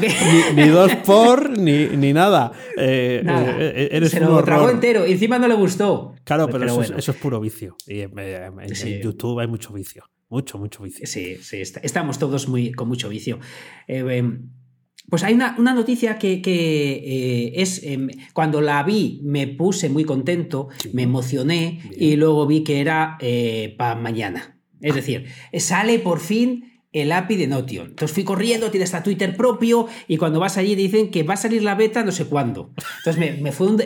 ni, 0.56 0.68
dos 0.68 0.94
por 1.06 1.58
ni, 1.58 2.14
nada. 2.14 2.52
Eh, 2.78 3.24
eh, 3.26 3.90
eres 3.92 4.12
Se 4.12 4.20
lo 4.20 4.44
tragó 4.44 4.70
entero. 4.70 5.08
Y 5.08 5.14
encima 5.14 5.40
no 5.40 5.48
le 5.48 5.56
gustó. 5.56 6.16
Claro, 6.24 6.48
pero, 6.48 6.66
eso, 6.66 7.12
es, 7.12 7.18
puro 7.18 7.40
vicio. 7.40 7.76
Y 7.88 8.02
en, 8.02 8.12
YouTube 9.02 9.40
hay 9.40 9.48
mucho 9.48 9.74
vicio. 9.74 10.04
Mucho, 10.30 10.58
mucho 10.58 10.84
vicio. 10.84 11.06
Sí, 11.06 11.38
sí. 11.42 11.62
Estamos 11.62 12.18
todos 12.18 12.48
muy, 12.48 12.72
con 12.72 12.88
mucho 12.88 13.10
vicio. 13.10 13.40
Eh, 13.88 14.04
em, 14.10 14.50
pues 15.10 15.24
hay 15.24 15.34
una, 15.34 15.56
noticia 15.58 16.18
que, 16.18 17.52
es, 17.56 17.84
em, 17.84 18.10
cuando 18.34 18.62
la 18.62 18.84
vi 18.84 19.22
me 19.24 19.48
puse 19.48 19.90
muy 19.90 20.06
contento, 20.06 20.70
me 20.94 21.04
emocioné 21.04 21.82
y 21.98 22.16
luego 22.16 22.48
vi 22.48 22.64
que 22.64 22.80
era 22.80 23.18
para 23.78 23.96
mañana. 23.96 24.60
Es 24.82 24.96
decir, 24.96 25.28
sale 25.58 26.00
por 26.00 26.20
fin 26.20 26.73
el 26.94 27.12
API 27.12 27.36
de 27.36 27.48
Notion. 27.48 27.88
Entonces 27.88 28.14
fui 28.14 28.24
corriendo, 28.24 28.70
tiene 28.70 28.84
hasta 28.84 29.04
Twitter 29.04 29.36
propio 29.36 29.88
y 30.08 30.18
cuando 30.18 30.40
vas 30.40 30.58
allí 30.58 30.76
dicen 30.76 31.10
que 31.10 31.24
va 31.24 31.34
a 31.34 31.38
salir 31.38 31.64
la 31.64 31.76
beta 31.76 32.04
no 32.04 32.12
sé 32.12 32.26
cuándo. 32.26 32.72
Entonces 33.00 33.42
me, 33.42 33.52
fue, 33.52 33.68
un 33.68 33.82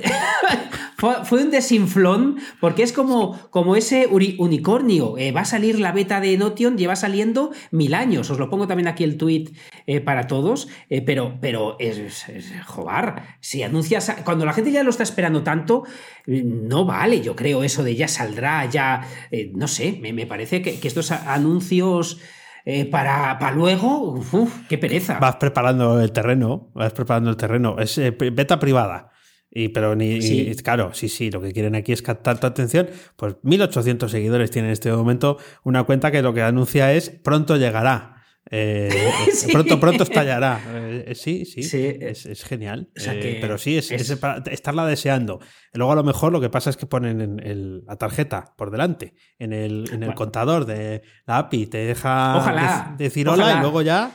fue, 1.24 1.44
un 1.44 1.50
desinflón 1.50 2.38
porque 2.60 2.84
es 2.84 2.92
como, 2.92 3.40
como 3.50 3.78
ese 3.78 4.08
unicornio. 4.08 5.18
Eh, 5.18 5.32
va 5.32 5.42
a 5.42 5.46
salir 5.46 5.80
la 5.80 5.94
beta 5.94 6.20
de 6.20 6.38
Notion, 6.38 6.78
lleva 6.78 6.98
saliendo 6.98 7.52
mil 7.72 7.94
años. 7.94 8.30
Os 8.30 8.40
lo 8.40 8.50
pongo 8.50 8.68
también 8.68 8.90
aquí 8.90 9.06
el 9.06 9.18
tweet 9.18 9.52
eh, 9.88 10.02
para 10.02 10.28
todos, 10.28 10.68
eh, 10.90 11.02
pero, 11.02 11.38
pero 11.40 11.78
es, 11.80 12.26
jobar. 12.66 13.38
Si 13.40 13.64
anuncias, 13.64 14.14
cuando 14.26 14.46
la 14.46 14.52
gente 14.52 14.72
ya 14.72 14.84
lo 14.84 14.90
está 14.90 15.04
esperando 15.04 15.44
tanto, 15.44 15.84
no 16.26 16.84
vale, 16.84 17.22
yo 17.22 17.38
creo, 17.38 17.64
eso 17.64 17.84
de 17.84 17.96
ya 17.96 18.10
saldrá, 18.10 18.70
ya, 18.70 19.08
no 19.54 19.70
sé, 19.70 19.98
me, 20.02 20.26
parece 20.26 20.62
que 20.62 20.86
estos 20.86 21.12
anuncios... 21.12 22.20
Eh, 22.70 22.84
para, 22.84 23.40
para, 23.40 23.56
luego, 23.56 24.12
uf, 24.12 24.68
qué 24.68 24.78
pereza. 24.78 25.20
Vas 25.20 25.38
preparando 25.38 26.02
el 26.02 26.12
terreno, 26.12 26.70
vas 26.74 26.92
preparando 26.92 27.30
el 27.30 27.38
terreno. 27.38 27.78
Es 27.80 27.98
eh, 27.98 28.12
beta 28.12 28.60
privada. 28.60 29.10
Y, 29.50 29.70
pero 29.70 29.96
ni, 29.96 30.54
claro, 30.56 30.94
sí, 30.94 31.08
sí, 31.08 31.32
lo 31.32 31.40
que 31.40 31.54
quieren 31.54 31.76
aquí 31.76 31.94
es 31.94 32.02
captar 32.02 32.42
tu 32.42 32.46
atención. 32.46 32.90
Pues 33.16 33.38
1800 33.42 34.12
seguidores 34.12 34.52
tienen 34.52 34.68
en 34.68 34.74
este 34.74 34.92
momento 34.92 35.38
una 35.64 35.86
cuenta 35.86 36.12
que 36.12 36.22
lo 36.22 36.34
que 36.34 36.42
anuncia 36.42 36.92
es 36.92 37.10
pronto 37.10 37.56
llegará. 37.56 38.17
Eh, 38.50 38.90
pronto, 39.52 39.80
pronto 39.80 40.04
estallará. 40.04 40.62
Eh, 40.74 41.14
sí, 41.16 41.46
sí, 41.46 41.62
Es, 41.62 42.44
genial. 42.44 42.90
Eh, 42.96 43.38
pero 43.42 43.58
sí, 43.58 43.78
es, 43.78 43.92
estarla 43.92 44.86
deseando. 44.86 45.40
Luego 45.74 45.92
a 45.92 45.96
lo 45.96 46.04
mejor 46.04 46.32
lo 46.32 46.42
que 46.42 46.50
pasa 46.50 46.70
es 46.70 46.78
que 46.78 46.86
ponen 46.86 47.40
en 47.42 47.86
la 47.86 47.96
tarjeta 47.98 48.54
por 48.58 48.72
delante, 48.72 49.14
en 49.40 49.54
el, 49.54 49.90
en 49.92 50.04
el 50.04 50.14
contador 50.14 50.66
de 50.66 51.02
la 51.26 51.40
API, 51.40 51.68
te 51.68 51.78
deja 51.80 52.96
decir 52.98 53.28
hola 53.30 53.58
y 53.58 53.62
luego 53.62 53.82
ya... 53.82 54.12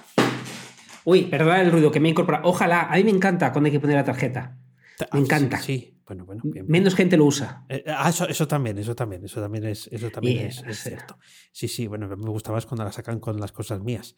Uy, 1.05 1.23
perdón 1.25 1.57
el 1.57 1.73
ruido 1.73 1.91
que 1.91 1.99
me 1.99 2.11
incorpora. 2.11 2.43
Ojalá, 2.45 2.83
a 2.83 2.97
mí 2.97 3.03
me 3.03 3.11
encanta 3.11 3.51
cuando 3.51 3.67
hay 3.67 3.73
que 3.73 3.81
poner 3.81 3.97
la 3.97 4.05
tarjeta. 4.05 4.57
Me 5.13 5.21
encanta. 5.21 5.59
Sí, 5.59 5.92
bueno, 6.07 6.25
bueno. 6.25 6.43
Menos 6.67 6.95
gente 6.95 7.17
lo 7.17 7.25
usa. 7.25 7.65
Eh, 7.69 7.85
ah, 7.87 8.09
eso, 8.09 8.29
eso, 8.29 8.49
también, 8.49 8.79
eso 8.79 8.95
también, 8.95 9.25
eso 9.25 9.41
también 9.41 9.67
es, 9.67 9.89
eso 9.93 10.11
también 10.11 10.47
es, 10.47 10.63
cierto. 10.83 11.19
Sí, 11.53 11.69
sí, 11.69 11.87
bueno, 11.87 12.09
me 12.09 12.31
gusta 12.31 12.53
más 12.53 12.67
cuando 12.67 12.85
la 12.85 12.93
sacan 12.93 13.21
con 13.21 13.41
las 13.41 13.53
cosas 13.53 13.81
mías. 13.81 14.15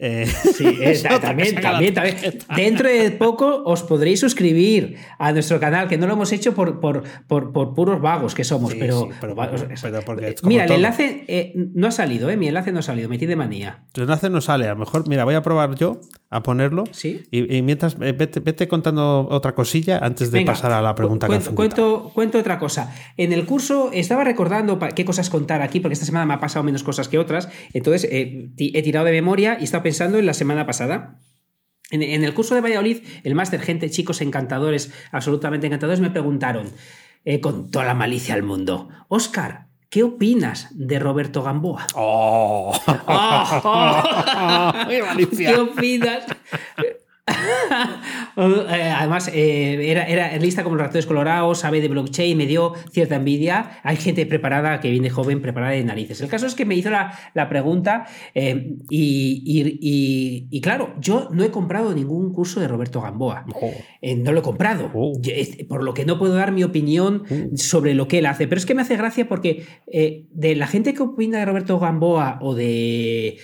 Eh, 0.00 0.26
sí, 0.26 0.64
también, 1.20 1.60
también, 1.60 1.94
también. 1.94 2.16
Dentro 2.54 2.88
de 2.88 3.10
poco 3.18 3.62
os 3.64 3.82
podréis 3.82 4.20
suscribir 4.20 4.96
a 5.18 5.32
nuestro 5.32 5.58
canal, 5.58 5.88
que 5.88 5.98
no 5.98 6.06
lo 6.06 6.12
hemos 6.14 6.32
hecho 6.32 6.54
por, 6.54 6.80
por, 6.80 7.02
por, 7.26 7.52
por 7.52 7.74
puros 7.74 8.00
vagos 8.00 8.34
que 8.34 8.44
somos, 8.44 8.74
pero, 8.74 9.08
pero, 9.20 9.34
porque 10.04 10.36
Mira, 10.44 10.64
el 10.64 10.72
enlace 10.72 11.24
eh, 11.28 11.52
no 11.54 11.88
ha 11.88 11.90
salido, 11.90 12.30
¿eh? 12.30 12.36
Mi 12.36 12.48
enlace 12.48 12.72
no 12.72 12.78
ha 12.78 12.82
salido, 12.82 13.08
metí 13.08 13.26
de 13.26 13.36
manía. 13.36 13.84
Tu 13.92 14.02
enlace 14.02 14.30
no 14.30 14.40
sale, 14.40 14.66
a 14.66 14.74
lo 14.74 14.80
mejor, 14.80 15.08
mira, 15.08 15.24
voy 15.24 15.34
a 15.34 15.42
probar 15.42 15.74
yo 15.74 16.00
a 16.30 16.42
ponerlo. 16.42 16.84
Sí. 16.92 17.22
Y, 17.30 17.62
mientras, 17.62 17.98
vete, 17.98 18.68
contando 18.68 19.26
otra 19.30 19.54
cosilla 19.54 19.98
antes 19.98 20.30
de 20.30 20.44
pasar 20.44 20.72
a 20.72 20.82
la 20.82 20.94
pregunta 20.94 21.27
cuento, 21.28 21.50
que 21.50 21.56
cuento, 21.56 22.10
cuento 22.14 22.38
otra 22.38 22.58
cosa. 22.58 22.94
En 23.16 23.32
el 23.32 23.46
curso 23.46 23.90
estaba 23.92 24.24
recordando 24.24 24.78
qué 24.94 25.04
cosas 25.04 25.30
contar 25.30 25.62
aquí, 25.62 25.80
porque 25.80 25.94
esta 25.94 26.06
semana 26.06 26.26
me 26.26 26.34
ha 26.34 26.40
pasado 26.40 26.64
menos 26.64 26.82
cosas 26.82 27.08
que 27.08 27.18
otras. 27.18 27.48
Entonces 27.72 28.08
he 28.10 28.82
tirado 28.82 29.06
de 29.06 29.12
memoria 29.12 29.58
y 29.60 29.64
estaba 29.64 29.82
pensando 29.82 30.18
en 30.18 30.26
la 30.26 30.34
semana 30.34 30.66
pasada. 30.66 31.18
En, 31.90 32.22
el 32.22 32.34
curso 32.34 32.54
de 32.54 32.60
Valladolid, 32.60 32.98
el 33.24 33.34
máster 33.34 33.60
Gente, 33.60 33.88
chicos 33.88 34.20
encantadores, 34.20 34.92
absolutamente 35.10 35.66
encantadores, 35.66 36.00
me 36.00 36.10
preguntaron, 36.10 36.66
eh, 37.24 37.40
con 37.40 37.70
toda 37.70 37.86
la 37.86 37.94
malicia 37.94 38.34
al 38.34 38.42
mundo, 38.42 38.90
Oscar, 39.08 39.68
¿qué 39.88 40.02
opinas 40.02 40.68
de 40.72 40.98
Roberto 40.98 41.42
Gamboa? 41.42 41.86
¡Oh! 41.94 42.78
¿Qué 45.36 45.56
opinas? 45.56 46.24
Eh, 48.38 48.92
además, 48.96 49.28
eh, 49.34 49.90
era, 49.90 50.04
era, 50.04 50.36
lista 50.36 50.62
como 50.62 50.76
los 50.76 50.86
ratones 50.86 51.06
colorados, 51.06 51.58
sabe 51.58 51.80
de 51.80 51.88
blockchain, 51.88 52.38
me 52.38 52.46
dio 52.46 52.72
cierta 52.92 53.16
envidia. 53.16 53.80
Hay 53.82 53.96
gente 53.96 54.26
preparada 54.26 54.78
que 54.78 54.90
viene 54.90 55.10
joven, 55.10 55.42
preparada 55.42 55.72
de 55.72 55.82
narices. 55.82 56.20
El 56.20 56.28
caso 56.28 56.46
es 56.46 56.54
que 56.54 56.64
me 56.64 56.76
hizo 56.76 56.88
la, 56.88 57.48
pregunta 57.48 58.06
eh, 58.34 58.76
y, 58.90 60.60
claro, 60.60 60.94
yo 61.00 61.28
no 61.32 61.42
he 61.42 61.50
comprado 61.50 61.92
ningún 61.94 62.32
curso 62.32 62.60
de 62.60 62.68
Roberto 62.68 63.00
Gamboa. 63.00 63.44
Oh. 63.60 63.72
no 64.18 64.32
lo 64.32 64.38
he 64.38 64.42
comprado. 64.42 64.92
Oh. 64.94 65.20
por 65.68 65.82
lo 65.82 65.94
que 65.94 66.04
no 66.04 66.18
puedo 66.18 66.34
dar 66.34 66.52
mi 66.52 66.62
opinión 66.62 67.24
uh. 67.28 67.56
sobre 67.56 67.94
lo 67.94 68.06
que 68.06 68.18
él 68.18 68.26
hace. 68.26 68.46
Pero 68.46 68.60
es 68.60 68.66
que 68.66 68.74
me 68.76 68.82
hace 68.82 68.96
gracia 68.96 69.28
porque 69.28 69.66
de 70.30 70.54
la 70.54 70.68
gente 70.68 70.94
que 70.94 71.02
opina 71.02 71.38
de 71.38 71.44
Roberto 71.44 71.80
Gamboa 71.80 72.38
o 72.40 72.54
de 72.54 73.38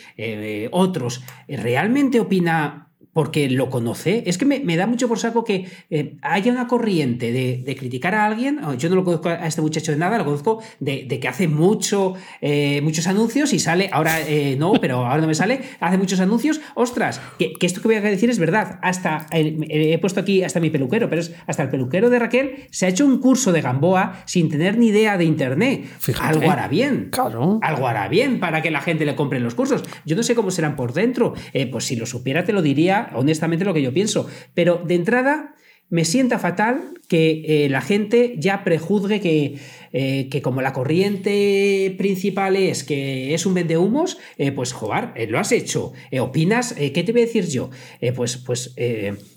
otros, 0.70 1.24
¿realmente 1.48 2.20
opina 2.20 2.83
porque 3.14 3.48
lo 3.48 3.70
conoce. 3.70 4.24
Es 4.26 4.36
que 4.36 4.44
me, 4.44 4.76
da 4.76 4.86
mucho 4.86 5.08
por 5.08 5.18
saco 5.18 5.44
que 5.44 5.66
eh, 5.88 6.16
haya 6.20 6.52
una 6.52 6.66
corriente 6.66 7.32
de, 7.32 7.76
criticar 7.76 8.14
a 8.14 8.26
alguien. 8.26 8.62
Oh, 8.62 8.74
yo 8.74 8.90
no 8.90 8.96
lo 8.96 9.04
conozco 9.04 9.28
a 9.30 9.46
este 9.46 9.62
muchacho 9.62 9.92
de 9.92 9.98
nada, 9.98 10.18
lo 10.18 10.24
conozco 10.24 10.62
de, 10.80 11.06
que 11.08 11.28
hace 11.28 11.48
mucho, 11.48 12.14
eh, 12.40 12.80
muchos 12.82 13.06
anuncios 13.06 13.52
y 13.52 13.58
sale, 13.58 13.88
ahora 13.92 14.20
eh, 14.20 14.56
no, 14.58 14.72
pero 14.80 15.06
ahora 15.06 15.20
no 15.20 15.26
me 15.28 15.34
sale, 15.34 15.60
hace 15.80 15.96
muchos 15.96 16.20
anuncios. 16.20 16.60
Ostras, 16.74 17.20
que, 17.38 17.54
esto 17.60 17.80
que 17.80 17.88
voy 17.88 17.96
a 17.96 18.00
decir 18.00 18.28
es 18.28 18.38
verdad. 18.38 18.78
Hasta 18.82 19.26
he 19.32 19.96
puesto 19.98 20.20
aquí 20.20 20.42
hasta 20.42 20.60
mi 20.60 20.70
peluquero, 20.70 21.08
pero 21.08 21.20
es 21.22 21.32
hasta 21.46 21.62
el 21.62 21.70
peluquero 21.70 22.10
de 22.10 22.18
Raquel 22.18 22.66
se 22.70 22.86
ha 22.86 22.88
hecho 22.88 23.06
un 23.06 23.20
curso 23.20 23.52
de 23.52 23.62
Gamboa 23.62 24.22
sin 24.26 24.48
tener 24.48 24.76
ni 24.76 24.88
idea 24.88 25.16
de 25.16 25.24
internet. 25.24 25.84
algo 26.20 26.50
hará 26.50 26.66
bien. 26.66 27.08
Claro. 27.12 27.60
Algo 27.62 27.86
hará 27.86 28.08
bien 28.08 28.40
para 28.40 28.60
que 28.60 28.72
la 28.72 28.80
gente 28.80 29.04
le 29.04 29.14
compre 29.14 29.38
los 29.38 29.54
cursos. 29.54 29.84
Yo 30.04 30.16
no 30.16 30.24
sé 30.24 30.34
cómo 30.34 30.50
serán 30.50 30.74
por 30.74 30.92
dentro. 30.92 31.34
pues 31.70 31.84
si 31.84 31.94
lo 31.96 32.06
supiera, 32.06 32.44
te 32.44 32.52
lo 32.52 32.60
diría 32.60 33.03
honestamente 33.14 33.64
lo 33.64 33.74
que 33.74 33.82
yo 33.82 33.92
pienso. 33.92 34.28
Pero 34.54 34.82
de 34.84 34.94
entrada 34.94 35.54
me 35.88 36.04
sienta 36.04 36.38
fatal 36.38 37.00
que 37.08 37.64
eh, 37.64 37.68
la 37.68 37.80
gente 37.80 38.34
ya 38.38 38.64
prejuzgue 38.64 39.20
que, 39.20 39.58
eh, 39.92 40.28
que, 40.30 40.42
como 40.42 40.62
la 40.62 40.72
corriente 40.72 41.94
principal 41.98 42.56
es 42.56 42.84
que 42.84 43.34
es 43.34 43.46
un 43.46 43.54
vendehumos, 43.54 44.18
eh, 44.38 44.52
pues 44.52 44.72
joder, 44.72 45.10
lo 45.28 45.38
has 45.38 45.52
hecho. 45.52 45.92
¿Opinas? 46.18 46.74
¿Qué 46.74 47.02
te 47.04 47.12
voy 47.12 47.22
a 47.22 47.26
decir 47.26 47.46
yo? 47.46 47.70
pues, 48.14 48.36
pues 48.38 48.74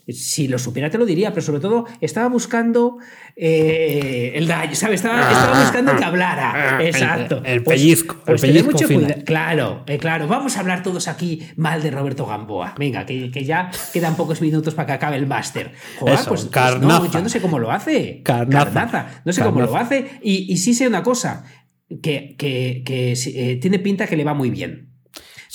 si 0.10 0.48
lo 0.48 0.58
supiera 0.58 0.90
te 0.90 0.98
lo 0.98 1.06
diría, 1.06 1.32
pero 1.32 1.42
sobre 1.42 1.60
todo 1.60 1.86
estaba 2.00 2.30
buscando 2.30 2.98
eh, 3.36 4.32
el 4.36 4.48
daño, 4.48 4.74
¿sabes? 4.74 5.02
Estaba, 5.02 5.20
ah, 5.22 5.62
buscando 5.64 5.96
que 5.96 6.04
hablara. 6.04 6.78
Ah, 6.78 6.84
Exacto. 6.84 7.42
El, 7.44 7.62
pues, 7.62 7.80
pellizco. 7.80 8.16
el 8.26 8.40
pellizco 8.40 8.72
mucho 8.72 8.88
Claro, 9.26 9.84
eh, 9.86 9.98
claro. 9.98 10.28
Vamos 10.28 10.56
a 10.58 10.62
hablar 10.62 10.82
todos 10.82 11.08
aquí 11.08 11.48
mal 11.56 11.84
de 11.84 11.92
Roberto 11.92 12.26
Gamboa. 12.26 12.76
Venga, 12.78 13.06
que, 13.06 13.30
ya 13.44 13.70
quedan 13.94 14.16
pocos 14.16 14.42
minutos 14.42 14.74
para 14.74 14.88
que 14.88 14.94
acabe 14.94 15.18
el 15.18 15.28
máster. 15.28 15.74
Joder, 16.00 16.20
pues, 16.28 16.46
pues 16.46 16.82
no, 16.82 17.12
yo 17.12 17.22
no 17.22 17.30
sé 17.30 17.42
cómo 17.42 17.57
lo 17.60 17.72
hace. 17.72 18.22
Carnaza. 18.24 19.22
No 19.26 19.34
sé 19.34 19.44
cómo 19.44 19.62
lo 19.62 19.76
hace. 19.76 20.20
Y, 20.22 20.58
sí 20.58 20.74
sé 20.74 20.88
una 20.88 21.04
cosa, 21.04 21.46
que, 22.02 22.36
que, 22.38 22.84
eh, 22.86 23.58
tiene 23.62 23.80
pinta 23.80 24.08
que 24.08 24.18
le 24.18 24.24
va 24.24 24.34
muy 24.34 24.50
bien. 24.50 24.90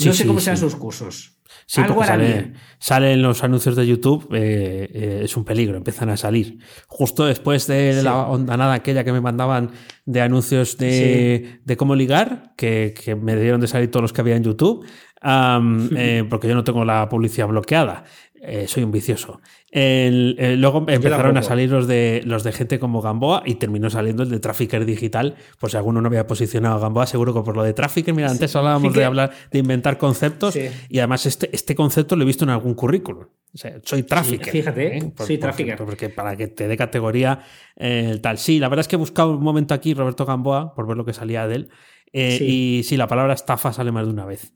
no 0.05 0.13
sé 0.13 0.27
cómo 0.27 0.41
sean 0.41 0.57
sus 0.57 0.77
cursos. 0.77 1.33
Sí, 1.67 1.81
Algo 1.81 2.05
sale, 2.05 2.53
salen 2.79 3.23
los 3.23 3.43
anuncios 3.45 3.77
de 3.77 3.87
YouTube, 3.87 4.29
eh, 4.35 4.91
eh, 4.93 5.21
es 5.25 5.37
un 5.37 5.45
peligro, 5.45 5.77
empiezan 5.77 6.11
a 6.11 6.17
salir. 6.17 6.59
Justo 6.87 7.25
después 7.25 7.67
de 7.67 8.03
la 8.03 8.27
ondanada 8.27 8.75
aquella 8.75 9.05
que 9.05 9.13
me 9.13 9.21
mandaban 9.21 9.71
de 10.05 10.21
anuncios 10.21 10.77
de, 10.77 11.61
de 11.65 11.77
cómo 11.77 11.95
ligar, 11.95 12.53
que, 12.57 12.93
que, 12.93 13.15
me 13.15 13.37
dieron 13.37 13.61
de 13.61 13.69
salir 13.69 13.91
todos 13.91 14.03
los 14.03 14.13
que 14.13 14.21
había 14.21 14.37
en 14.37 14.45
YouTube, 14.45 14.85
eh, 15.25 16.25
porque 16.29 16.49
yo 16.49 16.55
no 16.55 16.65
tengo 16.65 16.85
la 16.85 17.09
publicidad 17.09 17.49
bloqueada. 17.49 18.05
Eh, 18.45 18.67
soy 18.67 18.83
un 18.83 18.91
vicioso. 18.91 19.41
El, 19.71 20.61
luego 20.61 20.85
empezaron 20.89 21.37
a 21.37 21.43
salir 21.43 21.71
los 21.71 21.87
de, 21.87 22.23
los 22.25 22.43
de 22.43 22.51
gente 22.51 22.81
como 22.81 23.01
Gamboa 23.01 23.45
y 23.47 23.55
terminó 23.55 23.89
saliendo 23.89 24.25
el 24.25 24.31
de 24.31 24.41
Trafficker 24.41 24.85
Digital. 24.85 25.37
Por 25.61 25.71
si 25.71 25.77
alguno 25.77 26.01
no 26.01 26.09
había 26.09 26.27
posicionado 26.27 26.75
a 26.75 26.81
Gamboa, 26.81 27.07
seguro 27.07 27.33
que 27.33 27.43
por 27.43 27.57
lo 27.57 27.63
de 27.63 27.73
Trafficker, 27.73 28.13
mira, 28.13 28.29
antes 28.29 28.57
hablábamos 28.57 28.95
de 28.95 29.05
hablar, 29.05 29.31
de 29.53 29.61
inventar 29.61 29.97
conceptos 29.97 30.57
y 30.57 30.99
además 30.99 31.25
este, 31.25 31.51
este 31.53 31.77
concepto 31.77 32.17
lo 32.17 32.25
he 32.25 32.27
visto 32.27 32.43
en 32.43 32.51
algún 32.51 32.75
currículum. 32.75 33.27
O 33.55 33.57
sea, 33.57 33.79
soy 33.85 34.03
Trafficker. 34.03 34.51
fíjate, 34.51 34.97
¿eh? 34.97 35.13
soy 35.19 35.39
Trafficker. 35.39 35.77
Porque 35.77 36.09
para 36.09 36.35
que 36.35 36.49
te 36.49 36.67
dé 36.67 36.77
categoría 36.77 37.45
eh, 37.77 38.19
tal. 38.21 38.39
Sí, 38.39 38.59
la 38.59 38.69
verdad 38.69 38.81
es 38.81 38.89
que 38.89 38.97
he 38.97 38.99
buscado 38.99 39.31
un 39.31 39.45
momento 39.45 39.73
aquí 39.73 39.95
Roberto 39.95 40.27
Gamboa 40.27 40.75
por 40.75 40.89
ver 40.89 40.97
lo 40.97 41.05
que 41.05 41.13
salía 41.13 41.47
de 41.47 41.55
él. 41.55 41.69
Y 42.13 42.83
sí, 42.83 42.97
la 42.97 43.07
palabra 43.07 43.35
estafa 43.35 43.73
sale 43.73 43.93
más 43.93 44.07
de 44.07 44.13
una 44.13 44.27
vez. 44.27 44.53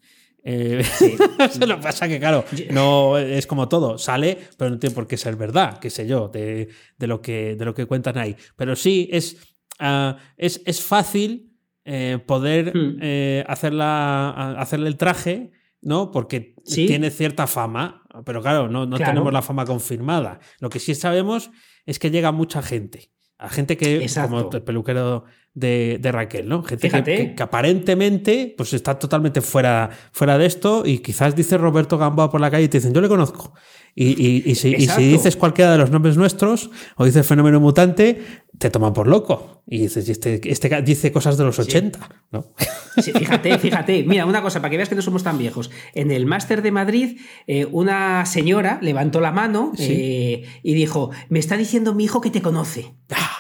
Eh, 0.49 0.85
se 1.51 1.67
lo 1.67 1.81
pasa 1.81 2.07
que, 2.07 2.21
claro, 2.21 2.45
no 2.71 3.19
es 3.19 3.49
como 3.49 3.69
todo, 3.69 3.99
sale, 3.99 4.39
pero 4.57 4.71
no 4.71 4.79
tiene 4.79 4.95
por 4.95 5.09
qué 5.09 5.17
ser 5.17 5.35
verdad, 5.35 5.81
qué 5.81 5.91
sé 5.91 6.07
yo, 6.07 6.29
de, 6.29 6.69
lo, 7.01 7.21
que, 7.21 7.57
de 7.57 7.65
lo 7.65 7.75
que 7.75 7.87
cuentan 7.87 8.17
ahí. 8.17 8.37
Pero 8.55 8.77
sí, 8.77 9.09
es, 9.11 9.37
ah, 9.81 10.17
es, 10.37 10.63
es, 10.65 10.81
fácil 10.81 11.53
eh, 11.85 12.21
poder 12.25 12.77
hmm. 12.77 12.99
eh, 13.03 13.45
hacerle 13.49 14.87
el 14.87 14.97
traje, 14.97 15.51
¿no? 15.83 16.13
Porque 16.13 16.55
tiene 16.65 17.11
cierta 17.11 17.49
fama, 17.49 18.05
pero 18.25 18.41
claro, 18.41 18.69
no, 18.69 18.87
no 18.87 18.99
tenemos 18.99 19.33
la 19.33 19.43
fama 19.43 19.65
confirmada. 19.65 20.39
Lo 20.61 20.71
que 20.71 20.79
sí 20.79 20.95
sabemos 20.95 21.51
es 21.87 21.99
que 21.99 22.13
llega 22.13 22.31
mucha 22.31 22.63
gente. 22.63 23.11
A 23.39 23.51
gente 23.51 23.77
que, 23.77 24.07
como 24.15 24.51
el 24.53 24.63
peluquero 24.63 25.25
de, 25.57 26.11
Raquel, 26.13 26.49
¿no? 26.49 26.63
Gente 26.63 26.91
que, 26.91 27.35
aparentemente 27.39 28.55
pues 28.57 28.75
está 28.75 28.99
totalmente 28.99 29.41
fuera, 29.41 29.91
fuera 30.13 30.37
de 30.37 30.47
esto 30.47 30.83
y 30.85 30.99
quizás 30.99 31.35
dice 31.35 31.57
Roberto 31.57 31.97
Gamboa 31.97 32.31
por 32.31 32.41
la 32.41 32.51
calle 32.51 32.65
y 32.65 32.69
te 32.69 32.79
dicen, 32.79 32.93
yo 32.93 33.01
le 33.01 33.09
conozco. 33.09 33.55
Y, 33.99 34.55
si, 34.57 34.75
dices 34.75 35.37
cualquiera 35.37 35.73
de 35.73 35.79
los 35.79 35.91
nombres 35.91 36.19
nuestros 36.19 36.71
o 36.97 37.07
dices 37.07 37.27
fenómeno 37.27 37.61
mutante, 37.61 38.21
te 38.59 38.69
toman 38.69 38.93
por 38.93 39.07
loco. 39.07 39.63
Y 39.67 39.79
dices, 39.79 40.07
este, 40.11 40.39
este 40.45 40.83
dice 40.83 41.11
cosas 41.11 41.39
de 41.39 41.45
los 41.45 41.59
80, 41.59 42.27
¿no? 42.31 42.53
fíjate, 43.03 43.59
fíjate. 43.59 44.05
Mira, 44.05 44.27
una 44.27 44.43
cosa, 44.43 44.61
para 44.61 44.71
que 44.71 44.77
veas 44.77 44.91
que 44.91 44.95
no 44.95 45.01
somos 45.01 45.23
tan 45.23 45.39
viejos. 45.39 45.71
En 45.95 46.11
el 46.11 46.27
máster 46.27 46.61
de 46.61 46.73
Madrid, 46.73 47.21
eh, 47.47 47.67
una 47.73 48.27
señora 48.27 48.79
levantó 48.83 49.23
la 49.23 49.33
mano 49.33 49.73
eh, 49.79 50.45
y 50.63 50.75
dijo, 50.75 51.11
me 51.31 51.39
está 51.39 51.57
diciendo 51.57 51.95
mi 51.95 52.05
hijo 52.05 52.21
que 52.21 52.31
te 52.31 52.43
conoce. 52.43 52.93
Ah. 53.11 53.36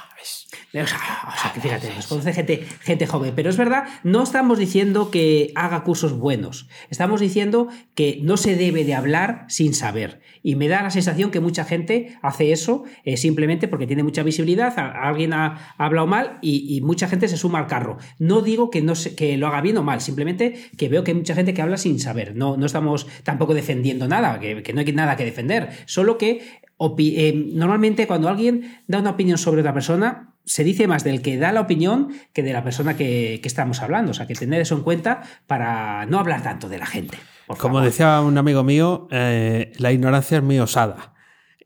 O 0.83 0.87
sea, 0.87 1.53
que 1.55 1.61
fíjate, 1.61 1.93
nos 1.95 2.07
conoce 2.07 2.33
gente, 2.33 2.67
gente 2.81 3.07
joven. 3.07 3.33
Pero 3.35 3.51
es 3.51 3.57
verdad, 3.57 3.85
no 4.03 4.23
estamos 4.23 4.59
diciendo 4.59 5.11
que 5.11 5.53
haga 5.55 5.85
cursos 5.85 6.19
buenos. 6.19 6.69
Estamos 6.91 7.21
diciendo 7.21 7.69
que 7.95 8.19
no 8.23 8.37
se 8.37 8.57
debe 8.57 8.85
de 8.85 8.95
hablar 8.95 9.45
sin 9.49 9.75
saber. 9.75 10.21
Y 10.43 10.55
me 10.55 10.69
da 10.69 10.83
la 10.83 10.91
sensación 10.91 11.31
que 11.31 11.41
mucha 11.41 11.65
gente 11.65 12.17
hace 12.23 12.53
eso 12.53 12.85
eh, 13.05 13.17
simplemente 13.17 13.69
porque 13.69 13.87
tiene 13.87 14.03
mucha 14.03 14.23
visibilidad, 14.23 14.79
alguien 14.79 15.33
ha, 15.33 15.75
hablado 15.77 16.07
mal 16.07 16.39
y, 16.41 16.81
mucha 16.83 17.09
gente 17.09 17.27
se 17.29 17.37
suma 17.37 17.59
al 17.59 17.67
carro. 17.67 17.99
No 18.19 18.43
digo 18.43 18.71
que, 18.71 18.83
no 18.83 18.93
que 19.17 19.37
lo 19.37 19.49
haga 19.49 19.61
bien 19.61 19.77
o 19.79 19.83
mal, 19.83 20.01
simplemente 20.01 20.71
que 20.77 20.89
veo 20.89 21.03
que 21.03 21.11
hay 21.11 21.17
mucha 21.17 21.35
gente 21.35 21.53
que 21.53 21.63
habla 21.63 21.77
sin 21.77 21.99
saber. 21.99 22.37
No, 22.37 22.57
no 22.57 22.67
estamos 22.67 23.07
tampoco 23.25 23.55
defendiendo 23.55 24.07
nada, 24.07 24.39
que, 24.39 24.63
que 24.63 24.73
no 24.73 24.81
hay 24.81 24.93
nada 24.93 25.17
que 25.17 25.25
defender. 25.25 25.71
Solo 25.87 26.19
que 26.19 26.61
eh, 26.79 27.33
normalmente 27.53 28.07
cuando 28.07 28.29
alguien 28.29 28.83
da 28.87 28.99
una 28.99 29.11
opinión 29.11 29.39
sobre 29.39 29.61
otra 29.61 29.73
persona, 29.73 30.35
se 30.45 30.63
dice 30.63 30.87
más 30.87 31.05
del 31.05 31.23
que 31.23 31.39
da 31.39 31.53
la 31.53 31.63
opinión 31.63 32.13
que 32.33 32.43
de 32.43 32.53
la 32.53 32.63
persona 32.63 32.97
que, 32.97 33.41
estamos 33.43 33.83
hablando. 33.83 34.11
O 34.11 34.15
sea, 34.15 34.27
que 34.27 34.35
tener 34.35 34.61
eso 34.61 34.77
en 34.77 34.83
cuenta 34.83 35.23
para 35.47 36.07
no 36.07 36.19
hablar 36.19 36.43
tanto 36.43 36.69
de 36.69 36.79
la 36.79 36.87
gente. 36.87 37.19
Como 37.59 37.81
decía 37.81 38.21
un 38.21 38.37
amigo 38.39 38.63
mío, 38.63 39.09
eh, 39.11 39.73
la 39.79 39.93
ignorancia 39.93 40.39
es 40.39 40.45
muy 40.45 40.59
osada. 40.59 41.15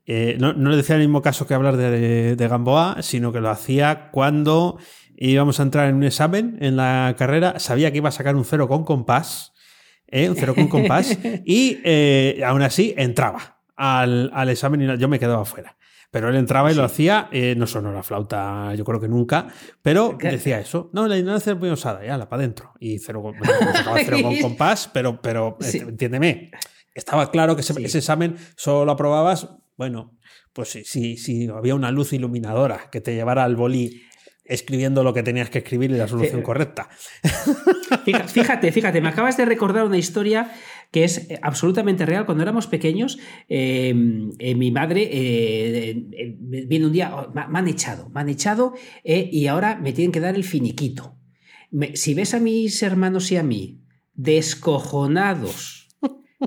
eh, 0.06 0.36
no, 0.38 0.52
le 0.52 0.76
decía 0.76 0.96
el 0.96 1.02
mismo 1.02 1.22
caso 1.22 1.46
que 1.46 1.54
hablar 1.54 1.76
de, 1.76 2.48
Gamboa, 2.48 3.02
sino 3.02 3.32
que 3.32 3.40
lo 3.40 3.50
hacía 3.50 4.10
cuando 4.10 4.78
íbamos 5.16 5.60
a 5.60 5.64
entrar 5.64 5.88
en 5.88 5.96
un 5.96 6.04
examen 6.04 6.56
en 6.60 6.76
la 6.76 7.14
carrera, 7.18 7.58
sabía 7.58 7.90
que 7.90 7.98
iba 7.98 8.08
a 8.08 8.12
sacar 8.12 8.36
un 8.36 8.44
cero 8.44 8.68
con 8.68 8.84
compás, 8.84 9.52
¿eh? 10.06 10.30
un 10.30 10.36
cero 10.36 10.54
con 10.54 10.68
compás, 10.68 11.18
y 11.44 11.78
aún 12.42 12.62
así 12.62 12.94
entraba 12.96 13.59
al, 13.80 14.48
examen 14.50 14.82
y 14.82 14.98
yo 14.98 15.08
me 15.08 15.18
quedaba 15.18 15.44
fuera. 15.44 15.76
Pero 16.10 16.28
él 16.28 16.36
entraba 16.36 16.72
y 16.72 16.74
lo 16.74 16.82
hacía, 16.82 17.30
no 17.56 17.66
sonó 17.68 17.92
la 17.92 18.02
flauta, 18.02 18.74
yo 18.74 18.84
creo 18.84 19.00
que 19.00 19.08
nunca, 19.08 19.46
pero 19.80 20.18
decía 20.20 20.58
eso. 20.58 20.90
No, 20.92 21.06
la 21.06 21.16
ignorancia 21.16 21.52
es 21.52 21.58
muy 21.58 21.68
osada, 21.68 22.04
ya, 22.04 22.18
la 22.18 22.28
para 22.28 22.42
adentro. 22.42 22.72
Y 22.80 22.98
cero, 22.98 23.22
con 24.22 24.40
compás, 24.40 24.90
pero, 24.92 25.20
pero 25.22 25.56
entiéndeme, 25.60 26.50
estaba 26.94 27.30
claro 27.30 27.54
que 27.54 27.62
ese, 27.62 27.80
examen 27.80 28.36
solo 28.56 28.84
lo 28.84 28.92
aprobabas, 28.92 29.50
bueno, 29.76 30.18
pues 30.52 30.70
si 30.70 30.84
sí, 30.84 31.16
sí, 31.16 31.48
había 31.48 31.76
una 31.76 31.92
luz 31.92 32.12
iluminadora 32.12 32.90
que 32.90 33.00
te 33.00 33.14
llevara 33.14 33.44
al 33.44 33.54
boli 33.54 34.02
escribiendo 34.44 35.04
lo 35.04 35.14
que 35.14 35.22
tenías 35.22 35.48
que 35.48 35.58
escribir 35.58 35.92
y 35.92 35.94
la 35.94 36.08
solución 36.08 36.42
correcta. 36.42 36.88
Fíjate, 38.26 38.72
fíjate, 38.72 39.00
me 39.00 39.08
acabas 39.08 39.36
de 39.36 39.44
recordar 39.44 39.84
una 39.84 39.96
historia 39.96 40.50
que 40.90 41.04
es 41.04 41.30
eh, 41.30 41.38
absolutamente 41.42 42.06
real. 42.06 42.26
Cuando 42.26 42.42
éramos 42.42 42.66
pequeños, 42.66 43.18
eh, 43.48 43.94
eh, 44.38 44.54
mi 44.54 44.70
madre 44.70 45.08
viene 46.42 46.86
un 46.86 46.92
día, 46.92 47.14
oh, 47.14 47.32
me 47.32 47.58
han 47.58 47.68
echado, 47.68 48.10
me 48.10 48.20
han 48.20 48.28
echado 48.28 48.74
y 49.04 49.46
ahora 49.46 49.76
me 49.76 49.92
tienen 49.92 50.12
que 50.12 50.20
dar 50.20 50.34
el 50.34 50.44
finiquito. 50.44 51.16
si 51.94 52.14
ves 52.14 52.34
a 52.34 52.40
mis 52.40 52.82
hermanos 52.82 53.30
y 53.32 53.36
a 53.36 53.42
mí 53.42 53.80
descojonados, 54.14 55.79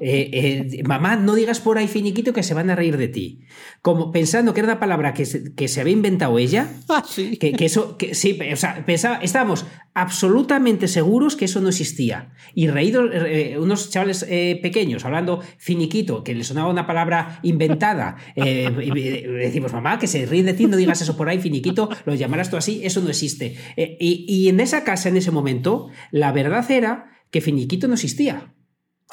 eh, 0.02 0.70
eh, 0.74 0.84
mamá, 0.84 1.16
no 1.16 1.36
digas 1.36 1.60
por 1.60 1.78
ahí 1.78 1.88
finiquito 1.88 2.34
que 2.34 2.42
se 2.42 2.54
van 2.54 2.70
a 2.70 2.76
reír 2.76 2.98
de 2.98 3.08
ti. 3.08 3.42
Como 3.82 4.12
pensando 4.12 4.54
que 4.54 4.62
era 4.62 4.70
una 4.70 4.80
palabra 4.80 5.14
que 5.14 5.26
se, 5.26 5.54
que 5.54 5.68
se 5.68 5.82
había 5.82 5.94
inventado 5.94 6.38
ella. 6.40 6.70
Ah, 6.90 7.04
sí. 7.08 7.38
Que, 7.38 7.56
eso, 7.66 7.98
que, 7.98 8.14
sí, 8.14 8.38
o 8.52 8.56
sea, 8.56 8.86
pensaba, 8.86 9.16
estábamos 9.18 9.66
absolutamente 9.96 10.88
seguros 10.88 11.36
que 11.36 11.46
eso 11.46 11.60
no 11.60 11.70
existía. 11.70 12.34
Y 12.54 12.68
reídos, 12.68 13.10
eh, 13.12 13.58
unos 13.60 13.90
chavales 13.90 14.24
pequeños 14.62 15.04
hablando 15.04 15.42
finiquito, 15.58 16.24
que 16.24 16.36
le 16.36 16.44
sonaba 16.44 16.70
una 16.70 16.86
palabra 16.86 17.40
inventada. 17.42 18.18
decimos, 18.36 19.74
mamá, 19.74 19.98
que 19.98 20.06
se 20.06 20.28
ríe 20.28 20.44
de 20.44 20.54
ti, 20.54 20.68
no 20.68 20.78
digas 20.78 21.02
eso 21.02 21.18
por 21.18 21.30
ahí, 21.30 21.40
finiquito, 21.40 21.90
lo 22.06 22.14
llamarás 22.14 22.52
tú 22.52 22.58
así, 22.58 22.82
eso 22.84 23.02
no 23.02 23.10
existe. 23.10 23.56
Y, 23.76 24.26
y 24.28 24.50
en 24.50 24.60
esa 24.60 24.84
casa, 24.84 25.10
en 25.10 25.18
ese 25.18 25.32
momento, 25.32 25.88
la 26.12 26.32
verdad 26.32 26.70
era 26.70 27.14
que 27.32 27.42
finiquito 27.42 27.88
no 27.88 27.96
existía. 27.96 28.54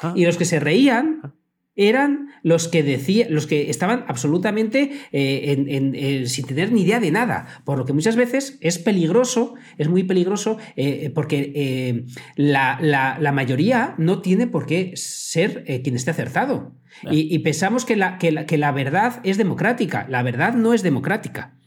Ah. 0.01 0.13
Y 0.15 0.25
los 0.25 0.37
que 0.37 0.45
se 0.45 0.59
reían 0.59 1.21
ah. 1.23 1.33
eran 1.75 2.29
los 2.43 2.67
que 2.67 2.83
decían, 2.83 3.33
los 3.33 3.47
que 3.47 3.69
estaban 3.69 4.03
absolutamente 4.07 4.91
eh, 5.11 6.23
sin 6.25 6.45
tener 6.45 6.71
ni 6.71 6.81
idea 6.81 6.99
de 6.99 7.11
nada. 7.11 7.45
Por 7.65 7.77
lo 7.77 7.85
que 7.85 7.93
muchas 7.93 8.15
veces 8.15 8.57
es 8.61 8.79
peligroso, 8.79 9.53
es 9.77 9.89
muy 9.89 10.03
peligroso, 10.03 10.57
eh, 10.75 11.11
porque 11.13 11.51
eh, 11.55 12.05
la, 12.35 13.31
mayoría 13.33 13.95
no 13.97 14.21
tiene 14.21 14.47
por 14.47 14.65
qué 14.65 14.93
ser 14.95 15.63
quien 15.83 15.95
esté 15.95 16.11
acertado. 16.11 16.75
Y, 17.09 17.39
pensamos 17.39 17.85
que 17.85 17.95
la, 17.95 18.17
que 18.17 18.57
la 18.57 18.71
verdad 18.71 19.21
es 19.23 19.37
democrática. 19.37 20.05
La 20.09 20.23
verdad 20.23 20.53
no 20.53 20.73
es 20.73 20.83
democrática. 20.83 21.60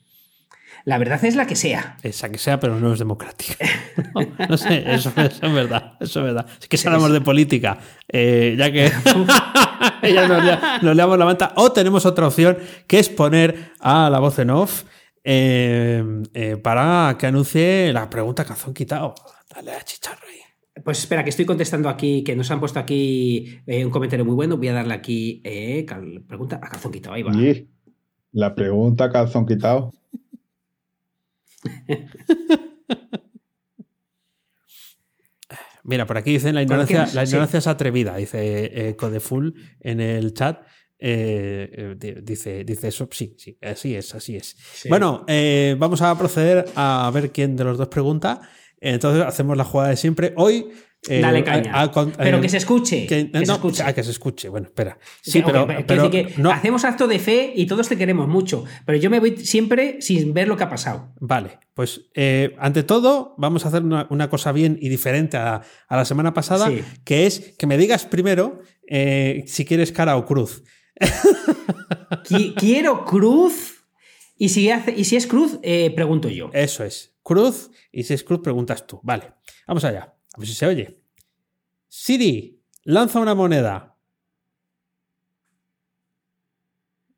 La 0.84 0.98
verdad 0.98 1.24
es 1.24 1.34
la 1.34 1.46
que 1.46 1.56
sea. 1.56 1.96
Esa 2.02 2.30
que 2.30 2.36
sea, 2.36 2.60
pero 2.60 2.78
no 2.78 2.92
es 2.92 2.98
democrática. 2.98 3.56
No, 4.48 4.56
sé, 4.56 4.84
eso, 4.92 5.12
es 5.16 5.40
verdad. 5.40 5.94
Eso 6.00 6.20
es 6.20 6.26
verdad. 6.26 6.46
Es 6.60 6.68
que 6.68 6.76
si 6.76 6.86
hablamos 6.86 7.12
de 7.12 7.20
política, 7.20 7.78
eh, 8.08 8.54
ya 8.58 8.70
que 8.70 8.90
ya 10.12 10.78
nos, 10.82 10.96
leamos 10.96 11.18
la 11.18 11.24
manta, 11.24 11.52
o 11.56 11.72
tenemos 11.72 12.04
otra 12.04 12.26
opción, 12.26 12.58
que 12.86 12.98
es 12.98 13.08
poner 13.08 13.72
a 13.80 14.10
la 14.10 14.18
voz 14.18 14.38
en 14.38 14.50
off 14.50 14.84
eh, 15.24 16.04
eh, 16.34 16.56
para 16.56 17.16
que 17.18 17.26
anuncie 17.26 17.92
la 17.92 18.10
pregunta 18.10 18.44
calzón 18.44 18.74
quitado. 18.74 19.14
Dale 19.52 19.72
a 19.72 19.82
chicharro 19.82 20.26
ahí. 20.28 20.82
Pues 20.82 20.98
espera, 20.98 21.24
que 21.24 21.30
estoy 21.30 21.46
contestando 21.46 21.88
aquí, 21.88 22.22
que 22.22 22.36
nos 22.36 22.50
han 22.50 22.60
puesto 22.60 22.78
aquí 22.78 23.60
un 23.66 23.90
comentario 23.90 24.24
muy 24.24 24.34
bueno. 24.34 24.56
Voy 24.56 24.68
a 24.68 24.74
darle 24.74 24.94
aquí 24.94 25.42
pregunta 26.26 26.56
a 26.56 26.68
calzón 26.68 26.92
quitado. 26.92 27.14
Ahí 27.14 27.22
va. 27.22 27.32
la 28.32 28.54
pregunta 28.54 29.10
calzón 29.10 29.46
quitado. 29.46 29.92
Mira, 35.84 36.06
por 36.06 36.16
aquí 36.16 36.32
dicen 36.32 36.54
la 36.54 36.62
ignorancia, 36.62 37.06
la 37.12 37.24
ignorancia 37.24 37.58
es 37.58 37.66
atrevida, 37.66 38.16
dice 38.16 38.88
eh, 38.88 38.96
Codeful 38.96 39.54
en 39.80 40.00
el 40.00 40.32
chat. 40.32 40.62
Eh, 40.98 41.96
eh, 42.00 42.20
dice, 42.22 42.64
dice 42.64 42.88
eso, 42.88 43.06
sí, 43.10 43.34
sí, 43.36 43.58
así 43.60 43.94
es, 43.94 44.14
así 44.14 44.36
es. 44.36 44.56
Bueno, 44.88 45.26
vamos 45.78 46.00
a 46.00 46.16
proceder 46.16 46.64
a 46.74 47.10
ver 47.12 47.30
quién 47.32 47.54
de 47.56 47.64
los 47.64 47.76
dos 47.76 47.88
pregunta. 47.88 48.40
Entonces 48.80 49.24
hacemos 49.24 49.56
la 49.56 49.64
jugada 49.64 49.90
de 49.90 49.96
siempre. 49.96 50.32
Hoy 50.36 50.70
eh, 51.08 51.20
Dale 51.20 51.44
caña. 51.44 51.90
pero 52.16 52.40
que 52.40 52.48
se 52.48 52.56
escuche. 52.56 53.06
Que, 53.06 53.30
se 53.32 53.52
escuche. 53.52 53.82
Ah, 53.84 53.92
que 53.92 54.02
se 54.02 54.10
escuche. 54.10 54.48
Bueno, 54.48 54.66
espera. 54.66 54.98
Sí, 55.20 55.42
pero, 55.44 55.66
hacemos 56.50 56.84
acto 56.84 57.06
de 57.06 57.18
fe 57.18 57.52
y 57.54 57.66
todos 57.66 57.88
te 57.88 57.96
queremos 57.98 58.26
mucho. 58.28 58.64
Pero 58.86 58.98
yo 58.98 59.10
me 59.10 59.20
voy 59.20 59.36
siempre 59.36 60.00
sin 60.00 60.32
ver 60.32 60.48
lo 60.48 60.56
que 60.56 60.64
ha 60.64 60.70
pasado. 60.70 61.12
Vale, 61.20 61.58
pues 61.74 62.02
eh, 62.14 62.54
ante 62.58 62.82
todo, 62.82 63.34
vamos 63.36 63.64
a 63.64 63.68
hacer 63.68 63.82
una, 63.82 64.30
cosa 64.30 64.52
bien 64.52 64.78
y 64.80 64.88
diferente 64.88 65.36
a, 65.36 65.62
la 65.90 66.04
semana 66.04 66.32
pasada, 66.32 66.70
que 67.04 67.26
es 67.26 67.54
que 67.58 67.66
me 67.66 67.76
digas 67.76 68.06
primero 68.06 68.60
eh, 68.88 69.44
si 69.46 69.64
quieres 69.64 69.92
cara 69.92 70.16
o 70.16 70.24
cruz. 70.24 70.62
Quiero 72.56 73.04
cruz. 73.04 73.84
Y 74.36 74.48
si, 74.48 74.70
hace, 74.70 74.92
y 74.96 75.04
si 75.04 75.16
es 75.16 75.26
cruz, 75.26 75.60
pregunto 75.94 76.28
yo. 76.28 76.50
Eso 76.52 76.82
es. 76.84 77.14
Cruz. 77.22 77.70
Y 77.92 78.04
si 78.04 78.14
es 78.14 78.24
cruz, 78.24 78.40
preguntas 78.40 78.86
tú. 78.86 79.00
Vale. 79.02 79.32
Vamos 79.66 79.84
allá. 79.84 80.13
A 80.34 80.38
ver 80.38 80.48
si 80.48 80.54
se 80.54 80.66
oye. 80.66 81.00
Siri, 81.86 82.60
lanza 82.82 83.20
una 83.20 83.36
moneda. 83.36 83.96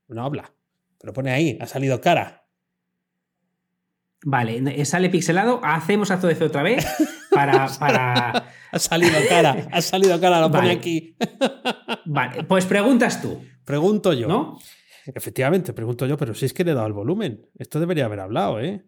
No 0.09 0.23
habla, 0.23 0.53
pero 1.01 1.14
pone 1.14 1.33
ahí, 1.33 1.57
ha 1.61 1.67
salido 1.67 1.99
cara. 2.01 2.47
Vale, 4.23 4.62
eh, 4.81 4.85
sale 4.85 5.09
pixelado, 5.09 5.61
hacemos 5.62 6.11
acto 6.11 6.27
de 6.27 6.35
fe 6.35 6.45
otra 6.45 6.62
vez 6.62 6.87
para, 7.31 7.64
ha 8.73 8.79
salido 8.79 9.19
cara, 9.29 9.67
ha 9.73 9.81
salido 9.81 10.21
cara, 10.21 10.41
lo 10.41 10.51
pone 10.51 10.71
aquí. 10.71 11.17
vale, 12.05 12.45
pues 12.45 12.67
preguntas 12.67 13.23
tú. 13.23 13.43
Pregunto 13.64 14.12
yo. 14.12 14.29
¿No? 14.29 14.59
Efectivamente, 15.07 15.73
pregunto 15.73 16.07
yo, 16.07 16.19
pero 16.19 16.35
si 16.35 16.45
es 16.45 16.53
que 16.53 16.64
le 16.64 16.73
he 16.73 16.75
dado 16.75 16.87
el 16.87 16.93
volumen. 16.93 17.49
Esto 17.57 17.81
debería 17.81 18.05
haber 18.05 18.21
hablado, 18.21 18.61
¿eh? 18.61 18.85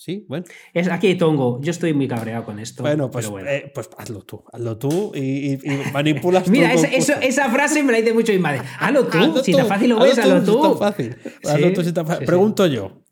Sí, 0.00 0.24
bueno. 0.28 0.46
Es, 0.72 0.88
aquí 0.88 1.08
hay 1.08 1.18
tongo. 1.18 1.60
Yo 1.60 1.70
estoy 1.70 1.92
muy 1.92 2.08
cabreado 2.08 2.46
con 2.46 2.58
esto. 2.58 2.82
Bueno, 2.82 3.10
pues, 3.10 3.30
eh, 3.46 3.70
pues 3.74 3.90
hazlo 3.98 4.22
tú. 4.22 4.42
Hazlo 4.50 4.78
tú 4.78 5.12
y, 5.14 5.58
manipulas 5.92 6.48
Mira, 6.48 6.72
esa, 6.72 7.50
frase 7.50 7.82
me 7.82 7.92
la 7.92 7.98
dice 7.98 8.14
mucho 8.14 8.32
mi 8.32 8.38
madre. 8.38 8.62
Hazlo 8.78 9.08
tú. 9.08 9.42
si 9.44 9.52
tan 9.52 9.66
fácil 9.66 9.90
lo 9.90 10.00
ves, 10.00 10.18
hazlo 10.18 10.42
tú. 10.42 10.64
Hazlo 10.64 10.78
fácil. 10.78 11.16
Hazlo 11.44 11.72
tú 11.74 11.84
si 11.84 11.92
tan 11.92 12.06
fácil. 12.06 12.24
Pregunto 12.24 12.66
yo. 12.66 13.02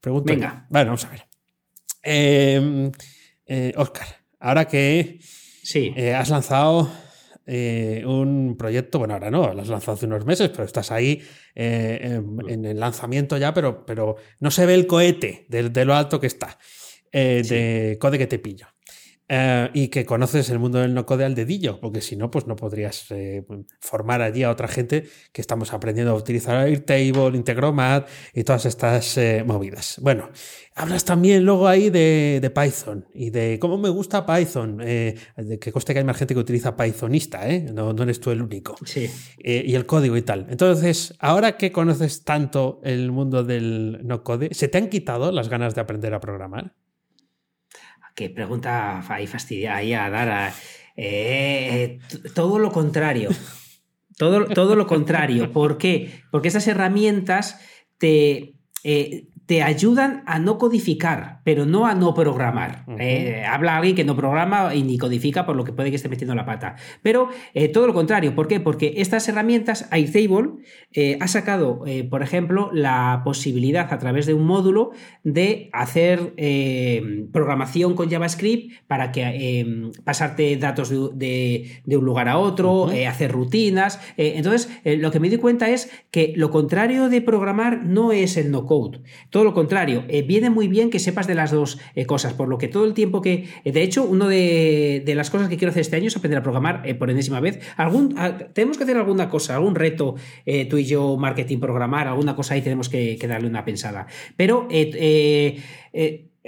Pregunto 0.00 0.32
Venga. 0.32 0.66
Bueno, 0.70 0.86
vamos 0.86 1.04
a 1.04 1.10
ver. 1.10 1.24
Eh, 2.02 2.90
eh, 3.46 3.72
Oscar, 3.76 4.08
ahora 4.40 4.64
que 4.64 5.20
sí. 5.20 5.94
has 5.96 6.30
lanzado 6.30 6.90
eh, 7.46 8.02
un 8.06 8.56
proyecto, 8.56 8.98
bueno, 8.98 9.14
ahora 9.14 9.30
no, 9.30 9.52
lo 9.52 9.60
has 9.60 9.68
lanzado 9.68 9.96
hace 9.96 10.06
unos 10.06 10.24
meses, 10.24 10.48
pero 10.50 10.64
estás 10.64 10.90
ahí 10.90 11.22
eh, 11.54 12.20
en, 12.48 12.64
el 12.64 12.80
lanzamiento 12.80 13.36
ya, 13.36 13.52
pero, 13.52 13.84
pero 13.84 14.16
no 14.40 14.50
se 14.50 14.64
ve 14.66 14.74
el 14.74 14.86
cohete 14.86 15.46
de, 15.48 15.84
lo 15.84 15.94
alto 15.94 16.18
que 16.20 16.26
está, 16.26 16.58
eh, 17.12 17.42
de 17.46 17.98
Code 18.00 18.18
que 18.18 18.26
te 18.26 18.38
pillo. 18.38 18.73
Eh, 19.26 19.70
y 19.72 19.88
que 19.88 20.04
conoces 20.04 20.50
el 20.50 20.58
mundo 20.58 20.80
del 20.80 20.92
no-code 20.92 21.24
al 21.24 21.34
dedillo, 21.34 21.80
porque 21.80 22.02
si 22.02 22.14
no, 22.14 22.30
pues 22.30 22.46
no 22.46 22.56
podrías 22.56 23.10
eh, 23.10 23.42
formar 23.80 24.20
allí 24.20 24.42
a 24.42 24.50
otra 24.50 24.68
gente 24.68 25.08
que 25.32 25.40
estamos 25.40 25.72
aprendiendo 25.72 26.12
a 26.12 26.14
utilizar 26.14 26.56
Airtable, 26.56 27.34
Integromat 27.34 28.06
y 28.34 28.44
todas 28.44 28.66
estas 28.66 29.16
eh, 29.16 29.42
movidas. 29.46 29.98
Bueno, 30.02 30.28
hablas 30.74 31.06
también 31.06 31.42
luego 31.42 31.68
ahí 31.68 31.88
de, 31.88 32.52
Python 32.54 33.06
y 33.14 33.30
de 33.30 33.58
cómo 33.58 33.78
me 33.78 33.88
gusta 33.88 34.26
Python, 34.26 34.76
de 34.76 35.58
que 35.58 35.72
coste 35.72 35.94
que 35.94 36.00
hay 36.00 36.04
más 36.04 36.18
gente 36.18 36.34
que 36.34 36.40
utiliza 36.40 36.76
Pythonista, 36.76 37.48
no, 37.72 37.94
no 37.94 38.02
eres 38.02 38.20
tú 38.20 38.30
el 38.30 38.42
único. 38.42 38.76
Sí. 38.84 39.10
y 39.38 39.74
el 39.74 39.86
código 39.86 40.18
y 40.18 40.22
tal. 40.22 40.46
Entonces, 40.50 41.14
ahora 41.18 41.56
que 41.56 41.72
conoces 41.72 42.24
tanto 42.24 42.80
el 42.84 43.10
mundo 43.10 43.42
del 43.42 44.00
no-code, 44.04 44.50
¿se 44.52 44.68
te 44.68 44.76
han 44.76 44.90
quitado 44.90 45.32
las 45.32 45.48
ganas 45.48 45.74
de 45.74 45.80
aprender 45.80 46.12
a 46.12 46.20
programar? 46.20 46.74
Qué 48.14 48.30
pregunta 48.30 49.04
ahí 49.12 49.26
fastidia 49.26 49.76
ahí 49.76 49.92
a 49.92 50.08
dar 50.08 50.52
eh, 50.96 51.98
todo 52.34 52.58
lo 52.58 52.70
contrario. 52.70 53.30
Todo, 54.16 54.46
todo 54.46 54.76
lo 54.76 54.86
contrario. 54.86 55.50
¿Por 55.50 55.76
qué? 55.76 56.22
Porque 56.30 56.46
esas 56.46 56.68
herramientas 56.68 57.60
te, 57.98 58.54
eh, 58.84 59.26
te 59.46 59.62
ayudan 59.62 60.22
a 60.26 60.38
no 60.38 60.58
codificar, 60.58 61.40
pero 61.44 61.66
no 61.66 61.86
a 61.86 61.94
no 61.94 62.14
programar. 62.14 62.84
Eh, 62.98 63.44
habla 63.46 63.76
alguien 63.76 63.94
que 63.94 64.04
no 64.04 64.16
programa 64.16 64.74
y 64.74 64.82
ni 64.82 64.96
codifica, 64.96 65.44
por 65.44 65.54
lo 65.54 65.64
que 65.64 65.72
puede 65.72 65.90
que 65.90 65.96
esté 65.96 66.08
metiendo 66.08 66.34
la 66.34 66.46
pata. 66.46 66.76
Pero 67.02 67.28
eh, 67.52 67.68
todo 67.68 67.86
lo 67.86 67.92
contrario, 67.92 68.34
¿por 68.34 68.48
qué? 68.48 68.60
Porque 68.60 68.94
estas 68.96 69.28
herramientas, 69.28 69.86
Airtable 69.90 70.52
eh, 70.92 71.18
ha 71.20 71.28
sacado, 71.28 71.84
por 72.08 72.22
ejemplo, 72.22 72.70
la 72.72 73.20
posibilidad 73.24 73.92
a 73.92 73.98
través 73.98 74.26
de 74.26 74.34
un 74.34 74.46
módulo 74.46 74.92
de 75.22 75.68
hacer 75.72 76.34
programación 77.32 77.94
con 77.94 78.10
JavaScript 78.10 78.86
para 78.86 79.12
que 79.12 79.90
pasarte 80.04 80.56
datos 80.56 80.90
de, 80.90 81.82
un 81.86 82.04
lugar 82.04 82.28
a 82.28 82.38
otro, 82.38 82.88
hacer 83.08 83.32
rutinas. 83.32 84.00
entonces, 84.16 84.70
lo 84.84 85.10
que 85.10 85.20
me 85.20 85.28
di 85.28 85.36
cuenta 85.36 85.68
es 85.68 85.90
que 86.10 86.32
lo 86.36 86.50
contrario 86.50 87.08
de 87.08 87.20
programar 87.20 87.84
no 87.84 88.12
es 88.12 88.36
el 88.36 88.50
no 88.50 88.64
code. 88.66 89.00
Todo 89.34 89.42
lo 89.42 89.52
contrario, 89.52 90.04
eh, 90.06 90.22
viene 90.22 90.48
muy 90.48 90.68
bien 90.68 90.90
que 90.90 91.00
sepas 91.00 91.26
de 91.26 91.34
las 91.34 91.50
dos 91.50 91.80
eh, 91.96 92.06
cosas, 92.06 92.34
por 92.34 92.46
lo 92.46 92.56
que 92.56 92.68
todo 92.68 92.84
el 92.84 92.94
tiempo 92.94 93.20
que... 93.20 93.48
Eh, 93.64 93.72
de 93.72 93.82
hecho, 93.82 94.04
una 94.04 94.28
de, 94.28 95.02
las 95.16 95.28
cosas 95.28 95.48
que 95.48 95.56
quiero 95.56 95.72
hacer 95.72 95.80
este 95.80 95.96
año 95.96 96.06
es 96.06 96.16
aprender 96.16 96.38
a 96.38 96.42
programar 96.44 96.84
por 96.98 97.10
enésima 97.10 97.40
vez. 97.40 97.58
Algún, 97.76 98.14
ah, 98.16 98.38
tenemos 98.52 98.78
que 98.78 98.84
hacer 98.84 98.96
alguna 98.96 99.28
cosa, 99.30 99.56
algún 99.56 99.74
reto, 99.74 100.14
tú 100.70 100.78
y 100.78 100.84
yo, 100.84 101.16
marketing, 101.16 101.58
programar, 101.58 102.06
alguna 102.06 102.36
cosa 102.36 102.54
ahí 102.54 102.62
tenemos 102.62 102.88
que, 102.88 103.18
darle 103.26 103.48
una 103.48 103.64
pensada. 103.64 104.06
Pero... 104.36 104.68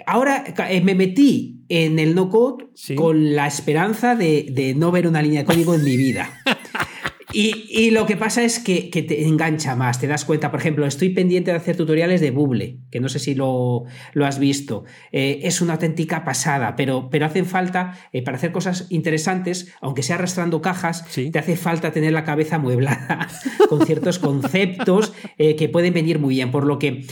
Ahora 0.05 0.45
me 0.83 0.95
metí 0.95 1.65
en 1.71 1.99
el 1.99 2.15
no 2.15 2.29
code 2.29 2.67
con 2.97 3.35
la 3.35 3.47
esperanza 3.47 4.15
de, 4.15 4.47
de, 4.53 4.75
no 4.75 4.93
ver 4.93 5.09
una 5.09 5.23
línea 5.23 5.41
de 5.41 5.47
código 5.47 5.75
en 5.75 5.83
mi 5.83 5.97
vida. 5.97 6.39
Y, 7.39 7.91
lo 7.91 8.07
que 8.07 8.17
pasa 8.17 8.45
es 8.45 8.59
que, 8.59 8.89
te 8.91 9.27
engancha 9.27 9.77
más, 9.77 10.01
te 10.01 10.07
das 10.07 10.25
cuenta, 10.25 10.51
por 10.51 10.59
ejemplo, 10.59 10.87
estoy 10.87 11.11
pendiente 11.11 11.51
de 11.51 11.59
hacer 11.59 11.77
tutoriales 11.77 12.23
de 12.23 12.31
Bubble, 12.31 12.79
que 12.91 12.99
no 12.99 13.11
sé 13.11 13.19
si 13.19 13.35
lo, 13.35 13.85
has 14.25 14.39
visto. 14.39 14.85
Eh, 15.13 15.41
es 15.43 15.61
una 15.61 15.75
auténtica 15.75 16.25
pasada, 16.25 16.77
pero, 16.77 17.11
pero 17.11 17.27
hacen 17.27 17.45
falta, 17.45 17.93
eh, 18.15 18.23
para 18.23 18.39
hacer 18.39 18.53
cosas 18.53 18.87
interesantes, 18.89 19.71
aunque 19.83 20.03
sea 20.03 20.17
arrastrando 20.17 20.63
cajas, 20.63 21.05
te 21.15 21.39
hace 21.39 21.57
falta 21.57 21.93
tener 21.93 22.15
la 22.15 22.25
cabeza 22.25 22.59
mueblada 22.59 23.29
con 23.69 23.85
ciertos 23.85 24.19
conceptos 24.19 25.13
eh, 25.37 25.57
que 25.57 25.69
pueden 25.69 25.93
venir 25.93 26.19
muy 26.19 26.37
bien. 26.37 26.51
Por 26.51 26.65
lo 26.65 26.79
que, 26.79 27.05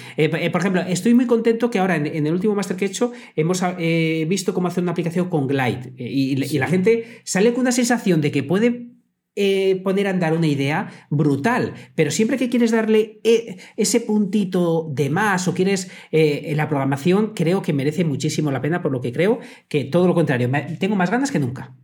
por 0.50 0.60
ejemplo, 0.62 0.80
estoy 0.88 1.12
muy 1.12 1.26
contento 1.26 1.68
que 1.68 1.80
ahora 1.80 1.96
en, 1.96 2.26
el 2.26 2.32
último 2.32 2.54
máster 2.54 2.78
que 2.78 2.86
he 2.86 2.88
hecho 2.88 3.12
hemos 3.36 3.62
visto 4.26 4.54
cómo 4.54 4.68
hacer 4.68 4.82
una 4.82 4.92
aplicación 4.92 5.28
con 5.28 5.46
Glide 5.48 5.92
y 5.98 6.58
la 6.58 6.66
gente 6.66 7.20
sale 7.24 7.52
con 7.52 7.60
una 7.60 7.72
sensación 7.72 8.22
de 8.22 8.30
que 8.30 8.42
puede 8.42 8.93
eh, 9.36 9.80
poner 9.82 10.06
a 10.06 10.10
andar 10.10 10.32
una 10.32 10.46
idea 10.46 11.06
brutal, 11.10 11.74
pero 11.96 12.12
siempre 12.12 12.36
que 12.36 12.48
quieres 12.48 12.70
darle 12.70 13.18
eh, 13.24 13.56
ese 13.76 14.00
puntito 14.00 14.88
de 14.92 15.10
más 15.10 15.48
o 15.48 15.54
quieres 15.54 15.90
eh, 16.12 16.42
en 16.44 16.56
la 16.56 16.68
programación, 16.68 17.32
creo 17.34 17.60
que 17.60 17.72
merece 17.72 18.04
muchísimo 18.04 18.52
la 18.52 18.60
pena, 18.60 18.80
por 18.80 18.92
lo 18.92 19.00
que 19.00 19.12
creo 19.12 19.40
que 19.66 19.86
todo 19.86 20.06
lo 20.06 20.14
contrario, 20.14 20.48
tengo 20.78 20.94
más 20.94 21.10
ganas 21.10 21.32
que 21.32 21.40
nunca. 21.40 21.74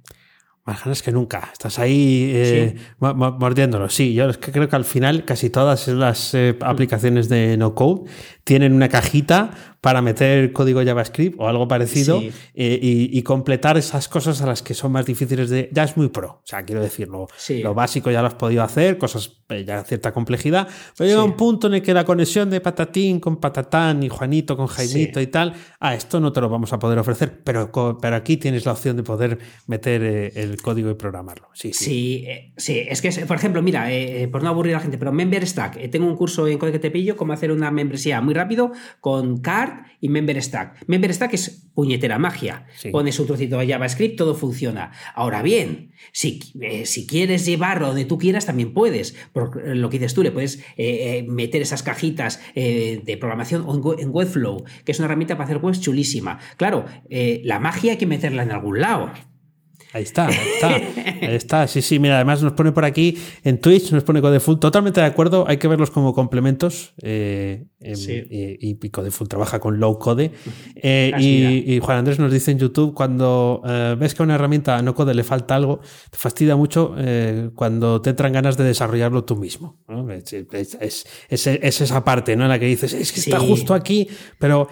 Más 0.64 0.84
ganas 0.84 1.02
que 1.02 1.10
nunca. 1.10 1.48
Estás 1.52 1.80
ahí 1.80 2.76
mordiéndolo. 3.00 3.88
Sí, 3.88 4.14
yo 4.14 4.28
es 4.28 4.38
que 4.38 4.52
creo 4.52 4.68
que 4.68 4.76
al 4.76 4.84
final 4.84 5.24
casi 5.24 5.50
todas 5.50 5.88
las 5.88 6.34
mm. 6.34 6.62
aplicaciones 6.62 7.28
de 7.28 7.56
no 7.56 7.74
code 7.74 8.08
tienen 8.44 8.74
una 8.74 8.88
cajita 8.88 9.69
para 9.80 10.02
meter 10.02 10.52
código 10.52 10.84
JavaScript 10.84 11.40
o 11.40 11.48
algo 11.48 11.66
parecido 11.66 12.20
eh, 12.54 12.78
y, 12.82 13.22
completar 13.22 13.78
esas 13.78 14.08
cosas 14.08 14.42
a 14.42 14.46
las 14.46 14.62
que 14.62 14.74
son 14.74 14.92
más 14.92 15.06
difíciles 15.06 15.48
de... 15.50 15.70
Ya 15.72 15.84
es 15.84 15.96
muy 15.96 16.08
pro, 16.08 16.28
o 16.28 16.42
sea, 16.44 16.64
quiero 16.64 16.82
decirlo, 16.82 17.28
lo 17.62 17.74
básico 17.74 18.10
ya 18.10 18.20
lo 18.20 18.28
has 18.28 18.34
podido 18.34 18.62
hacer, 18.62 18.98
cosas 18.98 19.40
eh, 19.48 19.64
ya 19.64 19.82
cierta 19.84 20.12
complejidad, 20.12 20.68
pero 20.96 21.08
llega 21.08 21.24
un 21.24 21.36
punto 21.36 21.68
en 21.68 21.74
el 21.74 21.82
que 21.82 21.94
la 21.94 22.04
conexión 22.04 22.50
de 22.50 22.60
patatín 22.60 23.20
con 23.20 23.36
patatán 23.36 24.02
y 24.02 24.08
Juanito 24.08 24.56
con 24.56 24.66
Jaimito 24.66 25.20
y 25.20 25.28
tal, 25.28 25.54
ah, 25.78 25.94
esto 25.94 26.18
no 26.20 26.32
te 26.32 26.40
lo 26.40 26.48
vamos 26.48 26.72
a 26.72 26.78
poder 26.78 26.98
ofrecer, 26.98 27.40
pero, 27.44 27.70
pero 28.00 28.16
aquí 28.16 28.36
tienes 28.36 28.66
la 28.66 28.72
opción 28.72 28.96
de 28.96 29.02
poder 29.02 29.38
meter 29.66 30.02
eh, 30.02 30.32
el 30.34 30.60
código 30.60 30.90
y 30.90 30.94
programarlo. 30.94 31.48
Sí, 31.54 31.72
sí, 31.72 32.26
sí, 32.56 32.84
es 32.86 33.00
que, 33.00 33.10
por 33.26 33.36
ejemplo, 33.36 33.62
mira, 33.62 33.88
por 34.30 34.42
no 34.42 34.48
aburrir 34.48 34.74
a 34.74 34.78
la 34.78 34.82
gente, 34.82 34.98
pero 34.98 35.12
Member 35.12 35.46
Stack, 35.46 35.90
tengo 35.90 36.06
un 36.06 36.16
curso 36.16 36.46
en 36.48 36.58
Código 36.58 36.80
Te 36.80 36.90
Pillo, 36.90 37.16
cómo 37.16 37.32
hacer 37.32 37.52
una 37.52 37.70
membresía 37.70 38.20
muy 38.20 38.34
rápido 38.34 38.72
con 39.00 39.38
Y 40.00 40.08
Member 40.08 40.42
Stack. 40.42 40.84
Member 40.86 41.12
Stack 41.12 41.34
es 41.34 41.68
puñetera 41.74 42.18
magia. 42.18 42.66
Pones 42.90 43.18
un 43.20 43.26
trocito 43.26 43.58
de 43.58 43.68
JavaScript, 43.68 44.16
todo 44.16 44.34
funciona. 44.34 44.92
Ahora 45.14 45.42
bien, 45.42 45.92
si, 46.12 46.40
eh, 46.60 46.86
si 46.86 47.06
quieres 47.06 47.44
llevarlo 47.44 47.88
donde 47.88 48.04
tú 48.04 48.18
quieras, 48.18 48.46
también 48.46 48.72
puedes. 48.72 49.14
Por 49.32 49.76
lo 49.76 49.90
que 49.90 49.98
dices 49.98 50.14
tú, 50.14 50.22
le 50.22 50.32
puedes 50.32 50.58
eh, 50.76 51.18
eh, 51.18 51.26
meter 51.28 51.62
esas 51.62 51.82
cajitas 51.82 52.40
de 52.54 53.16
programación 53.18 53.66
en 53.98 54.10
Webflow, 54.10 54.64
que 54.84 54.92
es 54.92 54.98
una 54.98 55.06
herramienta 55.06 55.36
para 55.36 55.44
hacer 55.44 55.58
webs 55.62 55.80
chulísima. 55.80 56.38
Claro, 56.56 56.84
la 57.08 57.58
magia 57.60 57.92
hay 57.92 57.98
que 57.98 58.06
meterla 58.06 58.42
en 58.42 58.52
algún 58.52 58.80
lado. 58.80 59.12
Ahí 59.92 60.04
está, 60.04 60.28
ahí 60.28 60.36
está, 60.54 60.76
ahí 60.76 61.34
está. 61.34 61.66
Sí, 61.66 61.82
sí, 61.82 61.98
mira, 61.98 62.16
además 62.16 62.42
nos 62.42 62.52
pone 62.52 62.70
por 62.70 62.84
aquí 62.84 63.18
en 63.42 63.58
Twitch, 63.60 63.90
nos 63.90 64.04
pone 64.04 64.20
Codefull. 64.20 64.60
Totalmente 64.60 65.00
de 65.00 65.06
acuerdo, 65.06 65.44
hay 65.48 65.56
que 65.56 65.66
verlos 65.66 65.90
como 65.90 66.14
complementos. 66.14 66.94
Eh, 67.02 67.66
y, 67.80 68.70
y, 68.70 68.90
Codefull 68.90 69.28
trabaja 69.28 69.58
con 69.58 69.80
low 69.80 69.98
code. 69.98 70.30
Eh, 70.76 71.12
y, 71.18 71.80
Juan 71.80 71.98
Andrés 71.98 72.20
nos 72.20 72.32
dice 72.32 72.52
en 72.52 72.58
YouTube: 72.58 72.94
cuando 72.94 73.62
eh, 73.66 73.96
ves 73.98 74.14
que 74.14 74.22
a 74.22 74.24
una 74.24 74.36
herramienta 74.36 74.80
no 74.82 74.94
code 74.94 75.12
le 75.12 75.24
falta 75.24 75.56
algo, 75.56 75.80
te 76.10 76.16
fastidia 76.16 76.54
mucho 76.54 76.94
cuando 77.56 78.00
te 78.00 78.10
entran 78.10 78.32
ganas 78.32 78.56
de 78.56 78.64
desarrollarlo 78.64 79.24
tú 79.24 79.36
mismo. 79.36 79.80
Es, 81.28 81.46
esa 81.80 82.04
parte 82.04 82.36
¿no? 82.36 82.44
en 82.44 82.50
la 82.50 82.60
que 82.60 82.66
dices: 82.66 82.92
es 82.92 83.10
que 83.10 83.20
está 83.20 83.40
justo 83.40 83.74
aquí, 83.74 84.06
pero 84.38 84.68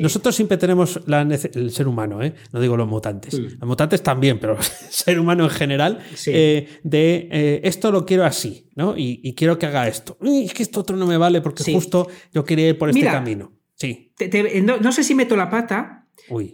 nosotros 0.00 0.34
siempre 0.34 0.56
tenemos 0.56 1.00
la 1.06 1.22
el 1.22 1.70
ser 1.72 1.88
humano, 1.88 2.20
no 2.52 2.60
digo 2.60 2.76
los 2.76 2.88
mutantes. 2.88 3.38
Mm. 3.38 3.58
Los 3.60 3.68
mutantes 3.68 4.02
también, 4.02 4.38
pero 4.38 4.45
ser 4.90 5.18
humano 5.18 5.44
en 5.44 5.50
general, 5.50 5.98
eh, 6.26 6.68
de 6.82 7.28
eh, 7.30 7.60
esto 7.64 7.90
lo 7.90 8.04
quiero 8.04 8.24
así, 8.24 8.70
¿no? 8.74 8.94
Y, 8.96 9.34
quiero 9.34 9.58
que 9.58 9.66
haga 9.66 9.88
esto. 9.88 10.16
es 10.22 10.54
que 10.54 10.62
esto 10.62 10.80
otro 10.80 10.96
no 10.96 11.06
me 11.06 11.16
vale 11.16 11.40
porque 11.40 11.72
justo 11.72 12.08
yo 12.32 12.44
quería 12.44 12.68
ir 12.68 12.78
por 12.78 12.90
este 12.90 13.04
camino. 13.04 13.52
Sí. 13.74 14.12
no, 14.62 14.92
sé 14.92 15.04
si 15.04 15.14
meto 15.14 15.36
la 15.36 15.50
pata. 15.50 16.02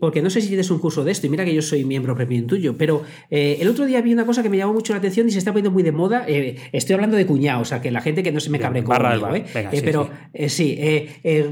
Porque 0.01 0.21
no 0.21 0.29
sé 0.29 0.43
si 0.43 0.49
tienes 0.49 0.71
un 0.71 0.81
curso 0.81 1.03
de 1.03 1.13
esto, 1.13 1.27
y 1.27 1.31
mira 1.31 1.47
que 1.47 1.55
yo 1.55 1.63
soy 1.63 1.85
miembro 1.85 2.15
premium 2.15 2.47
tuyo, 2.47 2.77
pero 2.77 3.05
eh, 3.31 3.57
el 3.59 3.69
otro 3.69 3.87
día 3.87 4.03
vi 4.03 4.13
una 4.13 4.27
cosa 4.27 4.43
que 4.43 4.51
me 4.51 4.59
llamó 4.59 4.75
mucho 4.75 4.93
la 4.93 4.99
atención 4.99 5.27
y 5.29 5.31
se 5.31 5.39
está 5.39 5.53
poniendo 5.53 5.71
muy 5.71 5.83
de 5.83 5.93
moda. 5.93 6.27
estoy 6.27 6.95
hablando 6.95 7.17
de 7.17 7.25
cuñado, 7.25 7.63
o 7.63 7.65
sea, 7.65 7.81
que 7.81 7.91
la 7.91 8.03
gente 8.03 8.23
que 8.23 8.33
no 8.33 8.41
se 8.41 8.51
me 8.51 8.59
cabre 8.59 8.85
conmigo, 8.85 9.35
¿eh? 9.35 9.45
pero 9.83 10.11
sí, 10.49 10.79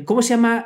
¿cómo 0.05 0.21
se 0.21 0.31
llama? 0.31 0.65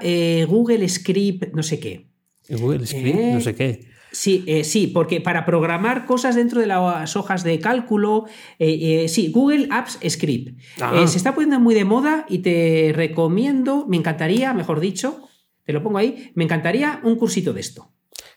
Google 0.48 0.88
Script, 0.88 1.54
no 1.54 1.62
sé 1.62 1.78
qué. 1.78 2.08
Google 2.48 2.86
Script, 2.86 3.16
no 3.16 3.40
sé 3.40 3.54
qué. 3.54 3.93
Sí, 4.14 4.44
eh, 4.46 4.62
sí, 4.62 4.86
porque 4.86 5.20
para 5.20 5.44
programar 5.44 6.06
cosas 6.06 6.36
dentro 6.36 6.60
de 6.60 6.68
las 6.68 7.16
hojas 7.16 7.42
de 7.42 7.58
cálculo, 7.58 8.26
eh, 8.60 9.02
eh, 9.02 9.08
sí, 9.08 9.32
Google 9.32 9.66
Apps 9.70 9.98
Script. 10.08 10.56
Ah. 10.80 11.04
se 11.08 11.16
está 11.16 11.34
poniendo 11.34 11.58
muy 11.58 11.74
de 11.74 11.84
moda 11.84 12.24
y 12.28 12.38
te 12.38 12.92
recomiendo, 12.94 13.86
me 13.88 13.96
encantaría, 13.96 14.54
mejor 14.54 14.78
dicho, 14.78 15.28
te 15.64 15.72
lo 15.72 15.82
pongo 15.82 15.98
ahí, 15.98 16.30
me 16.36 16.44
encantaría 16.44 17.00
un 17.02 17.16
cursito 17.16 17.52
de 17.52 17.60
esto. 17.60 17.90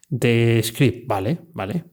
De 0.10 0.62
script, 0.64 1.08
vale, 1.08 1.42
vale. 1.54 1.84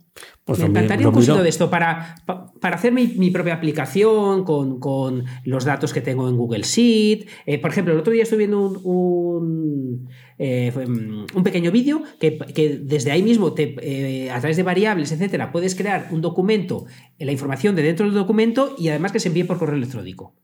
Pues 0.44 0.60
me 0.60 0.66
encantaría 0.66 1.06
un 1.08 1.14
cursito 1.14 1.42
de 1.42 1.48
esto 1.50 1.68
para, 1.68 2.14
para 2.60 2.76
hacer 2.76 2.92
mi, 2.92 3.30
propia 3.30 3.52
aplicación 3.52 4.44
con, 4.44 5.24
los 5.44 5.64
datos 5.66 5.92
que 5.92 6.00
tengo 6.00 6.26
en 6.26 6.36
Google 6.38 6.62
Sheet. 6.62 7.28
por 7.60 7.70
ejemplo, 7.70 7.92
el 7.92 8.00
otro 8.00 8.14
día 8.14 8.22
estuve 8.22 8.38
viendo 8.38 8.80
un 8.80 10.08
eh, 10.38 10.72
mm, 10.74 11.26
un 11.34 11.42
pequeño 11.44 11.70
vídeo 11.70 12.02
que, 12.18 12.80
desde 12.82 13.12
ahí 13.12 13.22
mismo, 13.22 13.52
te, 13.52 13.74
eh, 13.80 14.30
a 14.30 14.40
través 14.40 14.56
de 14.56 14.62
variables, 14.62 15.12
etcétera, 15.12 15.52
puedes 15.52 15.74
crear 15.74 16.08
un 16.10 16.20
documento, 16.20 16.86
la 17.18 17.32
información 17.32 17.74
de 17.76 17.82
dentro 17.82 18.06
del 18.06 18.14
documento 18.14 18.74
y 18.78 18.88
además 18.88 19.12
que 19.12 19.20
se 19.20 19.28
envíe 19.28 19.44
por 19.44 19.58
correo 19.58 19.76
electrónico. 19.76 20.34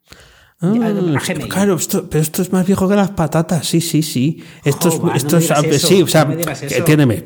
Ah, 0.62 0.74
claro, 1.48 1.78
pero 2.11 2.22
esto 2.22 2.42
es 2.42 2.52
más 2.52 2.66
viejo 2.66 2.86
que 2.86 2.94
las 2.94 3.12
patatas, 3.12 3.66
sí, 3.66 3.80
sí, 3.80 4.02
sí. 4.02 4.44
Esto 4.62 4.88
es, 4.88 5.22
esto 5.22 5.38
es 5.38 5.80
sí, 5.80 6.02
o 6.02 6.06
sea, 6.06 6.28
entiéndeme, 6.30 7.22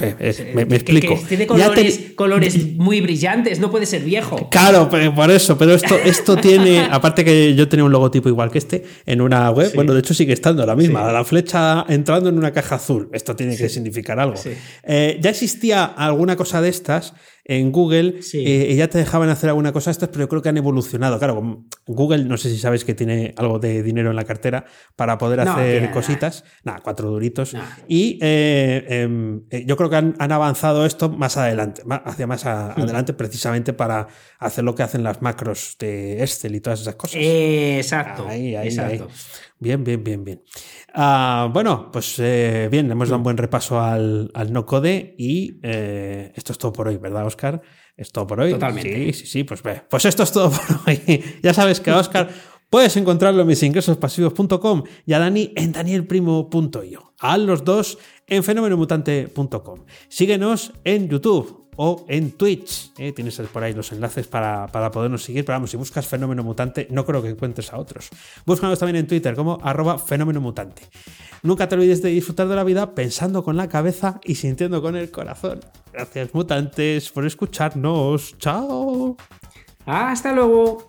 me, 0.55 0.77
explico. 0.77 1.19
tiene 1.27 1.45
colores, 1.45 2.13
colores, 2.15 2.77
muy 2.77 3.01
brillantes, 3.01 3.59
no 3.59 3.73
puede 3.73 3.87
ser 3.87 4.05
viejo. 4.05 4.49
Claro, 4.51 4.89
por 4.89 5.31
eso, 5.33 5.59
pero 5.59 5.75
esto, 5.75 5.97
esto 5.97 6.37
tiene, 6.41 6.87
aparte 6.89 7.25
que 7.25 7.57
yo 7.57 7.69
tenía 7.69 7.85
un 7.85 7.91
logotipo 7.91 8.29
igual 8.29 8.53
que 8.53 8.59
este 8.59 8.85
en 9.05 9.21
una 9.21 9.51
web, 9.51 9.73
bueno, 9.75 9.95
de 9.95 9.99
hecho 9.99 10.15
sigue 10.15 10.33
estando 10.33 10.65
la 10.65 10.77
misma, 10.77 11.11
la 11.11 11.25
flecha 11.25 11.85
entrando 11.89 12.29
en 12.29 12.39
una 12.39 12.53
caja 12.53 12.77
azul. 12.77 13.09
Esto 13.13 13.35
tiene 13.35 13.57
que 13.57 13.69
significar 13.69 14.21
algo. 14.21 14.41
Eh, 14.85 15.19
ya 15.21 15.31
existía 15.31 15.85
alguna 15.85 16.37
cosa 16.37 16.61
de 16.61 16.69
estas 16.69 17.15
en 17.45 17.73
Google 17.73 18.21
eh, 18.33 18.75
ya 18.75 18.89
te 18.89 18.99
dejaban 18.99 19.29
hacer 19.29 19.51
alguna 19.51 19.73
cosa 19.73 19.91
estas, 19.91 20.09
pero 20.09 20.25
yo 20.25 20.29
creo 20.29 20.43
que 20.43 20.49
han 20.49 20.57
evolucionado. 20.57 21.19
Claro, 21.19 21.65
Google, 21.87 22.25
no 22.25 22.39
sé 22.39 22.49
si 22.49 22.59
sabes 22.59 22.85
que 22.85 22.95
tiene 22.95 23.35
algo 23.37 23.59
de 23.59 23.83
dinero 23.83 24.11
en 24.11 24.17
la 24.17 24.25
cartera 24.25 24.65
para 24.97 25.19
poder 25.19 25.41
hacer 25.41 25.91
cositas. 25.91 26.45
Nada, 26.65 26.81
cuatro 26.83 27.11
duritos. 27.11 27.55
Y 27.87 28.19
eh, 28.23 28.87
em, 28.89 29.43
eh, 29.51 29.65
yo 29.67 29.77
creo 29.77 29.91
que 29.91 29.97
han, 29.97 30.15
avanzado 30.19 30.87
esto 30.87 31.11
más 31.11 31.37
adelante, 31.37 31.83
hacia 32.05 32.27
más 32.27 32.45
hmm. 32.45 32.81
adelante, 32.81 33.13
precisamente 33.13 33.75
para 33.75 34.09
hacer 34.39 34.65
lo 34.65 34.75
que 34.75 34.83
hacen 34.83 35.05
las 35.05 35.21
macros 35.21 35.77
de 35.79 36.23
Excel 36.23 36.55
y 36.55 36.61
todas 36.61 36.81
esas 36.81 36.95
cosas. 36.95 37.21
exacto. 37.21 38.27
Ahí, 38.27 38.57
ahí, 38.57 38.69
exacto. 38.69 39.09
Bien, 39.65 39.83
bien, 39.83 40.05
bien, 40.05 40.23
bien. 40.23 40.43
Ah, 40.93 41.49
bueno, 41.51 41.91
pues 41.91 42.19
eh, 42.19 42.69
bien, 42.71 42.91
hemos 42.91 43.09
dado 43.09 43.17
un 43.17 43.23
buen 43.23 43.39
repaso 43.39 43.81
al, 43.81 44.31
no 44.51 44.67
code 44.67 45.15
y 45.17 45.59
eh, 45.63 46.33
esto 46.37 46.53
es 46.53 46.59
todo 46.59 46.71
por 46.71 46.87
hoy, 46.87 46.99
¿verdad, 46.99 47.25
Oscar? 47.25 47.63
Es 47.97 48.13
todo 48.13 48.27
por 48.27 48.41
hoy. 48.41 48.51
Totalmente. 48.51 49.13
Sí, 49.15 49.21
sí, 49.21 49.27
sí, 49.27 49.45
pues. 49.45 49.63
Pues 49.89 50.05
esto 50.05 50.23
es 50.23 50.33
todo 50.33 50.51
por 50.51 50.61
hoy. 50.87 51.25
ya 51.43 51.55
sabes 51.55 51.81
que 51.81 51.93
Oscar 51.93 52.29
puedes 52.69 52.95
encontrarlo 52.99 53.41
en 53.41 53.47
misingresospasivos.com 53.49 54.83
y 55.07 55.15
a 55.15 55.19
Dani 55.19 55.55
en 55.57 55.73
danielprimo.io. 55.73 57.15
A 57.19 57.39
los 57.39 57.65
dos 57.65 57.97
en 58.27 58.45
fenomenomutante.com. 58.45 59.87
Síguenos 60.09 60.75
en 60.85 61.09
YouTube 61.09 61.64
o 61.77 62.05
en 62.09 62.33
Twitch. 62.33 62.93
¿eh? 62.99 63.13
Tienes 63.13 63.39
por 63.53 63.63
ahí 63.63 63.73
los 63.73 63.93
enlaces 63.93 64.27
para, 64.27 64.67
podernos 64.69 65.23
seguir. 65.23 65.45
Pero 65.45 65.57
vamos, 65.57 65.71
si 65.71 65.77
buscas 65.77 66.07
Fenómeno 66.07 66.43
Mutante, 66.43 66.87
no 66.91 67.05
creo 67.05 67.23
que 67.23 67.29
encuentres 67.29 67.73
a 67.73 67.79
otros. 67.79 68.11
Búscanos 68.45 68.79
también 68.79 68.97
en 68.97 69.07
Twitter 69.07 69.35
como 69.35 69.59
arroba 69.63 69.99
Fenómeno 69.99 70.41
Mutante. 70.41 70.83
Nunca 71.43 71.69
te 71.69 71.75
olvides 71.75 72.03
de 72.03 72.11
disfrutar 72.11 72.49
de 72.49 72.57
la 72.57 72.65
vida 72.65 72.95
pensando 72.95 73.45
con 73.45 73.57
la 73.57 73.69
cabeza 73.69 74.21
y 74.25 74.37
sintiendo 74.37 74.81
con 74.81 74.97
el 74.97 75.11
corazón. 75.11 75.61
Gracias, 75.93 76.35
mutantes, 76.35 77.11
por 77.11 77.27
escucharnos. 77.27 78.37
Chao. 78.39 79.17
Hasta 79.87 80.33
luego. 80.33 80.87